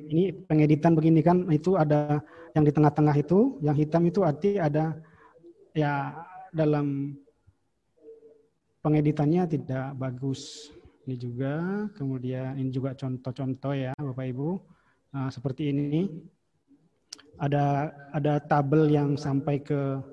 [0.10, 2.22] ini pengeditan begini kan itu ada
[2.58, 4.98] yang di tengah-tengah itu, yang hitam itu arti ada
[5.74, 6.14] ya
[6.50, 7.14] dalam
[8.82, 10.74] pengeditannya tidak bagus.
[11.06, 11.54] Ini juga,
[11.98, 14.50] kemudian ini juga contoh-contoh ya Bapak Ibu.
[15.16, 16.10] Nah, seperti ini.
[17.40, 20.04] Ada ada tabel yang sampai ke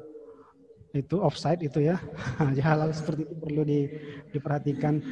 [0.95, 1.99] itu offside itu ya.
[2.39, 3.91] Hal-hal seperti itu perlu di,
[4.31, 5.03] diperhatikan.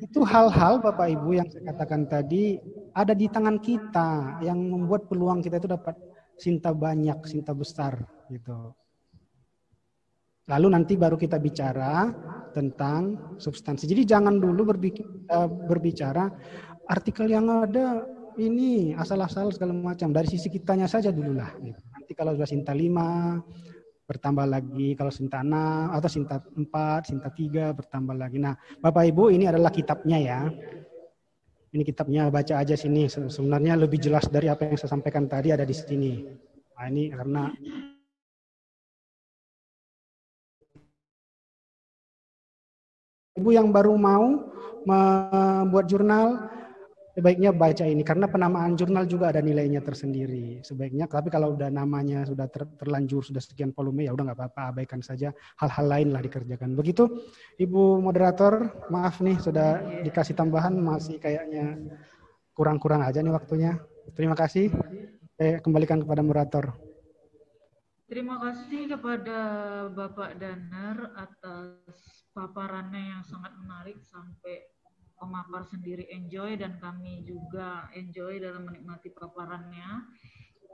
[0.00, 2.56] Itu hal-hal Bapak Ibu yang saya katakan tadi
[2.96, 5.92] ada di tangan kita yang membuat peluang kita itu dapat
[6.40, 8.00] cinta banyak, cinta besar
[8.32, 8.72] gitu.
[10.50, 12.10] Lalu nanti baru kita bicara
[12.50, 13.86] tentang substansi.
[13.86, 16.24] Jadi jangan dulu berbicara, eh, berbicara
[16.90, 18.02] artikel yang ada
[18.40, 20.10] ini asal-asal segala macam.
[20.10, 21.54] Dari sisi kitanya saja dulu lah.
[21.60, 21.78] Gitu.
[21.94, 23.38] Nanti kalau sudah Sinta 5,
[24.10, 24.98] bertambah lagi.
[24.98, 28.42] Kalau Sinta 6 atau Sinta 4, Sinta 3, bertambah lagi.
[28.42, 30.40] Nah Bapak Ibu ini adalah kitabnya ya.
[31.70, 33.06] Ini kitabnya baca aja sini.
[33.06, 36.26] Sebenarnya lebih jelas dari apa yang saya sampaikan tadi ada di sini.
[36.74, 37.44] Nah, ini karena
[43.40, 44.52] Ibu yang baru mau
[44.84, 46.50] membuat jurnal,
[47.14, 50.62] sebaiknya baca ini karena penamaan jurnal juga ada nilainya tersendiri.
[50.62, 54.62] Sebaiknya tapi kalau udah namanya sudah ter, terlanjur sudah sekian volume ya udah nggak apa-apa
[54.74, 55.34] abaikan saja.
[55.58, 56.78] Hal-hal lain lah dikerjakan.
[56.78, 57.10] Begitu
[57.58, 61.78] ibu moderator maaf nih sudah dikasih tambahan masih kayaknya
[62.54, 63.78] kurang-kurang aja nih waktunya.
[64.14, 64.70] Terima kasih.
[65.34, 66.76] Saya kembalikan kepada moderator.
[68.10, 69.38] Terima kasih kepada
[69.94, 74.69] Bapak Danar atas paparannya yang sangat menarik sampai
[75.20, 80.08] pemapar sendiri enjoy dan kami juga enjoy dalam menikmati paparannya.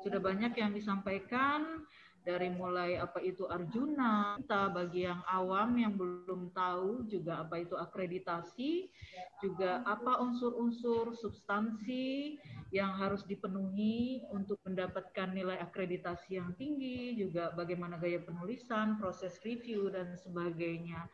[0.07, 1.83] Sudah banyak yang disampaikan
[2.27, 8.91] dari mulai apa itu Arjuna, bagi yang awam yang belum tahu juga apa itu akreditasi,
[9.39, 12.35] juga apa unsur-unsur substansi
[12.75, 19.87] yang harus dipenuhi untuk mendapatkan nilai akreditasi yang tinggi, juga bagaimana gaya penulisan, proses review
[19.95, 21.07] dan sebagainya.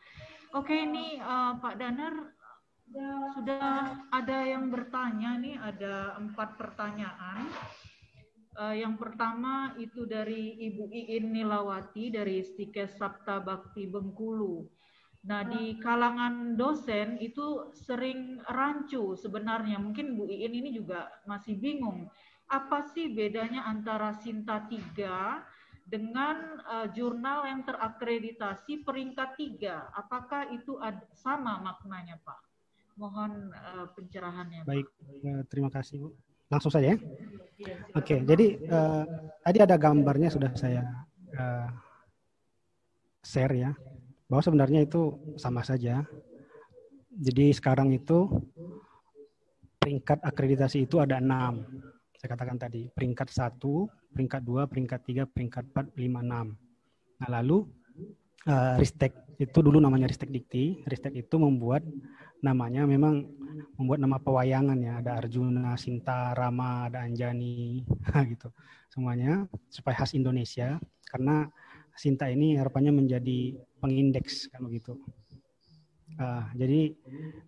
[0.57, 2.33] Oke, ini uh, Pak Danar
[3.33, 7.49] sudah ada yang bertanya nih, ada empat pertanyaan.
[8.53, 14.61] Uh, yang pertama itu dari Ibu Iin Nilawati dari Stikes Sabta Bakti Bengkulu.
[15.25, 19.81] Nah, di kalangan dosen itu sering rancu sebenarnya.
[19.81, 22.05] Mungkin Bu Iin ini juga masih bingung.
[22.45, 29.97] Apa sih bedanya antara Sinta 3 dengan uh, jurnal yang terakreditasi peringkat 3?
[29.97, 32.52] Apakah itu ada, sama maknanya, Pak?
[32.93, 34.61] Mohon uh, pencerahannya.
[34.67, 34.87] Baik,
[35.25, 36.09] uh, terima kasih Bu.
[36.51, 36.97] Langsung saja ya.
[36.97, 39.05] Oke, okay, jadi uh,
[39.41, 40.85] tadi ada gambarnya sudah saya
[41.33, 41.67] uh,
[43.25, 43.71] share ya,
[44.29, 46.05] bahwa sebenarnya itu sama saja.
[47.13, 48.29] Jadi sekarang itu
[49.81, 51.65] peringkat akreditasi itu ada enam.
[52.17, 57.19] Saya katakan tadi peringkat satu peringkat 2, peringkat 3, peringkat 4, 5, 6.
[57.19, 57.65] Nah, lalu
[58.45, 60.85] uh, Ristek itu dulu namanya Ristek Dikti.
[60.85, 61.81] Ristek itu membuat
[62.43, 63.23] namanya memang
[63.79, 64.99] membuat nama pewayangan ya.
[64.99, 67.81] Ada Arjuna, Sinta, Rama, ada Anjani
[68.31, 68.51] gitu.
[68.91, 71.47] Semuanya supaya khas Indonesia karena
[71.93, 74.97] Sinta ini harapannya menjadi pengindeks kan begitu.
[76.17, 76.93] Uh, jadi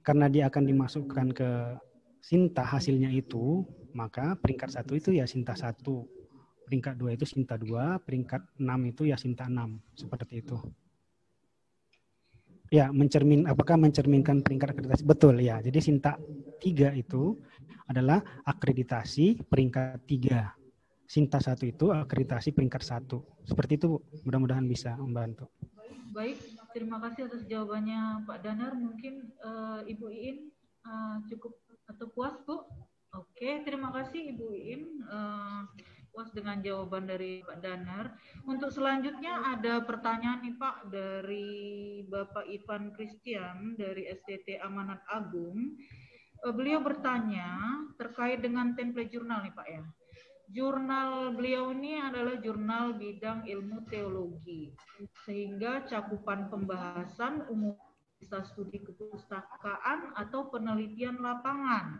[0.01, 1.49] karena dia akan dimasukkan ke
[2.25, 3.61] Sinta hasilnya itu,
[3.93, 6.09] maka peringkat satu itu ya Sinta satu,
[6.65, 10.57] peringkat dua itu Sinta dua, peringkat enam itu ya Sinta enam, seperti itu.
[12.73, 15.03] Ya, mencermin apakah mencerminkan peringkat akreditasi?
[15.05, 15.61] Betul ya.
[15.61, 16.17] Jadi Sinta
[16.57, 17.37] tiga itu
[17.85, 20.53] adalah akreditasi peringkat tiga.
[21.05, 23.21] Sinta satu itu akreditasi peringkat satu.
[23.45, 25.45] Seperti itu, mudah-mudahan bisa membantu.
[26.09, 26.41] Baik,
[26.73, 28.73] terima kasih atas jawabannya Pak Danar.
[28.73, 30.49] Mungkin uh, Ibu Iin
[30.81, 31.53] uh, cukup
[31.85, 32.65] atau puas Bu?
[33.13, 34.81] Oke, terima kasih Ibu Iin.
[35.05, 35.69] Uh,
[36.15, 38.15] puas dengan jawaban dari Pak Danar.
[38.47, 41.51] Untuk selanjutnya ada pertanyaan nih Pak dari
[42.07, 45.75] Bapak Ivan Christian dari STT Amanat Agung.
[46.39, 49.83] Uh, beliau bertanya terkait dengan template jurnal nih Pak ya.
[50.55, 54.71] Jurnal beliau ini adalah jurnal bidang ilmu teologi,
[55.27, 57.75] sehingga cakupan pembahasan umum
[58.21, 61.99] bisa studi kepustakaan atau penelitian lapangan.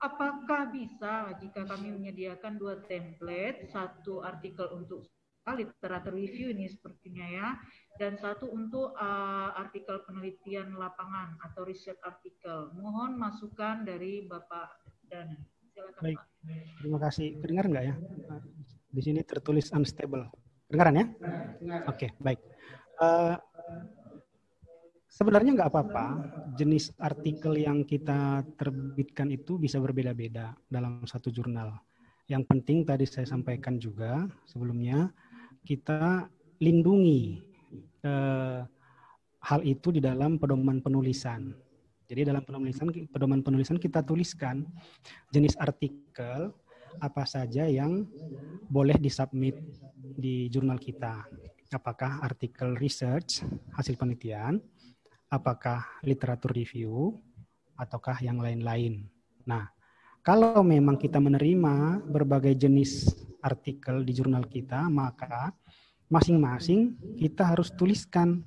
[0.00, 5.08] Apakah bisa jika kami menyediakan dua template, satu artikel untuk
[5.50, 7.48] literatur review ini sepertinya ya,
[7.98, 12.70] dan satu untuk uh, artikel penelitian lapangan atau research artikel.
[12.78, 14.70] Mohon masukan dari Bapak
[15.10, 15.34] Dana.
[15.74, 16.26] Silakan Baik, Pak.
[16.82, 17.28] terima kasih.
[17.42, 17.94] Dengar nggak ya?
[18.90, 20.30] Di sini tertulis unstable.
[20.70, 21.06] Dengaran ya?
[21.90, 22.40] Oke, okay, baik.
[23.02, 23.34] Uh,
[25.20, 26.06] Sebenarnya nggak apa-apa,
[26.56, 31.76] jenis artikel yang kita terbitkan itu bisa berbeda-beda dalam satu jurnal.
[32.24, 35.12] Yang penting tadi saya sampaikan juga sebelumnya,
[35.60, 36.24] kita
[36.64, 37.36] lindungi
[38.00, 38.64] eh,
[39.44, 41.52] hal itu di dalam pedoman penulisan.
[42.08, 44.64] Jadi dalam penulisan pedoman penulisan kita tuliskan
[45.36, 46.48] jenis artikel
[46.96, 48.08] apa saja yang
[48.72, 49.60] boleh disubmit
[50.16, 51.28] di jurnal kita.
[51.76, 53.44] Apakah artikel research,
[53.76, 54.64] hasil penelitian,
[55.30, 57.14] apakah literatur review
[57.78, 59.06] ataukah yang lain-lain.
[59.46, 59.70] Nah,
[60.20, 63.08] kalau memang kita menerima berbagai jenis
[63.40, 65.54] artikel di jurnal kita, maka
[66.12, 68.44] masing-masing kita harus tuliskan.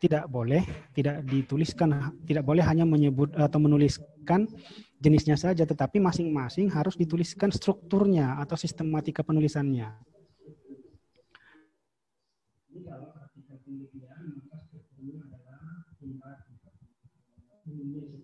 [0.00, 0.64] Tidak boleh
[0.96, 4.48] tidak dituliskan, tidak boleh hanya menyebut atau menuliskan
[4.96, 9.92] jenisnya saja, tetapi masing-masing harus dituliskan strukturnya atau sistematika penulisannya.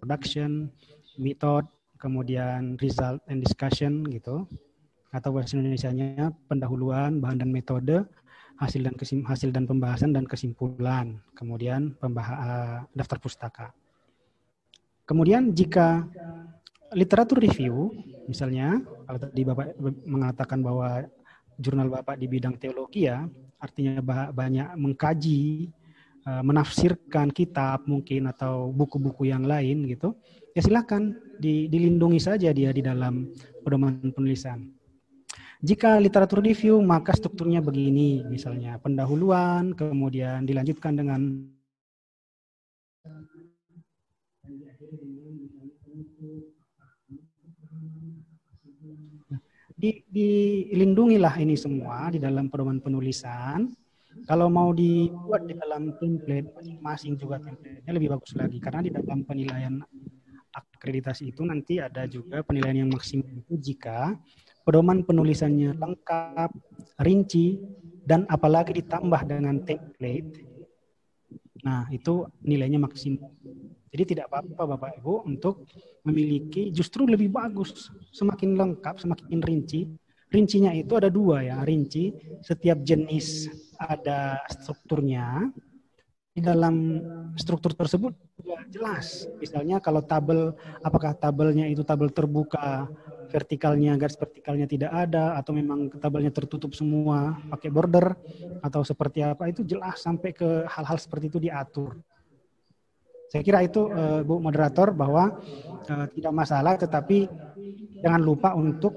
[0.03, 0.71] Production,
[1.17, 1.65] method,
[1.97, 4.45] kemudian result and discussion gitu.
[5.15, 8.05] Atau bahasa Indonesia-nya pendahuluan, bahan dan metode,
[8.57, 11.93] hasil dan kesim, hasil dan pembahasan dan kesimpulan, kemudian
[12.93, 13.73] daftar pustaka.
[15.05, 16.05] Kemudian jika
[16.97, 17.93] literatur review,
[18.27, 21.05] misalnya kalau tadi Bapak mengatakan bahwa
[21.61, 23.25] jurnal Bapak di bidang teologi ya,
[23.61, 24.03] artinya
[24.33, 25.71] banyak mengkaji
[26.27, 30.19] menafsirkan kitab mungkin atau buku-buku yang lain gitu,
[30.59, 33.31] ya silakan dilindungi saja dia di dalam
[33.63, 34.75] pedoman penulisan.
[35.63, 41.21] Jika literatur review, maka strukturnya begini, misalnya pendahuluan, kemudian dilanjutkan dengan
[49.79, 53.71] di, dilindungilah ini semua di dalam pedoman penulisan
[54.27, 59.23] kalau mau dibuat di dalam template masing-masing juga template-nya lebih bagus lagi karena di dalam
[59.23, 59.79] penilaian
[60.51, 64.19] akreditasi itu nanti ada juga penilaian yang maksimal itu jika
[64.67, 66.51] pedoman penulisannya lengkap,
[67.07, 67.63] rinci,
[68.03, 70.43] dan apalagi ditambah dengan template.
[71.63, 73.31] Nah, itu nilainya maksimal.
[73.95, 75.67] Jadi tidak apa-apa Bapak Ibu untuk
[76.03, 79.87] memiliki justru lebih bagus, semakin lengkap, semakin rinci.
[80.27, 82.11] Rincinya itu ada dua ya, rinci
[82.43, 83.47] setiap jenis
[83.79, 85.51] ada strukturnya.
[86.37, 87.01] Di dalam
[87.33, 89.25] struktur tersebut juga jelas.
[89.41, 90.53] Misalnya kalau tabel,
[90.85, 92.93] apakah tabelnya itu tabel terbuka,
[93.33, 98.13] vertikalnya, garis vertikalnya tidak ada, atau memang tabelnya tertutup semua pakai border,
[98.61, 101.97] atau seperti apa, itu jelas sampai ke hal-hal seperti itu diatur.
[103.33, 105.41] Saya kira itu uh, Bu Moderator bahwa
[105.89, 107.27] uh, tidak masalah, tetapi
[108.05, 108.93] jangan lupa untuk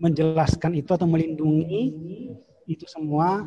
[0.00, 1.82] menjelaskan itu atau melindungi
[2.64, 3.44] itu semua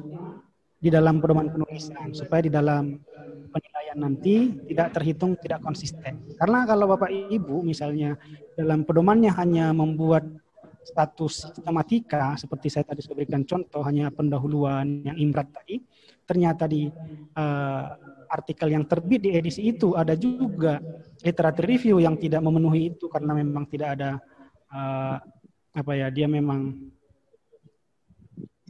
[0.77, 3.01] di dalam pedoman penulisan supaya di dalam
[3.49, 6.21] penilaian nanti tidak terhitung tidak konsisten.
[6.37, 8.13] Karena kalau Bapak Ibu misalnya
[8.53, 10.27] dalam pedomannya hanya membuat
[10.87, 15.83] status sistematika seperti saya tadi sudah berikan contoh hanya pendahuluan yang imrat tadi
[16.23, 16.87] ternyata di
[17.35, 17.85] uh,
[18.31, 20.79] artikel yang terbit di edisi itu ada juga
[21.23, 24.19] literatur review yang tidak memenuhi itu karena memang tidak ada
[24.71, 25.17] uh,
[25.77, 26.73] apa ya dia memang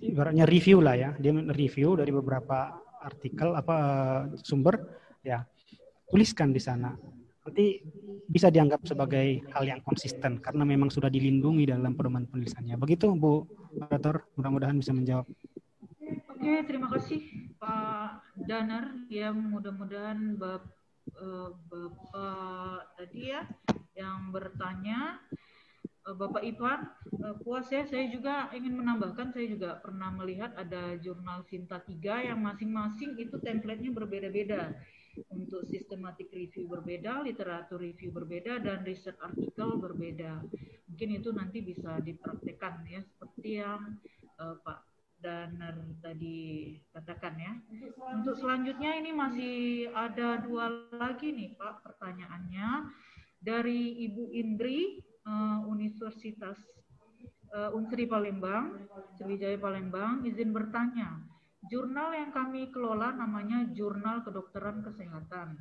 [0.02, 1.10] ibaratnya review lah ya.
[1.18, 4.78] Dia review dari beberapa artikel apa uh, sumber
[5.24, 5.46] ya.
[6.08, 6.96] Tuliskan di sana.
[7.48, 7.80] Nanti
[8.28, 12.76] bisa dianggap sebagai hal yang konsisten karena memang sudah dilindungi dalam pedoman penulisannya.
[12.76, 15.24] Begitu Bu Moderator, mudah-mudahan bisa menjawab.
[16.28, 17.24] Oke, terima kasih
[17.56, 20.64] Pak Danar yang mudah-mudahan Bap,
[21.20, 23.48] uh, Bapak tadi ya
[23.98, 25.24] yang bertanya
[26.16, 26.88] Bapak Ipan
[27.20, 32.32] uh, puas ya saya juga ingin menambahkan saya juga pernah melihat ada jurnal Sinta 3
[32.32, 34.72] yang masing-masing itu template-nya berbeda-beda
[35.34, 40.46] untuk sistematik review berbeda, literatur review berbeda, dan riset artikel berbeda.
[40.86, 43.98] Mungkin itu nanti bisa dipraktekkan ya, seperti yang
[44.38, 44.86] uh, Pak
[45.18, 45.74] Daner
[46.06, 47.54] tadi katakan ya.
[48.14, 52.94] Untuk selanjutnya ini masih ada dua lagi nih Pak pertanyaannya
[53.42, 56.56] dari Ibu Indri uh, Universitas
[57.52, 58.88] uh, Unsri Palembang,
[59.20, 61.28] Sriwijaya Palembang, izin bertanya
[61.68, 65.60] Jurnal yang kami kelola namanya Jurnal Kedokteran Kesehatan.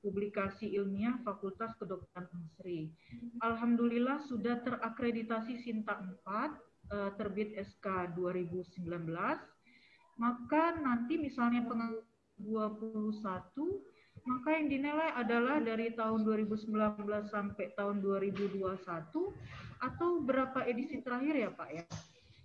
[0.00, 2.94] Publikasi ilmiah Fakultas Kedokteran Unsri.
[3.42, 6.56] Alhamdulillah sudah terakreditasi Sinta 4,
[6.88, 9.42] eh, terbit SK 2019.
[10.16, 12.08] Maka nanti misalnya pengangguran
[12.40, 13.84] 21
[14.28, 16.70] maka yang dinilai adalah dari tahun 2019
[17.28, 18.60] sampai tahun 2021
[19.80, 21.84] atau berapa edisi terakhir ya Pak ya?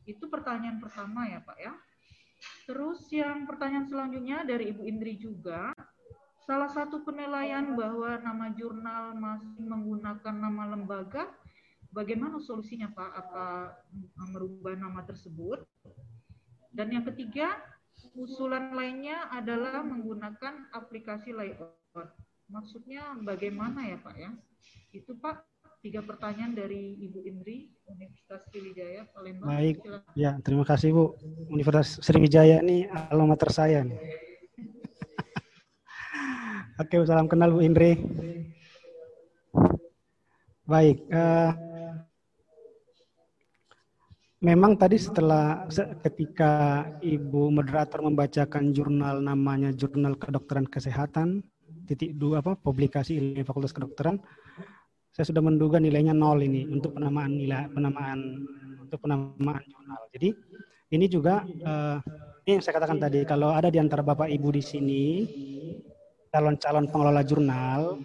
[0.08, 1.74] Itu pertanyaan pertama ya Pak ya.
[2.66, 5.74] Terus yang pertanyaan selanjutnya dari Ibu Indri juga,
[6.46, 11.30] salah satu penilaian bahwa nama jurnal masih menggunakan nama lembaga,
[11.94, 13.12] bagaimana solusinya Pak?
[13.26, 13.46] Apa
[14.34, 15.62] merubah nama tersebut?
[16.76, 17.56] Dan yang ketiga,
[18.14, 21.74] usulan lainnya adalah menggunakan aplikasi layout.
[22.46, 24.30] Maksudnya bagaimana ya Pak ya?
[24.94, 25.50] Itu Pak
[25.82, 29.50] tiga pertanyaan dari Ibu Indri, Universitas Sriwijaya, Palembang.
[29.50, 30.14] Baik, Silakan.
[30.18, 31.14] ya terima kasih Bu.
[31.50, 33.94] Universitas Sriwijaya ini alma mater saya nih.
[36.82, 38.02] Oke, salam kenal Bu Indri.
[40.66, 41.54] Baik, uh,
[44.46, 45.66] memang tadi setelah
[46.06, 51.42] ketika Ibu moderator membacakan jurnal namanya Jurnal Kedokteran Kesehatan
[51.90, 54.22] titik dua apa publikasi ilmu Fakultas Kedokteran
[55.10, 58.46] saya sudah menduga nilainya nol ini untuk penamaan nilai penamaan
[58.84, 60.02] untuk penamaan jurnal.
[60.14, 60.30] Jadi
[60.94, 61.98] ini juga uh,
[62.46, 65.06] ini yang saya katakan tadi kalau ada di antara bapak ibu di sini
[66.30, 67.98] calon-calon pengelola jurnal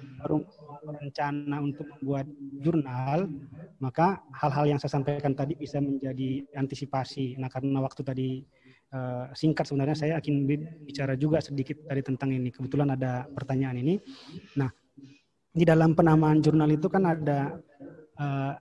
[0.84, 2.26] rencana untuk membuat
[2.60, 3.28] jurnal
[3.80, 7.36] maka hal-hal yang saya sampaikan tadi bisa menjadi antisipasi.
[7.40, 8.28] Nah karena waktu tadi
[8.92, 10.46] uh, singkat sebenarnya saya akan
[10.84, 12.52] bicara juga sedikit dari tentang ini.
[12.52, 13.96] Kebetulan ada pertanyaan ini.
[14.60, 14.68] Nah
[15.50, 17.58] di dalam penamaan jurnal itu kan ada
[18.20, 18.54] uh,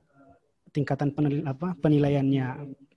[0.73, 2.47] tingkatan penil, apa, penilaiannya.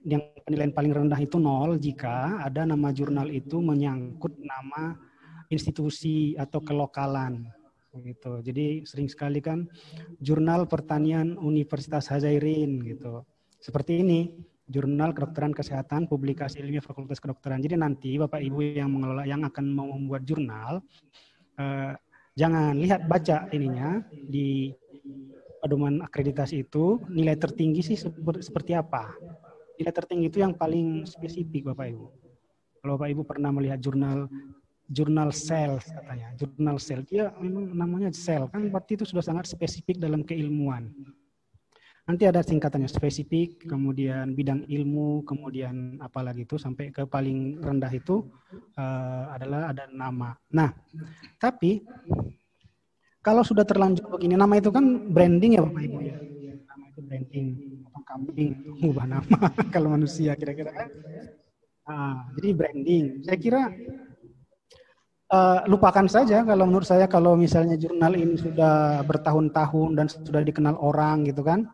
[0.03, 4.99] Yang penilaian paling rendah itu nol jika ada nama jurnal itu menyangkut nama
[5.47, 7.47] institusi atau kelokalan.
[7.93, 8.33] Gitu.
[8.41, 9.69] Jadi sering sekali kan
[10.17, 13.21] jurnal pertanian Universitas Hazairin gitu.
[13.61, 14.33] Seperti ini,
[14.65, 17.61] jurnal kedokteran kesehatan, publikasi ilmiah Fakultas Kedokteran.
[17.61, 20.81] Jadi nanti Bapak Ibu yang mengelola yang akan membuat jurnal
[21.61, 21.93] uh,
[22.33, 24.73] jangan lihat baca ininya di
[25.61, 27.99] pedoman akreditasi itu nilai tertinggi sih
[28.41, 29.15] seperti apa
[29.79, 32.09] nilai tertinggi itu yang paling spesifik bapak ibu
[32.83, 34.27] kalau bapak ibu pernah melihat jurnal
[34.93, 39.97] jurnal sel katanya jurnal sel dia memang namanya sel kan berarti itu sudah sangat spesifik
[39.97, 40.93] dalam keilmuan
[42.03, 48.27] Nanti ada singkatannya spesifik, kemudian bidang ilmu, kemudian apalagi itu sampai ke paling rendah itu
[48.75, 50.35] uh, adalah ada nama.
[50.51, 50.75] Nah,
[51.39, 51.87] tapi
[53.23, 54.83] kalau sudah terlanjur begini, nama itu kan
[55.15, 56.19] branding ya Bapak Ibu ya.
[56.67, 57.47] Nama itu branding,
[57.87, 59.39] potong kambing, mengubah nama
[59.75, 60.89] kalau manusia kira-kira kan.
[61.87, 63.23] Nah, jadi branding.
[63.23, 63.71] Saya kira
[65.33, 70.77] uh, lupakan saja kalau menurut saya kalau misalnya jurnal ini sudah bertahun-tahun dan sudah dikenal
[70.79, 71.67] orang gitu kan.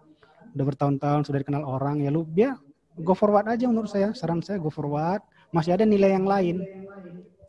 [0.54, 2.56] Udah bertahun-tahun sudah dikenal orang ya lu dia
[2.98, 4.14] go forward aja menurut saya.
[4.14, 5.20] Saran saya go forward
[5.50, 6.62] masih ada nilai yang lain.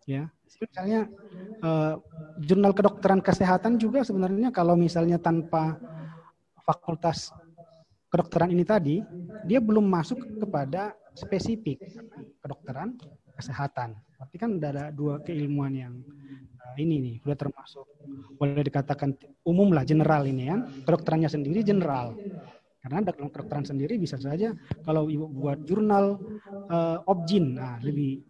[0.10, 0.27] Ya
[0.60, 1.07] misalnya
[1.64, 1.95] uh,
[2.44, 5.80] jurnal kedokteran kesehatan juga sebenarnya kalau misalnya tanpa
[6.68, 7.31] fakultas
[8.11, 8.99] kedokteran ini tadi
[9.48, 11.80] dia belum masuk kepada spesifik
[12.44, 12.99] kedokteran
[13.40, 15.93] kesehatan berarti kan ada dua keilmuan yang
[16.59, 17.87] uh, ini nih sudah termasuk
[18.35, 19.15] boleh dikatakan
[19.47, 22.19] umum lah general ini ya kedokterannya sendiri general
[22.79, 24.55] Karena dalam kedokteran sendiri bisa saja
[24.87, 26.15] kalau ibu buat jurnal
[26.71, 28.23] uh, objin, nah lebih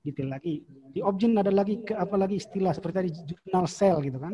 [0.00, 0.64] detail lagi.
[0.64, 4.32] Di objin ada lagi ke apa lagi istilah seperti tadi jurnal sel gitu kan.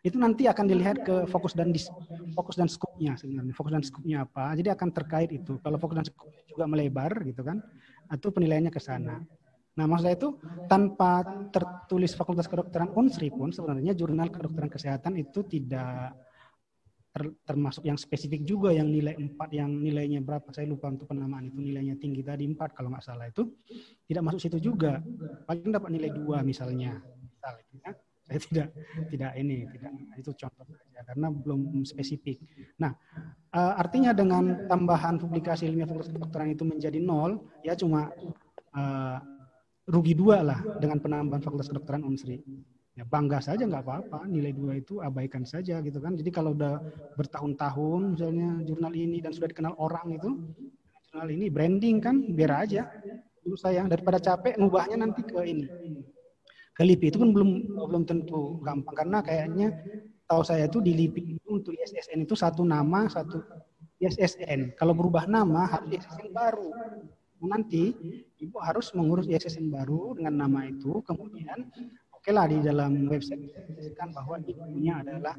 [0.00, 1.92] Itu nanti akan dilihat ke fokus dan dis,
[2.32, 3.52] fokus dan skupnya sebenarnya.
[3.52, 4.56] Fokus dan skupnya apa?
[4.56, 5.60] Jadi akan terkait itu.
[5.60, 7.60] Kalau fokus dan skupnya juga melebar gitu kan,
[8.08, 9.20] atau penilaiannya ke sana.
[9.78, 10.34] Nah, maksud saya itu
[10.66, 11.22] tanpa
[11.54, 16.18] tertulis Fakultas Kedokteran Unsri pun sebenarnya jurnal kedokteran kesehatan itu tidak
[17.14, 20.50] ter, termasuk yang spesifik juga yang nilai 4 yang nilainya berapa.
[20.50, 23.46] Saya lupa untuk penamaan itu nilainya tinggi tadi 4 kalau nggak salah itu.
[24.02, 24.98] Tidak masuk situ juga.
[25.46, 26.98] Paling dapat nilai 2 misalnya.
[27.30, 27.94] Misal ya.
[28.28, 28.68] saya tidak
[29.08, 29.88] tidak ini tidak
[30.20, 32.36] itu contoh saja karena belum spesifik.
[32.76, 32.92] Nah
[33.56, 38.12] uh, artinya dengan tambahan publikasi ilmiah fakultas kedokteran itu menjadi nol ya cuma
[38.76, 39.16] uh,
[39.88, 42.44] rugi dua lah dengan penambahan fakultas kedokteran Unsri.
[42.92, 46.18] Ya bangga saja nggak apa-apa, nilai dua itu abaikan saja gitu kan.
[46.18, 46.82] Jadi kalau udah
[47.14, 50.30] bertahun-tahun misalnya jurnal ini dan sudah dikenal orang itu,
[51.08, 52.90] jurnal ini branding kan biar aja.
[53.46, 55.66] Dulu saya daripada capek ngubahnya nanti ke ini.
[56.74, 57.50] Ke LIPI itu pun belum
[57.86, 59.74] belum tentu gampang karena kayaknya
[60.26, 63.40] tahu saya itu di LIPI itu untuk ISSN itu satu nama satu
[64.02, 64.74] ISSN.
[64.74, 66.74] Kalau berubah nama harus ISSN baru
[67.46, 67.94] nanti
[68.42, 70.98] ibu harus mengurus ISSN baru dengan nama itu.
[71.06, 71.70] Kemudian
[72.10, 75.38] oke okay lah di dalam website disebutkan bahwa ibunya adalah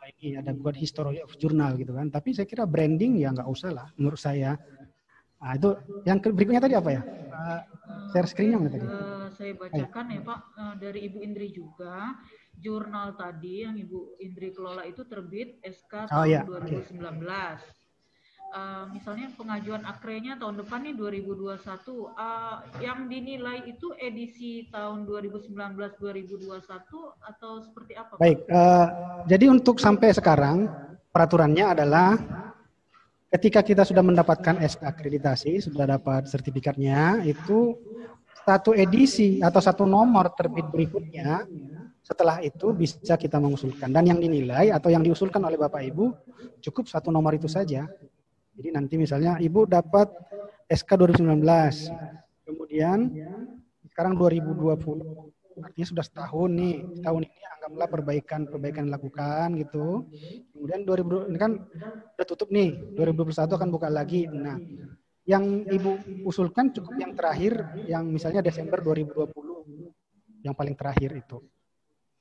[0.00, 2.08] ah, ini ada buat history of journal gitu kan.
[2.08, 4.56] Tapi saya kira branding ya nggak usah lah menurut saya.
[5.44, 5.76] Nah, itu
[6.08, 7.02] yang berikutnya tadi apa ya?
[7.04, 7.60] Uh,
[8.16, 8.86] share screennya mana tadi?
[8.88, 10.16] Uh, saya bacakan Ayo.
[10.16, 10.40] ya Pak.
[10.56, 12.16] Uh, dari Ibu Indri juga.
[12.54, 16.46] Jurnal tadi yang Ibu Indri kelola itu terbit SK tahun oh, iya.
[16.46, 17.83] 2019 okay
[18.54, 26.62] uh, misalnya pengajuan akrenya tahun depan nih 2021 uh, yang dinilai itu edisi tahun 2019-2021
[27.18, 28.14] atau seperti apa?
[28.16, 28.86] Baik, uh,
[29.26, 30.70] jadi untuk sampai sekarang
[31.10, 32.16] peraturannya adalah
[33.34, 37.74] ketika kita sudah mendapatkan SK akreditasi, sudah dapat sertifikatnya, itu
[38.46, 41.48] satu edisi atau satu nomor terbit berikutnya
[42.04, 46.12] setelah itu bisa kita mengusulkan dan yang dinilai atau yang diusulkan oleh Bapak Ibu
[46.60, 47.88] cukup satu nomor itu saja.
[48.54, 50.10] Jadi nanti misalnya ibu dapat
[50.70, 51.90] SK 2019,
[52.46, 53.10] kemudian
[53.90, 60.06] sekarang 2020, artinya sudah setahun nih, tahun ini anggaplah perbaikan-perbaikan dilakukan gitu.
[60.54, 61.52] Kemudian 2020 ini kan
[62.14, 64.26] udah tutup nih, 2021 akan buka lagi.
[64.30, 64.58] Nah,
[65.24, 65.98] yang ibu
[66.28, 69.34] usulkan cukup yang terakhir, yang misalnya Desember 2020,
[70.44, 71.40] yang paling terakhir itu.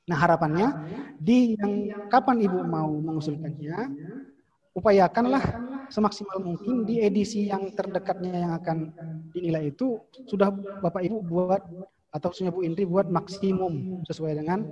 [0.03, 0.67] Nah harapannya
[1.15, 3.79] di yang kapan ibu mau mengusulkannya,
[4.73, 5.43] upayakanlah
[5.93, 8.89] semaksimal mungkin di edisi yang terdekatnya yang akan
[9.29, 10.49] dinilai itu sudah
[10.81, 11.61] Bapak Ibu buat
[12.13, 14.65] atau khususnya Bu Indri buat maksimum sesuai dengan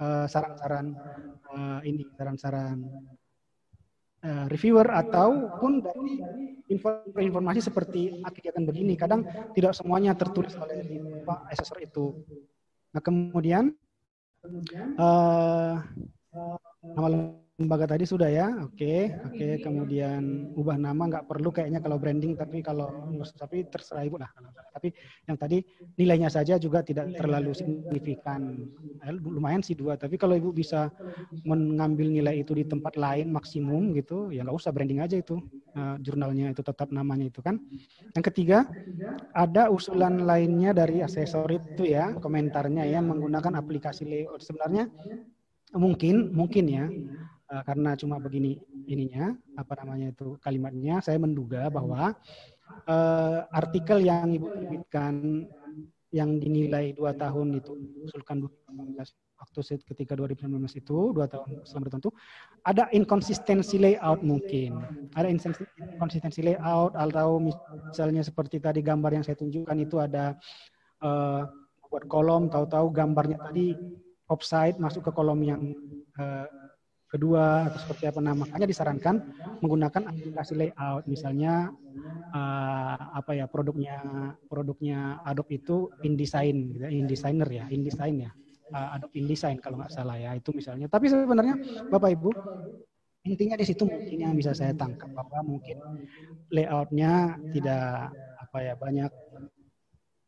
[0.00, 2.88] eh, saran-saran uh, uh, ini saran-saran
[4.24, 6.24] uh, reviewer ataupun dari
[6.72, 10.80] info informasi seperti kegiatan begini kadang tidak semuanya tertulis oleh
[11.22, 12.16] Pak Assessor itu.
[12.96, 13.76] Nah kemudian
[14.96, 15.84] uh,
[16.96, 17.08] nama
[17.56, 19.32] lembaga tadi sudah ya, oke, okay, oke.
[19.32, 19.52] Okay.
[19.64, 22.92] Kemudian ubah nama nggak perlu kayaknya kalau branding, tapi kalau
[23.32, 24.28] tapi terserah ibu lah.
[24.76, 24.92] Tapi
[25.24, 25.64] yang tadi
[25.96, 28.60] nilainya saja juga tidak terlalu signifikan,
[29.00, 29.96] eh, lumayan sih dua.
[29.96, 30.92] Tapi kalau ibu bisa
[31.48, 35.40] mengambil nilai itu di tempat lain maksimum gitu, ya nggak usah branding aja itu,
[35.80, 37.56] uh, jurnalnya itu tetap namanya itu kan.
[38.12, 38.68] Yang ketiga
[39.32, 44.44] ada usulan lainnya dari asesor itu ya, komentarnya ya menggunakan aplikasi layout.
[44.44, 44.92] Sebenarnya
[45.72, 46.86] mungkin mungkin ya
[47.50, 52.14] uh, karena cuma begini ininya apa namanya itu kalimatnya saya menduga bahwa
[52.86, 55.46] uh, artikel yang ibu terbitkan
[56.14, 59.04] yang dinilai dua tahun itu usulkan 2018
[59.36, 60.48] waktu ketika 2019
[60.80, 62.10] itu dua tahun selama tertentu
[62.64, 64.80] ada inkonsistensi layout mungkin.
[65.12, 70.38] Ada inkonsistensi layout atau misalnya seperti tadi gambar yang saya tunjukkan itu ada
[71.04, 71.44] uh,
[71.86, 73.76] buat kolom tahu-tahu gambarnya tadi
[74.26, 75.62] offside masuk ke kolom yang
[76.18, 76.48] uh,
[77.16, 79.16] kedua atau seperti apa nah makanya disarankan
[79.64, 81.72] menggunakan aplikasi layout misalnya
[82.30, 83.96] uh, apa ya produknya
[84.46, 88.30] produknya Adobe itu InDesign gitu ya, InDesigner ya InDesign ya
[88.76, 91.56] uh, Adobe InDesign kalau nggak salah ya itu misalnya tapi sebenarnya
[91.88, 92.30] Bapak Ibu
[93.26, 95.82] intinya di situ mungkin yang bisa saya tangkap bahwa mungkin
[96.54, 99.10] layoutnya tidak apa ya banyak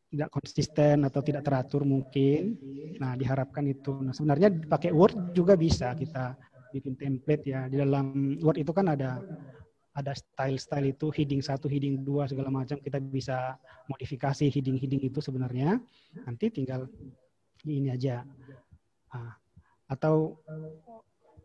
[0.09, 2.57] tidak konsisten atau tidak teratur mungkin.
[2.97, 3.93] Nah, diharapkan itu.
[4.01, 6.33] Nah, sebenarnya pakai Word juga bisa kita
[6.73, 7.67] bikin template ya.
[7.67, 9.21] Di dalam Word itu kan ada
[9.97, 12.79] ada style-style itu heading satu, heading dua segala macam.
[12.79, 13.57] Kita bisa
[13.91, 15.81] modifikasi heading-heading itu sebenarnya.
[16.23, 16.87] Nanti tinggal
[17.67, 18.23] ini aja.
[19.11, 19.33] Nah,
[19.89, 20.39] atau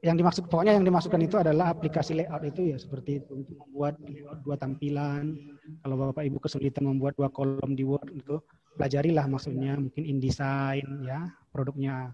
[0.05, 3.43] yang dimaksud pokoknya yang dimasukkan itu adalah aplikasi layout itu ya seperti itu.
[3.43, 3.97] Untuk membuat
[4.45, 5.35] dua tampilan.
[5.81, 8.39] Kalau Bapak Ibu kesulitan membuat dua kolom di Word itu
[8.77, 9.75] pelajarilah maksudnya.
[9.81, 12.13] Mungkin InDesign ya produknya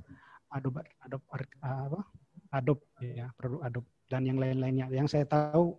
[0.55, 1.27] Adobe Adobe
[1.63, 2.01] apa
[2.51, 4.91] Adobe ya produk Adobe dan yang lain-lainnya.
[4.91, 5.79] Yang saya tahu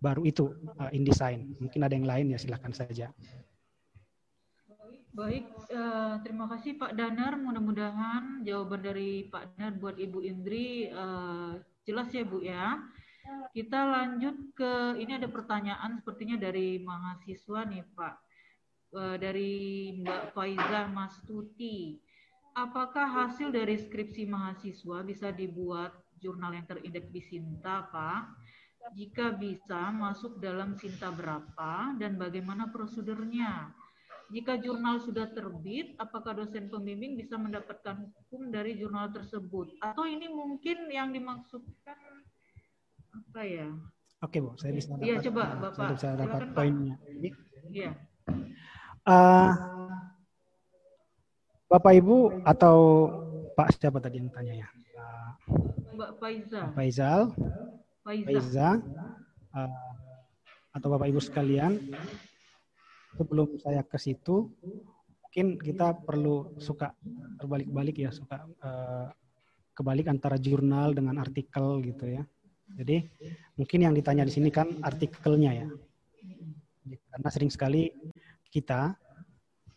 [0.00, 1.56] baru itu uh, InDesign.
[1.60, 3.12] Mungkin ada yang lain ya silahkan saja.
[5.10, 7.34] Baik, uh, terima kasih Pak Danar.
[7.40, 12.80] Mudah-mudahan jawaban dari Pak Danar buat Ibu Indri uh, jelas ya Bu ya.
[13.54, 18.14] Kita lanjut ke ini ada pertanyaan sepertinya dari mahasiswa nih Pak.
[19.22, 19.52] Dari
[20.02, 22.02] Mbak Faiza Mastuti.
[22.58, 28.22] Apakah hasil dari skripsi mahasiswa bisa dibuat jurnal yang terindeks di Sinta, Pak?
[28.96, 33.72] Jika bisa, masuk dalam Sinta berapa dan bagaimana prosedurnya?
[34.30, 39.74] Jika jurnal sudah terbit, apakah dosen pembimbing bisa mendapatkan hukum dari jurnal tersebut?
[39.82, 41.98] Atau ini mungkin yang dimaksudkan
[43.10, 43.68] apa ya?
[44.22, 45.74] Oke, Bu, saya bisa Iya, coba Bapak.
[45.74, 46.94] Saya bisa dapat poinnya.
[47.74, 47.90] Iya.
[49.02, 49.50] Uh,
[51.66, 52.76] Bapak Ibu atau
[53.58, 54.68] Pak siapa tadi yang tanya ya?
[54.94, 55.30] Uh,
[56.00, 56.60] Mbak Faiza.
[56.72, 57.22] Faizal.
[58.00, 58.24] Faiza.
[58.24, 58.68] Faiza.
[59.52, 59.92] Uh,
[60.72, 61.76] atau Bapak Ibu sekalian,
[63.20, 64.48] sebelum saya ke situ,
[65.20, 66.96] mungkin kita perlu suka
[67.36, 69.12] terbalik-balik ya, suka uh,
[69.76, 72.24] kebalik antara jurnal dengan artikel gitu ya.
[72.80, 73.04] Jadi
[73.60, 75.68] mungkin yang ditanya di sini kan artikelnya ya.
[77.12, 77.92] Karena sering sekali
[78.48, 78.96] kita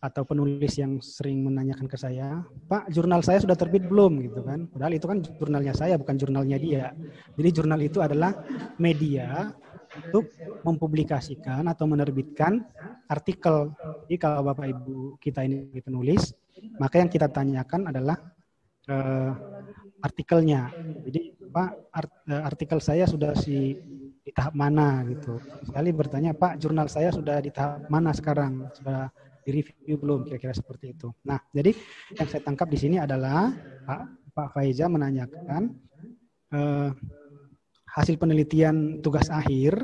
[0.04, 4.68] atau penulis yang sering menanyakan ke saya, Pak, jurnal saya sudah terbit belum gitu kan?
[4.68, 6.92] Padahal itu kan jurnalnya saya, bukan jurnalnya dia.
[7.40, 8.36] Jadi jurnal itu adalah
[8.76, 9.56] media
[10.04, 10.28] untuk
[10.68, 12.60] mempublikasikan atau menerbitkan
[13.08, 13.72] artikel.
[14.04, 16.36] Jadi kalau Bapak Ibu kita ini penulis,
[16.84, 18.20] maka yang kita tanyakan adalah
[18.92, 19.32] uh,
[20.04, 20.68] artikelnya.
[21.08, 23.80] Jadi Pak art, uh, artikel saya sudah si
[24.24, 25.40] di tahap mana gitu.
[25.68, 28.68] Sekali bertanya, Pak jurnal saya sudah di tahap mana sekarang?
[28.76, 29.12] Sudah
[29.44, 31.12] direview belum kira-kira seperti itu.
[31.28, 31.76] Nah, jadi
[32.16, 33.52] yang saya tangkap di sini adalah
[33.84, 35.78] Pak Pak Faiza menanyakan
[36.56, 36.90] uh,
[37.94, 39.78] hasil penelitian tugas akhir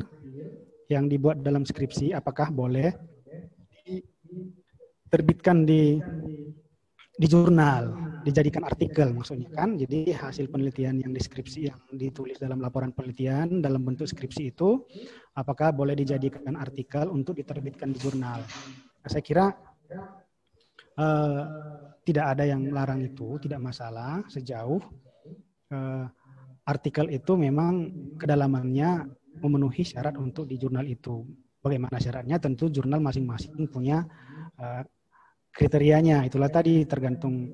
[0.89, 2.89] yang dibuat dalam skripsi apakah boleh
[3.85, 6.01] diterbitkan di
[7.19, 9.75] di jurnal, dijadikan artikel maksudnya kan.
[9.75, 14.87] Jadi hasil penelitian yang deskripsi yang ditulis dalam laporan penelitian dalam bentuk skripsi itu
[15.35, 18.39] apakah boleh dijadikan artikel untuk diterbitkan di jurnal.
[19.09, 19.45] Saya kira
[21.01, 21.41] uh,
[22.05, 24.77] tidak ada yang melarang itu, tidak masalah sejauh
[25.73, 26.05] uh,
[26.69, 27.89] artikel itu memang
[28.21, 29.09] kedalamannya
[29.41, 31.25] memenuhi syarat untuk di jurnal itu.
[31.59, 32.37] Bagaimana syaratnya?
[32.37, 34.05] Tentu jurnal masing-masing punya
[34.61, 34.85] uh,
[35.49, 36.23] kriterianya.
[36.29, 37.49] Itulah tadi tergantung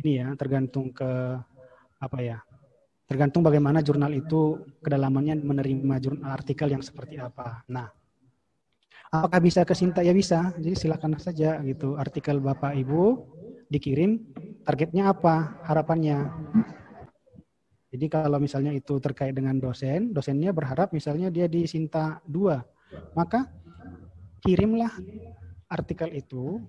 [0.00, 1.36] ini ya, tergantung ke
[2.00, 2.40] apa ya?
[3.08, 7.64] Tergantung bagaimana jurnal itu kedalamannya menerima jurnal artikel yang seperti apa.
[7.72, 7.88] Nah,
[9.12, 10.04] apakah bisa ke Sinta?
[10.04, 10.52] Ya bisa.
[10.56, 11.96] Jadi silakan saja gitu.
[11.96, 13.24] Artikel Bapak Ibu
[13.68, 14.20] dikirim,
[14.64, 15.60] targetnya apa?
[15.64, 16.28] Harapannya.
[17.88, 23.48] Jadi kalau misalnya itu terkait dengan dosen, dosennya berharap misalnya dia di Sinta 2, maka
[24.44, 24.92] kirimlah
[25.72, 26.60] artikel itu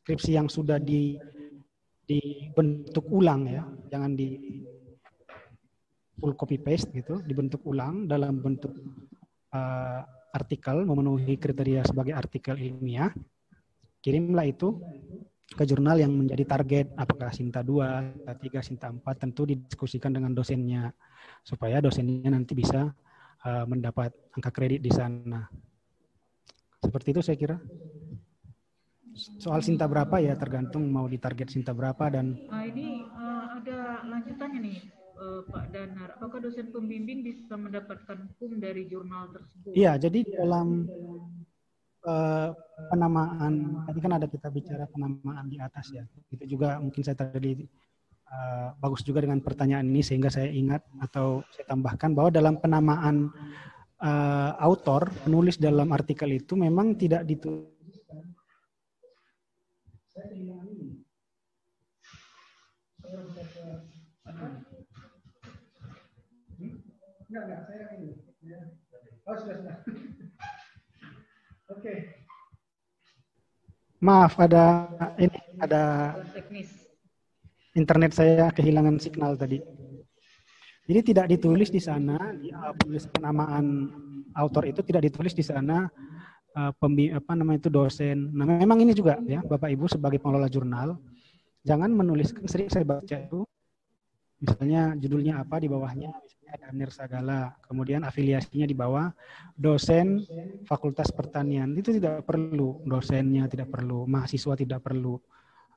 [0.00, 1.20] skripsi yang sudah di
[2.08, 3.62] dibentuk ulang ya,
[3.92, 4.40] jangan di
[6.16, 8.72] full copy paste gitu, dibentuk ulang dalam bentuk
[9.52, 10.00] uh,
[10.32, 13.12] artikel memenuhi kriteria sebagai artikel ilmiah.
[14.02, 14.80] Kirimlah itu
[15.52, 20.32] ke jurnal yang menjadi target apakah Sinta 2, Sinta 3, Sinta 4 tentu didiskusikan dengan
[20.32, 20.90] dosennya
[21.44, 22.88] supaya dosennya nanti bisa
[23.44, 25.46] uh, mendapat angka kredit di sana.
[26.82, 27.56] Seperti itu saya kira.
[29.14, 34.58] Soal Sinta berapa ya tergantung mau ditarget Sinta berapa dan Nah, ini uh, ada lanjutannya
[34.64, 36.18] nih uh, Pak Danar.
[36.18, 39.72] Apakah dosen pembimbing bisa mendapatkan hukum dari jurnal tersebut?
[39.72, 40.90] Iya, jadi dalam
[42.06, 42.50] uh,
[42.90, 46.02] penamaan tadi kan ada kita bicara penamaan di atas ya
[46.34, 47.62] itu juga mungkin saya tadi
[48.26, 53.30] uh, bagus juga dengan pertanyaan ini sehingga saya ingat atau saya tambahkan bahwa dalam penamaan
[54.02, 57.70] uh, autor penulis dalam artikel itu memang tidak ditulis
[67.32, 68.12] Enggak, enggak, saya ini.
[69.24, 69.76] Oh, sudah, sudah.
[71.72, 71.94] Oke.
[74.04, 76.92] Maaf ada ini ada teknis.
[77.72, 79.64] Internet saya kehilangan signal tadi.
[80.84, 83.88] Jadi tidak ditulis di sana di uh, penulis penamaan
[84.36, 85.88] autor itu tidak ditulis di sana
[86.52, 88.28] uh, pembi apa namanya itu dosen.
[88.36, 91.00] Nah, memang ini juga ya Bapak Ibu sebagai pengelola jurnal
[91.64, 93.48] jangan menuliskan sering saya baca itu
[94.42, 96.10] Misalnya judulnya apa di bawahnya,
[96.52, 99.08] ada Nirsagala, kemudian afiliasinya di bawah
[99.56, 100.20] dosen
[100.68, 101.72] Fakultas Pertanian.
[101.72, 105.16] Itu tidak perlu, dosennya tidak perlu, mahasiswa tidak perlu.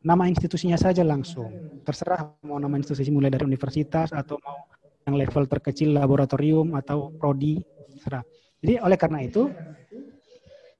[0.05, 1.81] Nama institusinya saja langsung.
[1.81, 4.67] Terserah mau nama institusi mulai dari universitas atau mau
[5.07, 7.63] yang level terkecil laboratorium atau prodi,
[7.95, 8.25] terserah.
[8.59, 9.49] Jadi oleh karena itu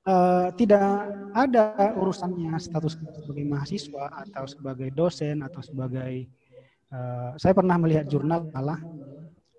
[0.06, 6.26] uh, tidak ada urusannya status sebagai mahasiswa atau sebagai dosen atau sebagai
[6.94, 8.82] uh, saya pernah melihat jurnal malah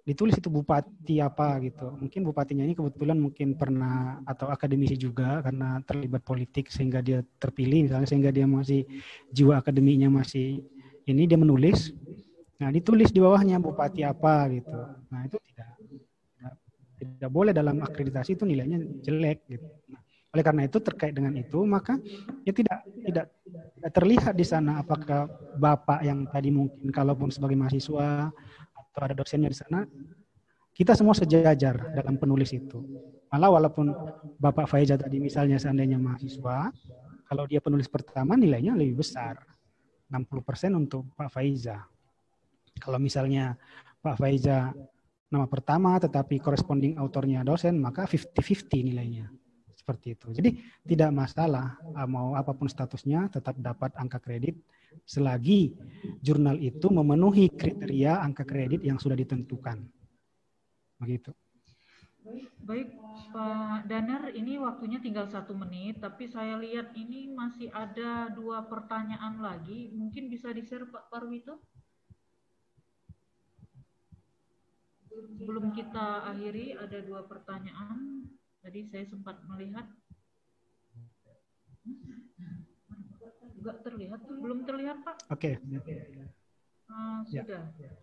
[0.06, 1.98] ditulis itu bupati apa gitu.
[1.98, 7.90] Mungkin bupatinya ini kebetulan mungkin pernah atau akademisi juga karena terlibat politik sehingga dia terpilih
[7.90, 8.86] misalnya sehingga dia masih
[9.34, 10.62] jiwa akademinya masih
[11.10, 11.90] ini dia menulis.
[12.62, 14.78] Nah, ditulis di bawahnya bupati apa gitu.
[15.10, 15.70] Nah, itu tidak
[16.96, 19.68] tidak, boleh dalam akreditasi itu nilainya jelek gitu.
[19.90, 20.00] Nah,
[20.32, 21.98] oleh karena itu terkait dengan itu maka
[22.46, 23.26] ya tidak tidak
[23.76, 28.32] tidak terlihat di sana apakah bapak yang tadi mungkin kalaupun sebagai mahasiswa
[28.97, 29.85] atau ada dosennya di sana
[30.73, 32.81] kita semua sejajar dalam penulis itu.
[33.32, 33.93] Malah walaupun
[34.36, 36.68] Bapak Faiza tadi misalnya seandainya mahasiswa,
[37.24, 39.40] kalau dia penulis pertama nilainya lebih besar.
[40.12, 41.81] 60% untuk Pak Faiza.
[42.77, 43.56] Kalau misalnya
[44.05, 44.77] Pak Faiza
[45.32, 49.32] nama pertama tetapi corresponding autornya dosen, maka 50-50 nilainya
[49.86, 50.34] seperti itu.
[50.34, 50.50] Jadi
[50.82, 54.58] tidak masalah ah, mau apa pun statusnya tetap dapat angka kredit
[55.06, 55.78] selagi
[56.18, 59.86] jurnal itu memenuhi kriteria angka kredit yang sudah ditentukan.
[60.98, 61.30] Begitu.
[62.66, 62.90] Baik,
[63.30, 69.38] Pak Daner, ini waktunya tinggal satu menit, tapi saya lihat ini masih ada dua pertanyaan
[69.38, 69.94] lagi.
[69.94, 71.62] Mungkin bisa di-share Pak Parwito?
[75.38, 78.26] Sebelum kita akhiri, ada dua pertanyaan.
[78.66, 79.86] Tadi saya sempat melihat
[83.62, 85.30] enggak terlihat, belum terlihat Pak?
[85.30, 85.55] Oke.
[85.62, 86.26] Okay.
[86.90, 87.62] Uh, sudah.
[87.78, 87.94] Ya.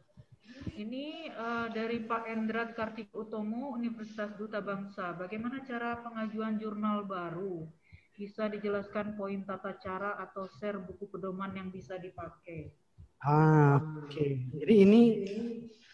[0.79, 5.11] Ini uh, dari Pak Endrat Kartik Utomo, Universitas Duta Bangsa.
[5.19, 7.67] Bagaimana cara pengajuan jurnal baru?
[8.15, 12.71] Bisa dijelaskan poin tata cara atau share buku pedoman yang bisa dipakai?
[13.19, 14.15] Ah, oke.
[14.15, 14.47] Okay.
[14.63, 15.01] Jadi ini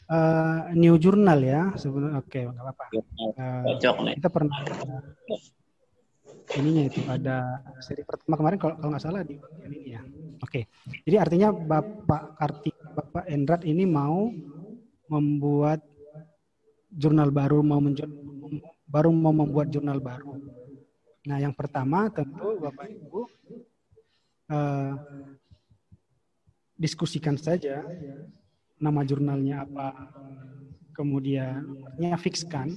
[0.09, 2.85] uh, new journal ya sebenarnya oke okay, nggak apa-apa.
[3.37, 4.57] Uh, kita pernah
[6.49, 10.01] ininya itu ada seri pertama kemarin kalau kalau nggak salah di bagian ini ya.
[10.41, 10.63] Oke okay.
[11.05, 14.33] jadi artinya bapak Kartik bapak Endrat ini mau
[15.09, 15.81] membuat
[16.89, 18.09] jurnal baru mau menjur,
[18.89, 20.41] baru mau membuat jurnal baru.
[21.29, 23.29] Nah yang pertama tentu bapak ibu
[24.49, 24.93] uh,
[26.79, 27.85] diskusikan saja
[28.79, 30.09] nama jurnalnya apa,
[30.95, 31.63] kemudian
[32.19, 32.75] fixkan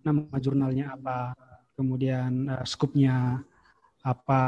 [0.00, 1.36] nama jurnalnya apa,
[1.76, 3.40] kemudian uh, skupnya
[4.00, 4.42] apa,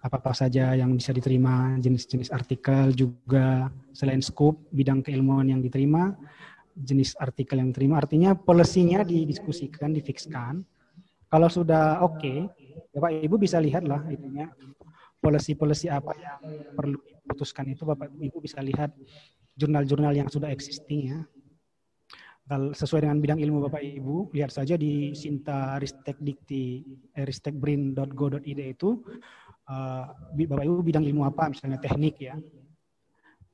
[0.00, 6.12] apa apa saja yang bisa diterima, jenis-jenis artikel juga selain skup bidang keilmuan yang diterima,
[6.76, 10.60] jenis artikel yang diterima, artinya polisinya didiskusikan, difixkan.
[11.30, 12.38] Kalau sudah oke, okay,
[12.92, 14.50] Bapak Ibu bisa lihatlah itunya
[15.20, 16.40] polisi-polisi apa yang
[16.74, 18.90] perlu diputuskan itu Bapak Ibu bisa lihat
[19.60, 21.20] jurnal-jurnal yang sudah existing ya.
[22.48, 26.82] Kalau sesuai dengan bidang ilmu Bapak Ibu, lihat saja di Sinta Ristek Dikti,
[27.14, 29.06] eh, ristekbrin.go.id itu,
[29.70, 30.04] uh,
[30.34, 32.34] Bapak Ibu bidang ilmu apa, misalnya teknik ya.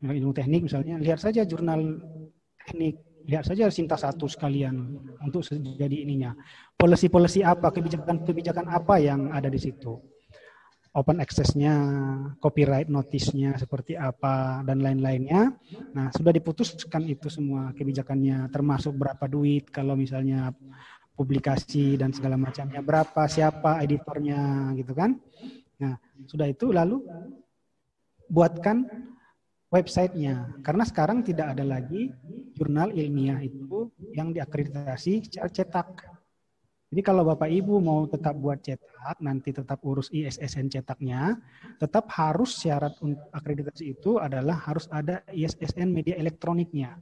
[0.00, 2.00] Ilmu teknik misalnya, lihat saja jurnal
[2.56, 2.96] teknik,
[3.28, 6.32] lihat saja Sinta satu sekalian untuk jadi ininya.
[6.72, 10.15] Polisi-polisi apa, kebijakan-kebijakan apa yang ada di situ
[10.96, 11.76] open access-nya,
[12.40, 15.52] copyright notice-nya seperti apa dan lain-lainnya.
[15.92, 20.56] Nah, sudah diputuskan itu semua kebijakannya termasuk berapa duit kalau misalnya
[21.12, 25.20] publikasi dan segala macamnya berapa, siapa editornya gitu kan.
[25.76, 27.04] Nah, sudah itu lalu
[28.32, 28.88] buatkan
[29.68, 32.08] websitenya karena sekarang tidak ada lagi
[32.56, 36.15] jurnal ilmiah itu yang diakreditasi secara cetak
[36.86, 41.34] jadi kalau Bapak Ibu mau tetap buat cetak, nanti tetap urus ISSN cetaknya,
[41.82, 46.94] tetap harus syarat untuk akreditasi itu adalah harus ada ISSN media elektroniknya.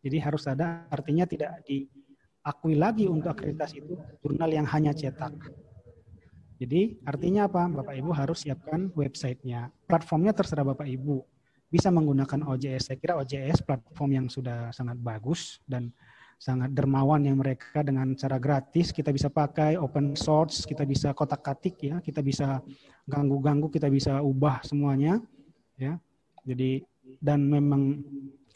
[0.00, 5.44] Jadi harus ada, artinya tidak diakui lagi untuk akreditasi itu jurnal yang hanya cetak.
[6.56, 7.68] Jadi artinya apa?
[7.68, 9.68] Bapak Ibu harus siapkan websitenya.
[9.84, 11.20] Platformnya terserah Bapak Ibu.
[11.68, 12.88] Bisa menggunakan OJS.
[12.88, 15.92] Saya kira OJS platform yang sudah sangat bagus dan
[16.36, 18.92] sangat dermawan yang mereka dengan cara gratis.
[18.92, 21.98] Kita bisa pakai open source kita bisa kotak katik ya.
[22.04, 22.60] Kita bisa
[23.08, 25.20] ganggu ganggu kita bisa ubah semuanya
[25.80, 25.96] ya.
[26.46, 26.84] Jadi
[27.18, 28.02] dan memang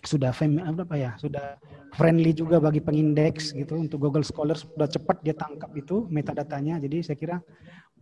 [0.01, 1.61] sudah fam, apa ya sudah
[1.93, 3.77] friendly juga bagi pengindeks gitu.
[3.77, 6.81] Untuk Google Scholar sudah cepat dia tangkap itu metadatanya.
[6.81, 7.37] Jadi saya kira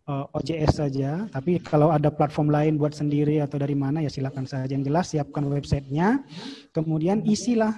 [0.09, 1.29] uh, OJS saja.
[1.29, 4.71] Tapi kalau ada platform lain buat sendiri atau dari mana ya silakan saja.
[4.71, 6.25] Yang jelas siapkan websitenya,
[6.73, 7.77] kemudian isilah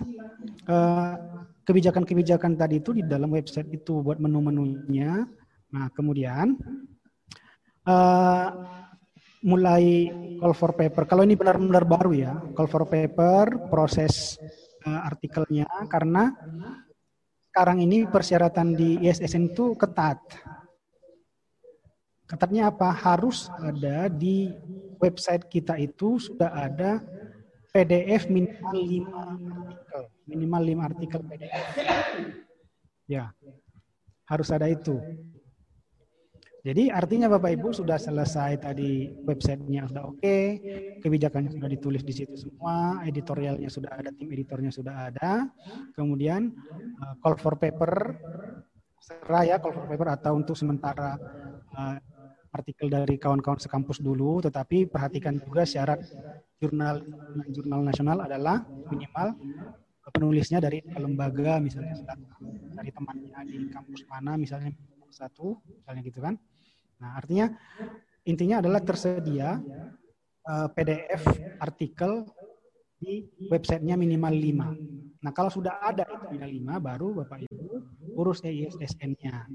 [0.70, 5.24] uh, kebijakan-kebijakan tadi itu di dalam website itu buat menu-menunya.
[5.70, 6.56] Nah kemudian
[7.86, 8.48] uh,
[9.44, 11.08] mulai call for paper.
[11.08, 14.36] Kalau ini benar-benar baru ya, call for paper, proses
[14.84, 16.32] uh, artikelnya karena
[17.50, 20.20] sekarang ini persyaratan di ISSN itu ketat.
[22.28, 22.94] Ketatnya apa?
[22.94, 24.46] Harus ada di
[25.02, 27.02] website kita itu sudah ada
[27.74, 29.79] PDF minimal 5
[30.26, 31.64] Minimal 5 artikel PDF.
[33.10, 33.34] Ya,
[34.30, 34.98] harus ada itu.
[36.60, 40.44] Jadi artinya Bapak Ibu sudah selesai tadi websitenya sudah oke, okay,
[41.00, 45.48] kebijakannya sudah ditulis di situ semua, editorialnya sudah ada, tim editornya sudah ada,
[45.96, 46.52] kemudian
[47.00, 48.12] uh, call for paper,
[49.00, 51.16] serah ya call for paper atau untuk sementara
[51.72, 51.96] uh,
[52.52, 56.04] artikel dari kawan-kawan sekampus dulu, tetapi perhatikan juga syarat
[56.60, 57.00] jurnal
[57.48, 58.60] jurnal nasional adalah
[58.92, 59.32] minimal
[60.10, 61.94] penulisnya dari lembaga misalnya
[62.74, 64.74] dari temannya di kampus mana misalnya
[65.10, 66.34] satu misalnya gitu kan
[67.00, 67.48] Nah, artinya
[68.28, 71.22] intinya adalah tersedia uh, eh, PDF
[71.56, 72.28] artikel
[73.00, 75.24] di websitenya minimal 5.
[75.24, 77.68] Nah, kalau sudah ada itu minimal 5, baru Bapak Ibu
[78.20, 79.48] urus ISSN-nya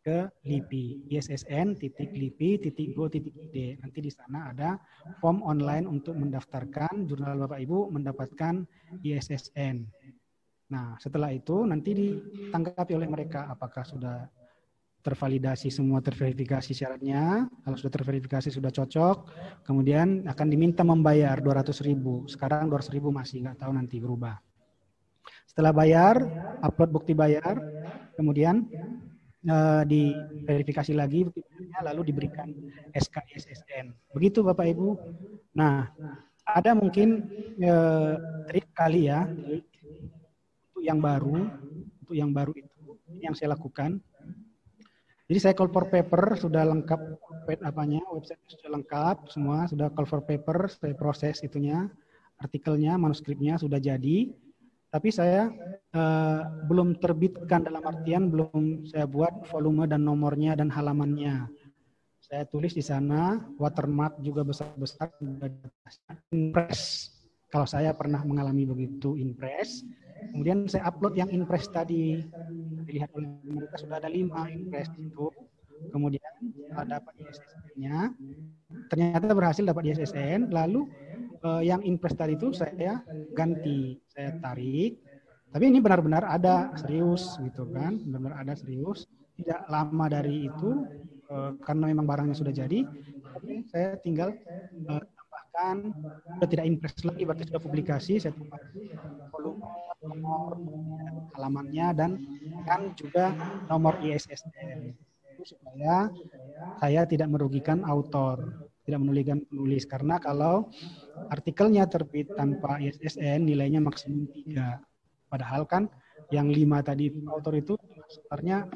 [0.00, 1.12] ke LIPI.
[1.12, 3.80] ISSN titik LIPI titik go titik ID.
[3.80, 4.80] Nanti di sana ada
[5.20, 8.64] form online untuk mendaftarkan jurnal Bapak Ibu mendapatkan
[9.04, 9.84] ISSN.
[10.70, 14.24] Nah, setelah itu nanti ditanggapi oleh mereka apakah sudah
[15.00, 17.48] tervalidasi semua terverifikasi syaratnya.
[17.64, 19.16] Kalau sudah terverifikasi sudah cocok,
[19.64, 22.28] kemudian akan diminta membayar 200 ribu.
[22.28, 24.36] Sekarang 200 ribu masih nggak tahu nanti berubah.
[25.48, 26.14] Setelah bayar,
[26.62, 27.58] upload bukti bayar,
[28.14, 28.70] kemudian
[29.46, 31.24] uh, diverifikasi lagi
[31.80, 32.50] lalu diberikan
[32.92, 34.12] SKSSN.
[34.12, 34.98] Begitu Bapak Ibu.
[35.56, 35.88] Nah,
[36.44, 37.24] ada mungkin
[37.62, 38.14] uh,
[38.50, 41.46] trik kali ya untuk yang baru,
[42.04, 44.00] untuk yang baru itu yang saya lakukan
[45.30, 46.98] jadi saya call for paper sudah lengkap
[47.46, 51.86] web apanya, website sudah lengkap semua, sudah call for paper, saya proses itunya,
[52.42, 54.34] artikelnya, manuskripnya sudah jadi.
[54.90, 55.46] Tapi saya
[55.94, 61.46] uh, belum terbitkan dalam artian belum saya buat volume dan nomornya dan halamannya.
[62.18, 65.14] Saya tulis di sana watermark juga besar-besar
[66.30, 67.14] impress.
[67.50, 69.82] Kalau saya pernah mengalami begitu impress,
[70.28, 72.20] Kemudian saya upload yang impress tadi.
[72.84, 75.32] Dilihat oleh mereka sudah ada lima impress itu.
[75.88, 76.20] Kemudian
[76.84, 78.12] dapat ISSN-nya.
[78.92, 80.52] Ternyata berhasil dapat ISSN.
[80.52, 80.84] Lalu
[81.44, 83.00] uh, yang impress tadi itu saya
[83.36, 85.00] ganti, saya tarik.
[85.50, 89.10] Tapi ini benar-benar ada serius gitu kan, benar-benar ada serius.
[89.34, 90.84] Tidak lama dari itu
[91.32, 92.84] uh, karena memang barangnya sudah jadi.
[93.34, 94.36] Tapi saya tinggal
[94.86, 95.76] uh, tambahkan
[96.38, 98.70] sudah tidak impress lagi berarti sudah publikasi saya tambahkan
[99.34, 99.60] volume
[100.00, 100.56] nomor
[101.36, 102.10] halamannya dan
[102.64, 103.36] kan juga
[103.68, 104.96] nomor ISSN
[105.44, 106.08] supaya
[106.80, 109.86] saya tidak merugikan autor tidak menuliskan penulis.
[109.86, 110.68] Karena kalau
[111.30, 114.82] artikelnya terbit tanpa ISSN nilainya maksimum tiga.
[115.30, 115.86] Padahal kan
[116.34, 117.74] yang lima tadi autor itu
[118.10, 118.66] sebenarnya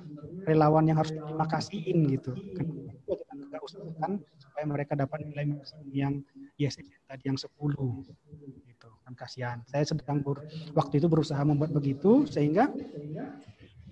[0.47, 2.33] relawan yang harus terima kasihin gitu.
[2.55, 2.67] Kan
[3.05, 6.15] kita nggak usahakan supaya mereka dapat nilai maksimum yang
[6.55, 7.51] ISSN tadi yang 10
[8.07, 8.89] gitu.
[9.03, 9.59] Kan kasihan.
[9.67, 10.47] Saya sedang ber,
[10.79, 12.71] waktu itu berusaha membuat begitu sehingga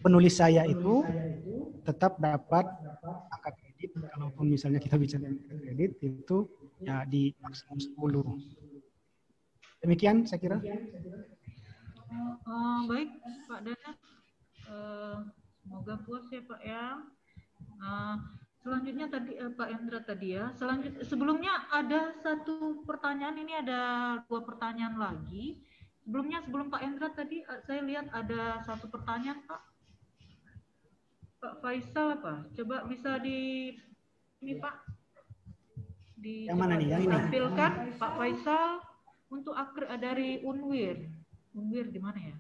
[0.03, 1.03] penulis saya itu
[1.83, 2.67] tetap dapat
[3.31, 5.27] angka kredit kalaupun misalnya kita bicara
[5.73, 6.45] kredit itu
[6.85, 10.61] ya di maksimum 10 demikian saya kira
[12.45, 13.09] uh, baik
[13.49, 13.91] Pak Dana
[14.69, 15.17] uh,
[15.65, 17.01] semoga puas ya Pak ya
[17.81, 18.21] uh,
[18.63, 20.55] Selanjutnya tadi eh, Pak Endra tadi ya.
[20.55, 23.81] Selanjutnya sebelumnya ada satu pertanyaan ini ada
[24.31, 25.59] dua pertanyaan lagi.
[26.07, 29.63] Sebelumnya sebelum Pak Endra tadi eh, saya lihat ada satu pertanyaan Pak.
[31.43, 32.47] Pak Faisal apa?
[32.55, 33.75] Coba bisa di
[34.39, 34.92] ini Pak
[36.23, 36.95] di yang mana nih?
[36.95, 37.15] Yang ini.
[37.19, 38.71] Tampilkan Pak Faisal
[39.35, 41.03] untuk akre dari Unwir.
[41.53, 42.37] Unwir di mana ya?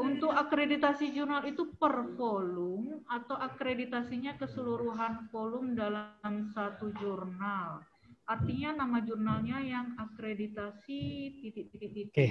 [0.00, 7.84] Untuk akreditasi jurnal itu per volume atau akreditasinya keseluruhan volume dalam satu jurnal.
[8.24, 11.00] Artinya nama jurnalnya yang akreditasi
[11.42, 12.14] titik-titik.
[12.14, 12.28] Oke.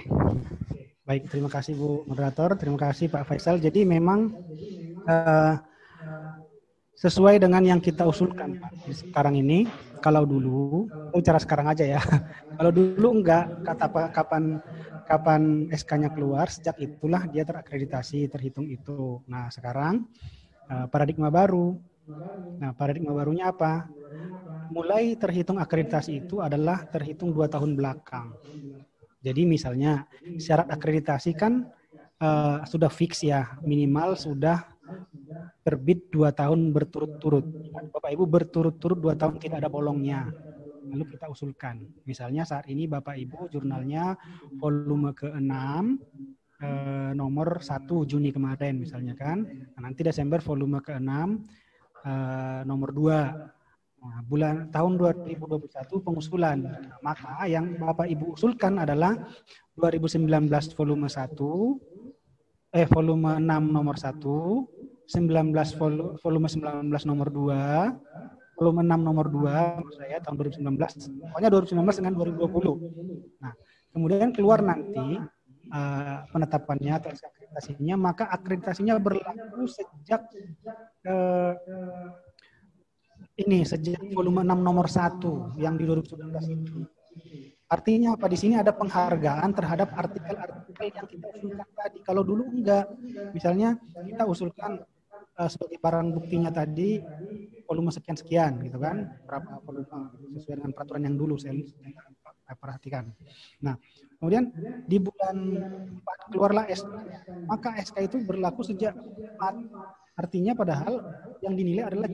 [1.06, 3.58] Baik, terima kasih Bu moderator, terima kasih Pak Faisal.
[3.58, 4.30] Jadi memang
[5.10, 5.54] uh,
[7.00, 9.64] sesuai dengan yang kita usulkan Pak, sekarang ini
[10.04, 12.00] kalau dulu, bicara sekarang aja ya.
[12.60, 14.44] Kalau dulu enggak, kata apa, kapan
[15.08, 19.24] kapan SK-nya keluar, sejak itulah dia terakreditasi, terhitung itu.
[19.32, 20.04] Nah sekarang
[20.68, 21.80] eh, paradigma baru,
[22.60, 23.88] Nah, paradigma barunya apa?
[24.70, 28.36] Mulai terhitung akreditasi itu adalah terhitung dua tahun belakang.
[29.24, 30.06] Jadi misalnya
[30.36, 31.66] syarat akreditasi kan
[32.22, 34.62] uh, sudah fix ya, minimal sudah
[35.64, 37.46] terbit dua tahun berturut-turut.
[37.94, 40.30] Bapak Ibu berturut-turut dua tahun tidak ada bolongnya.
[40.90, 41.86] Lalu kita usulkan.
[42.08, 44.18] Misalnya saat ini Bapak Ibu jurnalnya
[44.58, 45.54] volume ke-6
[46.66, 49.46] eh, nomor 1 Juni kemarin misalnya kan.
[49.46, 51.12] Nah, nanti Desember volume ke-6
[52.06, 53.60] eh, nomor 2
[54.00, 56.58] Nah, bulan tahun 2021 pengusulan.
[56.64, 59.12] Nah, maka yang Bapak Ibu usulkan adalah
[59.76, 61.36] 2019 volume 1
[62.70, 64.22] eh volume 6 nomor 1,
[65.10, 71.34] 19 volume 19 nomor 2, volume 6 nomor 2 menurut saya tahun 2019.
[71.34, 73.42] Pokoknya 2019 dengan 2020.
[73.42, 73.54] Nah,
[73.90, 75.18] kemudian keluar nanti
[75.74, 80.30] uh, penetapannya atau akreditasinya, maka akreditasinya berlaku sejak
[81.10, 81.54] uh,
[83.40, 86.86] ini sejak volume 6 nomor 1 yang di 2019 itu.
[87.70, 88.26] Artinya apa?
[88.26, 91.98] Di sini ada penghargaan terhadap artikel-artikel yang kita usulkan tadi.
[92.02, 92.90] Kalau dulu enggak,
[93.32, 94.82] misalnya kita usulkan
[95.38, 96.98] uh, sebagai barang buktinya tadi
[97.70, 99.86] volume sekian-sekian gitu kan, berapa volume
[100.42, 101.54] sesuai dengan peraturan yang dulu saya,
[102.58, 103.14] perhatikan.
[103.62, 103.78] Nah,
[104.20, 104.52] Kemudian
[104.84, 105.36] di bulan
[106.04, 106.92] 4 keluarlah SK.
[107.48, 110.20] Maka SK itu berlaku sejak 4.
[110.20, 111.00] Artinya padahal
[111.40, 112.12] yang dinilai adalah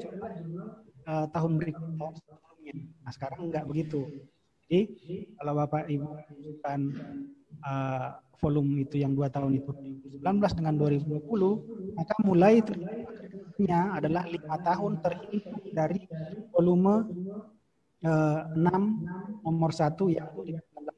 [1.10, 2.14] uh, tahun berikutnya.
[3.02, 4.06] Nah sekarang enggak begitu.
[4.66, 4.82] Jadi
[5.38, 6.10] kalau Bapak Ibu
[6.66, 6.90] kan
[7.62, 9.72] uh, volume itu yang dua tahun itu
[10.26, 16.02] 2019 dengan 2020, maka mulai terhitungnya adalah lima tahun terhitung dari
[16.50, 17.06] volume
[18.10, 20.34] uh, 6 nomor satu yang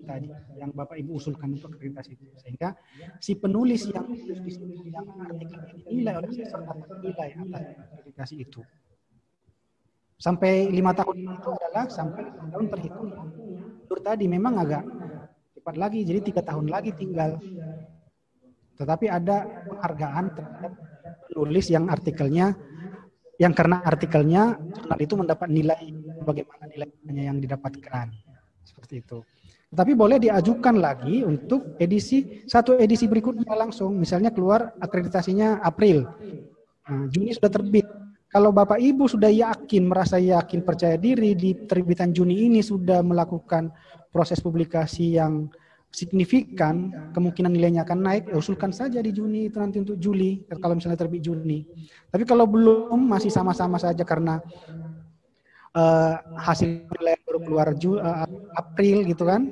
[0.07, 2.23] tadi yang Bapak Ibu usulkan untuk akreditasi itu.
[2.39, 2.71] Sehingga
[3.19, 4.07] si penulis yang
[4.87, 7.63] yang artikel ini dinilai oleh dapat nilai atas
[7.99, 8.63] akreditasi itu.
[10.17, 13.11] Sampai lima tahun itu adalah sampai lima tahun terhitung.
[13.87, 14.83] Menurut tadi memang agak
[15.55, 17.39] cepat lagi, jadi tiga tahun lagi tinggal.
[18.75, 20.71] Tetapi ada penghargaan terhadap
[21.31, 22.51] penulis yang artikelnya
[23.39, 25.79] yang karena artikelnya jurnal itu mendapat nilai
[26.25, 28.11] bagaimana nilainya yang didapatkan
[28.67, 29.23] seperti itu.
[29.67, 33.95] Tapi boleh diajukan lagi untuk edisi satu edisi berikutnya langsung.
[33.95, 36.03] Misalnya keluar akreditasinya April.
[36.87, 37.87] Nah, Juni sudah terbit.
[38.27, 43.71] Kalau Bapak Ibu sudah yakin, merasa yakin, percaya diri di terbitan Juni ini sudah melakukan
[44.11, 45.47] proses publikasi yang
[45.87, 50.75] signifikan, kemungkinan nilainya akan naik, ya usulkan saja di Juni itu nanti untuk Juli, kalau
[50.75, 51.63] misalnya terbit Juni.
[52.11, 54.43] Tapi kalau belum, masih sama-sama saja karena
[55.71, 58.27] uh, hasil penilaian baru keluar Ju, uh,
[58.59, 59.47] April gitu kan.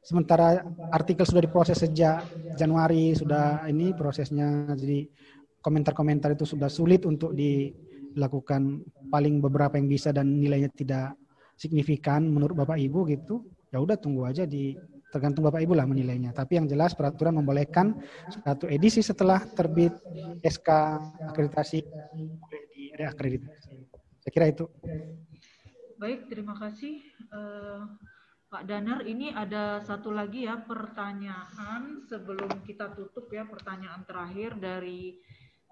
[0.00, 2.24] Sementara artikel sudah diproses sejak
[2.56, 5.04] Januari sudah ini prosesnya jadi
[5.68, 8.80] komentar-komentar itu sudah sulit untuk dilakukan
[9.12, 11.12] paling beberapa yang bisa dan nilainya tidak
[11.60, 13.44] signifikan menurut Bapak Ibu gitu.
[13.68, 14.72] Ya udah tunggu aja di
[15.12, 16.32] tergantung Bapak Ibu lah menilainya.
[16.32, 18.00] Tapi yang jelas peraturan membolehkan
[18.32, 19.92] satu edisi setelah terbit
[20.40, 20.68] SK
[21.28, 21.84] akreditasi
[22.16, 23.76] boleh di reakreditasi.
[24.24, 24.64] Saya kira itu.
[25.98, 27.02] Baik, terima kasih
[27.34, 27.82] uh,
[28.48, 29.04] Pak Danar.
[29.04, 35.18] Ini ada satu lagi ya pertanyaan sebelum kita tutup ya pertanyaan terakhir dari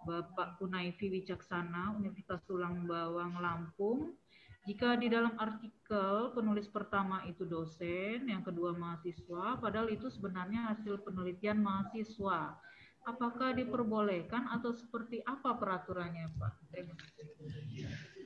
[0.07, 4.15] Bapak Kunaifi Wicaksana Universitas Tulang Bawang Lampung.
[4.67, 11.03] Jika di dalam artikel penulis pertama itu dosen, yang kedua mahasiswa, padahal itu sebenarnya hasil
[11.03, 12.55] penelitian mahasiswa
[13.07, 16.53] apakah diperbolehkan atau seperti apa peraturannya Pak?
[16.75, 17.27] Terima kasih.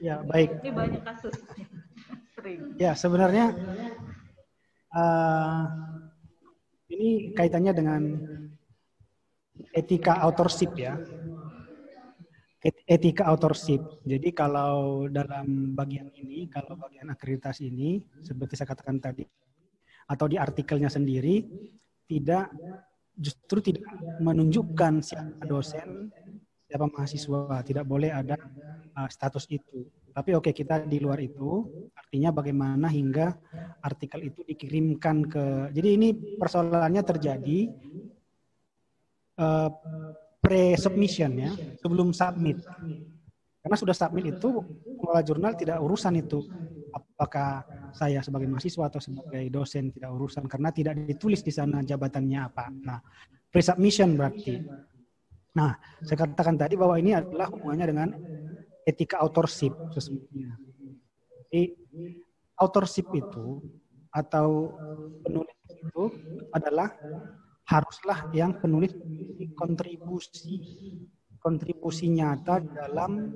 [0.01, 0.65] Ya baik.
[0.65, 1.37] Ini banyak kasus.
[2.35, 2.81] Sering.
[2.81, 3.53] Ya sebenarnya
[4.97, 5.65] uh,
[6.89, 8.03] ini kaitannya dengan
[9.77, 10.97] etika authorship ya.
[12.91, 14.03] Etika authorship.
[14.03, 19.23] Jadi kalau dalam bagian ini, kalau bagian akreditasi ini, seperti saya katakan tadi,
[20.11, 21.47] atau di artikelnya sendiri,
[22.11, 22.51] tidak
[23.15, 23.87] justru tidak
[24.19, 26.11] menunjukkan siapa dosen,
[26.67, 28.35] siapa mahasiswa, tidak boleh ada
[28.99, 29.87] uh, status itu.
[30.11, 33.39] Tapi oke okay, kita di luar itu, artinya bagaimana hingga
[33.87, 35.45] artikel itu dikirimkan ke.
[35.71, 37.71] Jadi ini persoalannya terjadi
[39.39, 39.71] uh,
[40.41, 42.59] pre-submission ya, sebelum submit.
[43.61, 44.49] Karena sudah submit itu,
[44.97, 46.41] pengelola jurnal tidak urusan itu
[46.91, 47.63] apakah
[47.93, 52.73] saya sebagai mahasiswa atau sebagai dosen tidak urusan karena tidak ditulis di sana jabatannya apa.
[52.73, 52.99] Nah,
[53.53, 54.65] pre-submission berarti.
[55.51, 55.77] Nah,
[56.07, 58.09] saya katakan tadi bahwa ini adalah hubungannya dengan
[58.87, 60.57] etika authorship sesungguhnya.
[61.51, 61.75] Jadi,
[62.57, 63.61] authorship itu
[64.11, 64.75] atau
[65.23, 66.05] penulis itu
[66.51, 66.91] adalah
[67.71, 68.91] haruslah yang penulis
[69.55, 70.59] kontribusi
[71.41, 73.33] kontribusi nyata dalam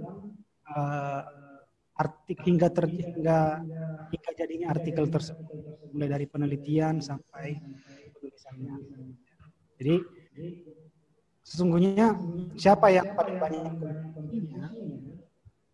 [0.68, 1.22] uh,
[1.94, 3.62] artik hingga ter, hingga
[4.10, 5.46] hingga jadinya artikel tersebut
[5.94, 7.54] mulai dari penelitian sampai
[8.18, 8.76] penulisannya.
[9.78, 9.96] Jadi
[11.46, 12.18] sesungguhnya
[12.58, 13.74] siapa yang paling banyak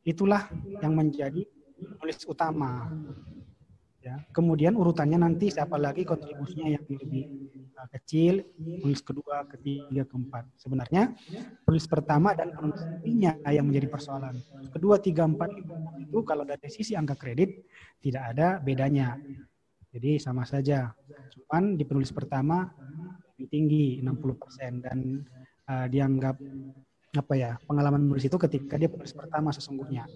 [0.05, 0.45] itulah
[0.85, 1.43] yang menjadi
[1.97, 2.93] penulis utama.
[4.01, 4.17] Ya.
[4.33, 10.49] Kemudian urutannya nanti siapa lagi kontribusinya yang lebih uh, kecil, penulis kedua, ketiga, keempat.
[10.57, 11.13] Sebenarnya
[11.69, 14.41] penulis pertama dan penulis ketiga yang menjadi persoalan.
[14.73, 15.53] Kedua, tiga, empat
[16.01, 17.61] itu kalau dari sisi angka kredit
[18.01, 19.21] tidak ada bedanya.
[19.93, 20.97] Jadi sama saja.
[21.37, 22.73] Cuman di penulis pertama
[23.37, 25.21] lebih tinggi 60% dan
[25.69, 26.41] uh, dianggap
[27.11, 30.07] apa ya pengalaman menulis itu ketika dia penulis pertama sesungguhnya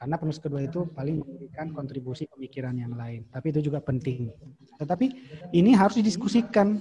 [0.00, 3.28] karena penulis kedua itu paling memberikan kontribusi pemikiran yang lain.
[3.28, 4.32] Tapi itu juga penting.
[4.80, 5.06] Tetapi
[5.52, 6.80] ini harus didiskusikan.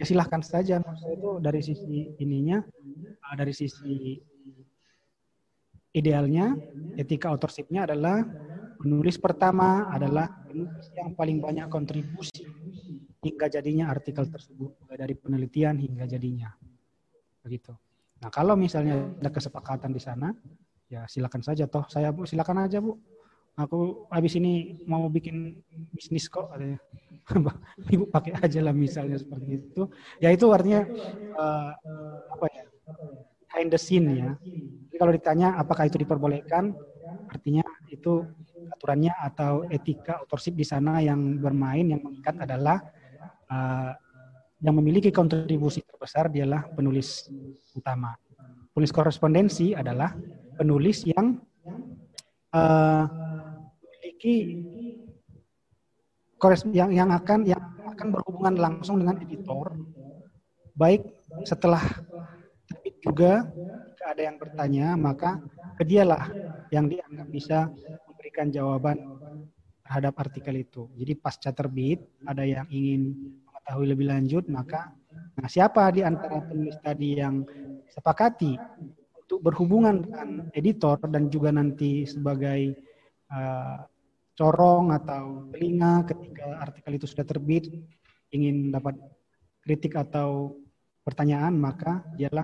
[0.00, 0.80] Ya silahkan saja.
[0.80, 2.64] Maksudnya itu dari sisi ininya,
[3.20, 4.16] ah, dari sisi
[5.92, 6.56] idealnya,
[6.96, 8.24] etika authorship-nya adalah
[8.80, 12.48] penulis pertama adalah penulis yang paling banyak kontribusi
[13.20, 16.48] hingga jadinya artikel tersebut dari penelitian hingga jadinya.
[17.44, 17.76] Begitu.
[18.24, 20.32] Nah, kalau misalnya ada kesepakatan di sana,
[20.90, 21.86] ya silakan saja toh.
[21.86, 22.98] Saya bu silakan aja bu.
[23.58, 25.58] Aku habis ini mau bikin
[25.92, 26.48] bisnis kok
[27.94, 29.86] ibu pakai aja lah misalnya seperti itu.
[30.18, 30.86] Ya itu artinya
[31.38, 31.70] uh,
[32.34, 32.64] apa ya
[33.46, 34.30] behind the scene ya.
[34.90, 36.74] Jadi kalau ditanya apakah itu diperbolehkan
[37.30, 38.26] artinya itu
[38.70, 42.78] aturannya atau etika authorship di sana yang bermain yang mengikat adalah
[43.50, 43.92] uh,
[44.60, 47.28] yang memiliki kontribusi terbesar dialah penulis
[47.72, 48.14] utama.
[48.70, 50.14] Penulis korespondensi adalah
[50.60, 51.40] penulis yang
[52.52, 53.08] uh,
[53.80, 54.60] memiliki
[56.76, 59.72] yang yang akan yang akan berhubungan langsung dengan editor
[60.76, 61.08] baik
[61.48, 61.80] setelah
[62.68, 63.48] terbit juga
[63.88, 65.40] jika ada yang bertanya maka
[65.80, 66.28] kedialah
[66.68, 67.58] yang dianggap bisa
[68.04, 69.00] memberikan jawaban
[69.80, 70.86] terhadap artikel itu.
[70.94, 73.16] Jadi pasca terbit ada yang ingin
[73.48, 74.92] mengetahui lebih lanjut maka
[75.34, 77.42] nah siapa di antara penulis tadi yang
[77.90, 78.54] sepakati
[79.30, 82.74] untuk berhubungan dengan editor dan juga nanti sebagai
[83.30, 83.86] uh,
[84.34, 87.70] corong atau telinga ketika artikel itu sudah terbit
[88.34, 88.98] ingin dapat
[89.62, 90.58] kritik atau
[91.06, 92.42] pertanyaan maka dialah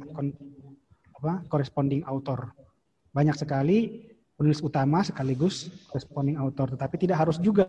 [1.19, 2.55] apa corresponding author.
[3.11, 4.07] Banyak sekali
[4.39, 7.67] penulis utama sekaligus corresponding author, tetapi tidak harus juga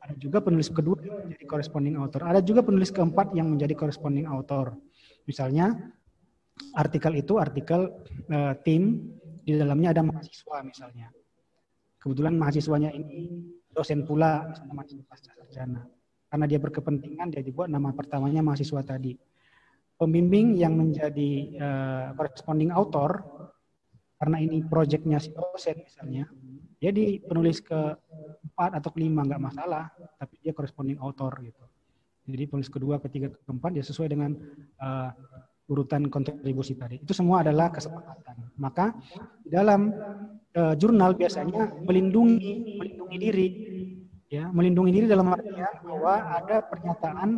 [0.00, 2.24] ada juga penulis kedua yang menjadi corresponding author.
[2.24, 4.72] Ada juga penulis keempat yang menjadi corresponding author.
[5.28, 5.92] Misalnya
[6.74, 7.90] artikel itu artikel
[8.30, 9.14] uh, tim
[9.44, 11.08] di dalamnya ada mahasiswa misalnya.
[12.00, 15.82] Kebetulan mahasiswanya ini dosen pula misalnya mahasiswa sarjana.
[16.28, 19.14] Karena dia berkepentingan dia dibuat nama pertamanya mahasiswa tadi.
[19.94, 23.22] Pembimbing yang menjadi uh, corresponding author
[24.18, 26.24] karena ini proyeknya si dosen misalnya,
[26.80, 27.76] dia di penulis ke
[28.50, 31.64] empat atau kelima nggak masalah, tapi dia corresponding author gitu.
[32.24, 34.32] Jadi penulis kedua, ketiga, keempat dia sesuai dengan
[34.80, 35.12] uh,
[35.68, 37.00] urutan kontribusi tadi.
[37.00, 38.52] Itu semua adalah kesepakatan.
[38.60, 38.92] Maka
[39.44, 39.92] dalam
[40.54, 43.48] uh, jurnal biasanya melindungi melindungi diri
[44.28, 47.30] ya, melindungi diri dalam artian bahwa ada pernyataan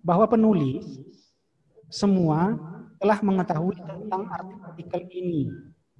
[0.00, 0.86] bahwa penulis
[1.90, 2.56] semua
[3.02, 5.50] telah mengetahui tentang artikel ini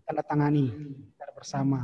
[0.07, 0.71] tanda tangani
[1.11, 1.81] secara bersama.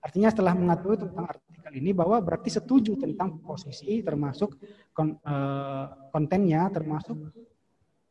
[0.00, 4.56] Artinya setelah mengetahui tentang artikel ini bahwa berarti setuju tentang posisi termasuk
[4.96, 7.18] kon, uh, kontennya termasuk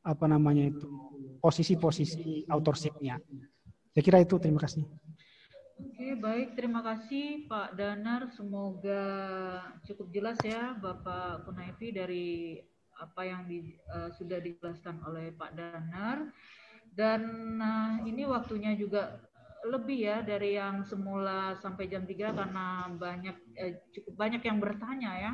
[0.10, 0.90] apa namanya itu
[1.38, 3.22] posisi-posisi authorship-nya.
[3.94, 4.36] Saya kira itu.
[4.42, 4.84] Terima kasih.
[5.80, 6.60] Oke, baik.
[6.60, 8.28] Terima kasih Pak Danar.
[8.36, 9.04] Semoga
[9.88, 12.60] cukup jelas ya Bapak Kunaifi dari
[13.00, 16.28] apa yang di, uh, sudah dijelaskan oleh Pak Danar.
[16.92, 19.24] Dan uh, ini waktunya juga
[19.68, 25.12] lebih ya dari yang semula sampai jam 3 karena banyak eh, cukup banyak yang bertanya
[25.16, 25.34] ya.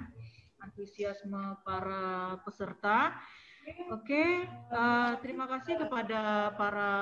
[0.62, 3.18] Antusiasme para peserta.
[3.66, 6.94] Oke, uh, terima kasih kepada para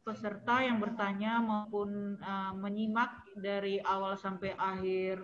[0.00, 5.20] peserta yang bertanya maupun uh, menyimak dari awal sampai akhir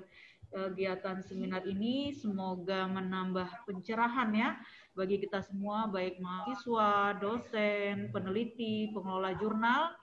[0.53, 2.13] kegiatan seminar ini.
[2.13, 4.51] Semoga menambah pencerahan ya
[4.93, 9.97] bagi kita semua, baik mahasiswa, dosen, peneliti, pengelola jurnal.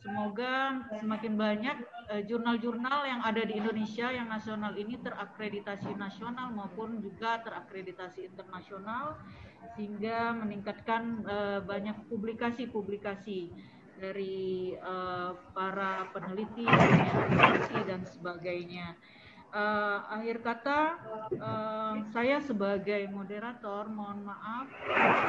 [0.00, 1.76] Semoga semakin banyak
[2.24, 9.20] jurnal-jurnal yang ada di Indonesia yang nasional ini terakreditasi nasional maupun juga terakreditasi internasional
[9.76, 13.52] sehingga meningkatkan uh, banyak publikasi-publikasi
[14.00, 18.96] dari uh, para peneliti, peneliti dan sebagainya.
[19.50, 20.80] Uh, akhir kata,
[21.36, 24.70] uh, saya sebagai moderator mohon maaf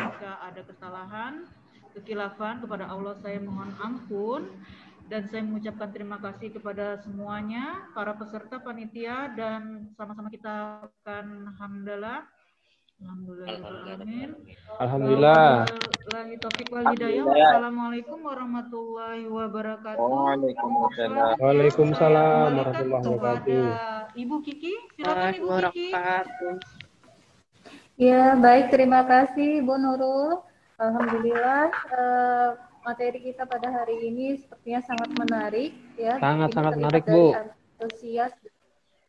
[0.08, 1.50] jika ada kesalahan,
[1.94, 4.48] kekilafan kepada Allah saya mohon ampun.
[5.12, 12.24] dan saya mengucapkan terima kasih kepada semuanya, para peserta panitia dan sama-sama kita akan alhamdulillah.
[13.02, 14.38] Alhamdulillah.
[14.80, 15.66] Alhamdulillah.
[17.44, 20.00] Assalamualaikum warahmatullahi wabarakatuh.
[20.00, 21.36] Waalaikumsalam.
[21.44, 24.16] Waalaikumsalam warahmatullahi wabarakatuh.
[24.16, 25.92] Ibu Kiki, silakan Ibu Kiki.
[28.00, 28.72] Ya, baik.
[28.72, 30.51] Terima kasih Bu Nurul.
[30.82, 31.70] Alhamdulillah.
[31.94, 32.50] Uh,
[32.82, 36.18] materi kita pada hari ini sepertinya sangat menarik ya.
[36.18, 37.38] Sangat sangat menarik Bu.
[37.78, 38.34] Antusias.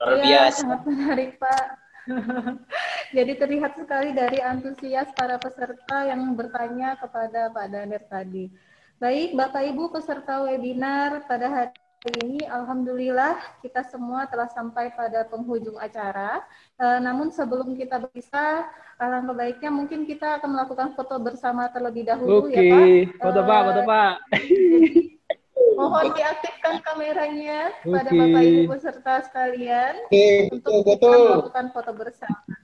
[0.03, 1.65] Iya, sangat menarik Pak.
[3.17, 8.51] Jadi terlihat sekali dari antusias para peserta yang bertanya kepada Pak Danir tadi.
[8.99, 11.82] Baik, Bapak Ibu peserta webinar pada hari
[12.19, 16.43] ini, Alhamdulillah kita semua telah sampai pada penghujung acara.
[16.75, 18.67] E, namun sebelum kita bisa,
[18.99, 22.59] alangkah baiknya mungkin kita akan melakukan foto bersama terlebih dahulu Oke.
[22.59, 22.87] ya Pak.
[23.23, 24.15] Foto Pak, foto Pak.
[24.35, 27.95] Jadi, mohon diaktifkan kameranya Oke.
[27.95, 32.55] pada Bapak Ibu peserta sekalian Oke, untuk kita melakukan foto bersama.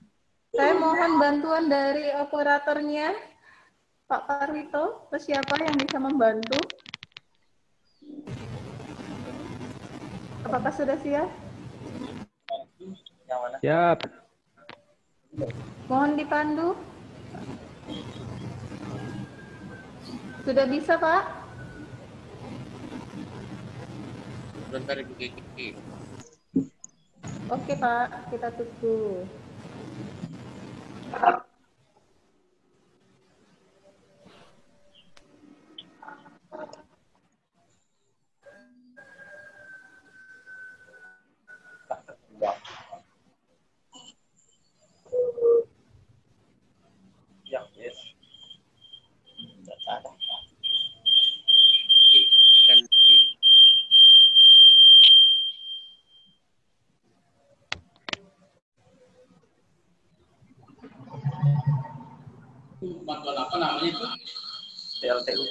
[0.51, 3.15] Saya mohon bantuan dari operatornya,
[4.11, 6.59] Pak Parwito, atau siapa yang bisa membantu?
[10.47, 11.29] Apakah sudah siap?
[13.59, 13.99] Siap.
[15.91, 16.69] Mohon dipandu.
[20.47, 21.23] Sudah bisa, Pak?
[24.69, 25.69] Sebentar, Ibu Kiki.
[27.49, 28.07] Oke, Pak.
[28.29, 29.25] Kita tunggu.
[63.09, 64.07] bantuan apa namanya itu?
[65.01, 65.45] PLTU.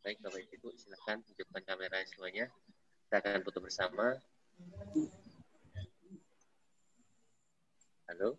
[0.00, 2.46] Baik Bapak Ibu, silakan tunjukkan kamera semuanya.
[3.06, 4.14] Kita akan foto bersama.
[8.06, 8.38] Halo.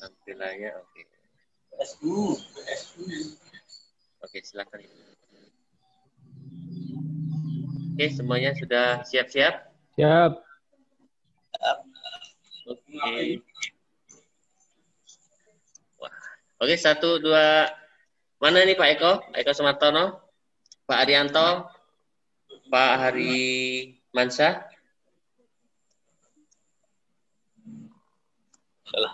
[0.00, 0.88] Tampilannya oke.
[0.96, 1.04] Okay.
[4.24, 4.80] Oke, silakan.
[7.92, 9.76] Oke, semuanya sudah siap-siap?
[10.00, 10.32] Siap.
[12.64, 13.44] Oke.
[16.00, 16.16] Wah.
[16.64, 17.68] Oke, satu, dua.
[18.40, 19.12] Mana nih Pak Eko?
[19.20, 20.04] Pak Eko Sumartono?
[20.88, 21.68] Pak Arianto?
[22.72, 24.64] Pak Hari Mansa?
[28.88, 29.12] Salah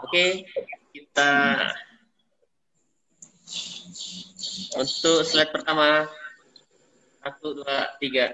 [0.00, 0.48] Oke,
[0.96, 1.30] kita
[4.80, 6.08] untuk slide pertama
[7.20, 8.32] satu, dua, tiga.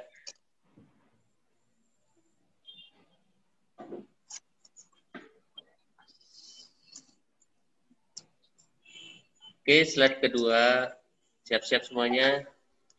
[9.65, 10.93] Oke, slide kedua.
[11.49, 12.45] Siap-siap semuanya.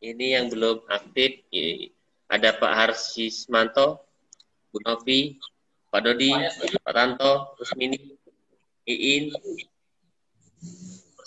[0.02, 1.46] Ini yang belum aktif.
[2.26, 4.02] Ada Pak Harsismanto,
[4.74, 5.38] Bu Novi,
[5.94, 6.34] Pak Dodi,
[6.82, 8.18] Pak Tanto, Rusmini,
[8.82, 9.30] Iin,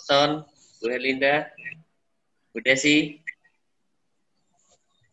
[0.03, 0.43] Son,
[0.83, 1.47] Bu Helinda,
[2.51, 3.23] Bu Desi,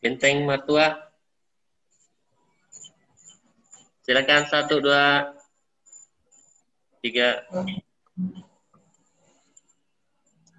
[0.03, 1.07] Benteng Matua.
[4.03, 5.31] Silakan satu, dua,
[6.99, 7.47] tiga.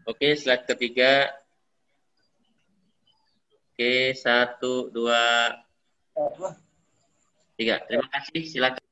[0.07, 1.27] Oke, slide ketiga.
[3.75, 5.51] Oke, satu, dua,
[7.59, 7.83] tiga.
[7.83, 8.41] Terima kasih.
[8.47, 8.83] Silakan.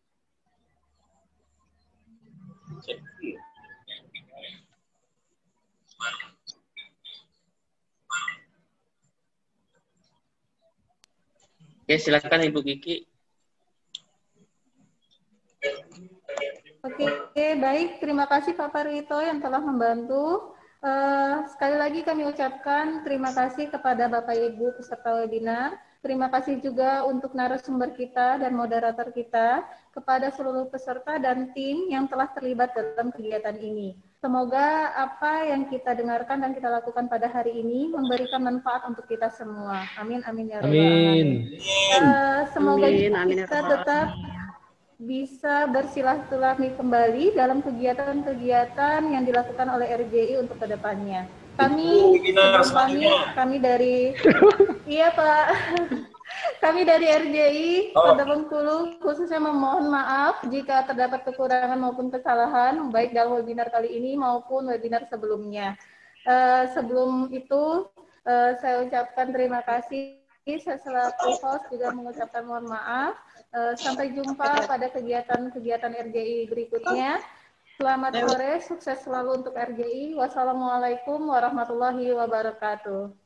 [11.85, 13.07] Oke, silakan Ibu Kiki.
[16.83, 18.03] Oke, baik.
[18.03, 20.54] Terima kasih Pak Parwito yang telah membantu.
[20.85, 25.81] Uh, sekali lagi kami ucapkan terima kasih kepada Bapak Ibu peserta webinar.
[26.05, 32.05] Terima kasih juga untuk narasumber kita dan moderator kita, kepada seluruh peserta dan tim yang
[32.05, 33.97] telah terlibat dalam kegiatan ini.
[34.21, 39.33] Semoga apa yang kita dengarkan dan kita lakukan pada hari ini memberikan manfaat untuk kita
[39.33, 39.89] semua.
[39.97, 41.29] Amin, amin ya Rabbal Amin.
[41.97, 44.07] Uh, semoga amin, amin, ya kita tetap
[44.95, 51.27] bisa bersilaturahmi kembali dalam kegiatan-kegiatan yang dilakukan oleh RJI untuk ke depannya.
[51.55, 52.19] Kami,
[52.71, 54.11] kami, kami dari,
[54.91, 55.45] iya Pak,
[56.59, 63.37] Kami dari RJI Kota Bengkulu khususnya memohon maaf jika terdapat kekurangan maupun kesalahan baik dalam
[63.39, 65.77] webinar kali ini maupun webinar sebelumnya.
[66.25, 67.85] Uh, sebelum itu
[68.25, 70.17] uh, saya ucapkan terima kasih.
[70.45, 73.17] Saya selaku host juga mengucapkan mohon maaf.
[73.55, 77.23] Uh, sampai jumpa pada kegiatan-kegiatan RJI berikutnya.
[77.79, 80.19] Selamat sore, sukses selalu untuk RJI.
[80.19, 83.24] Wassalamualaikum warahmatullahi wabarakatuh.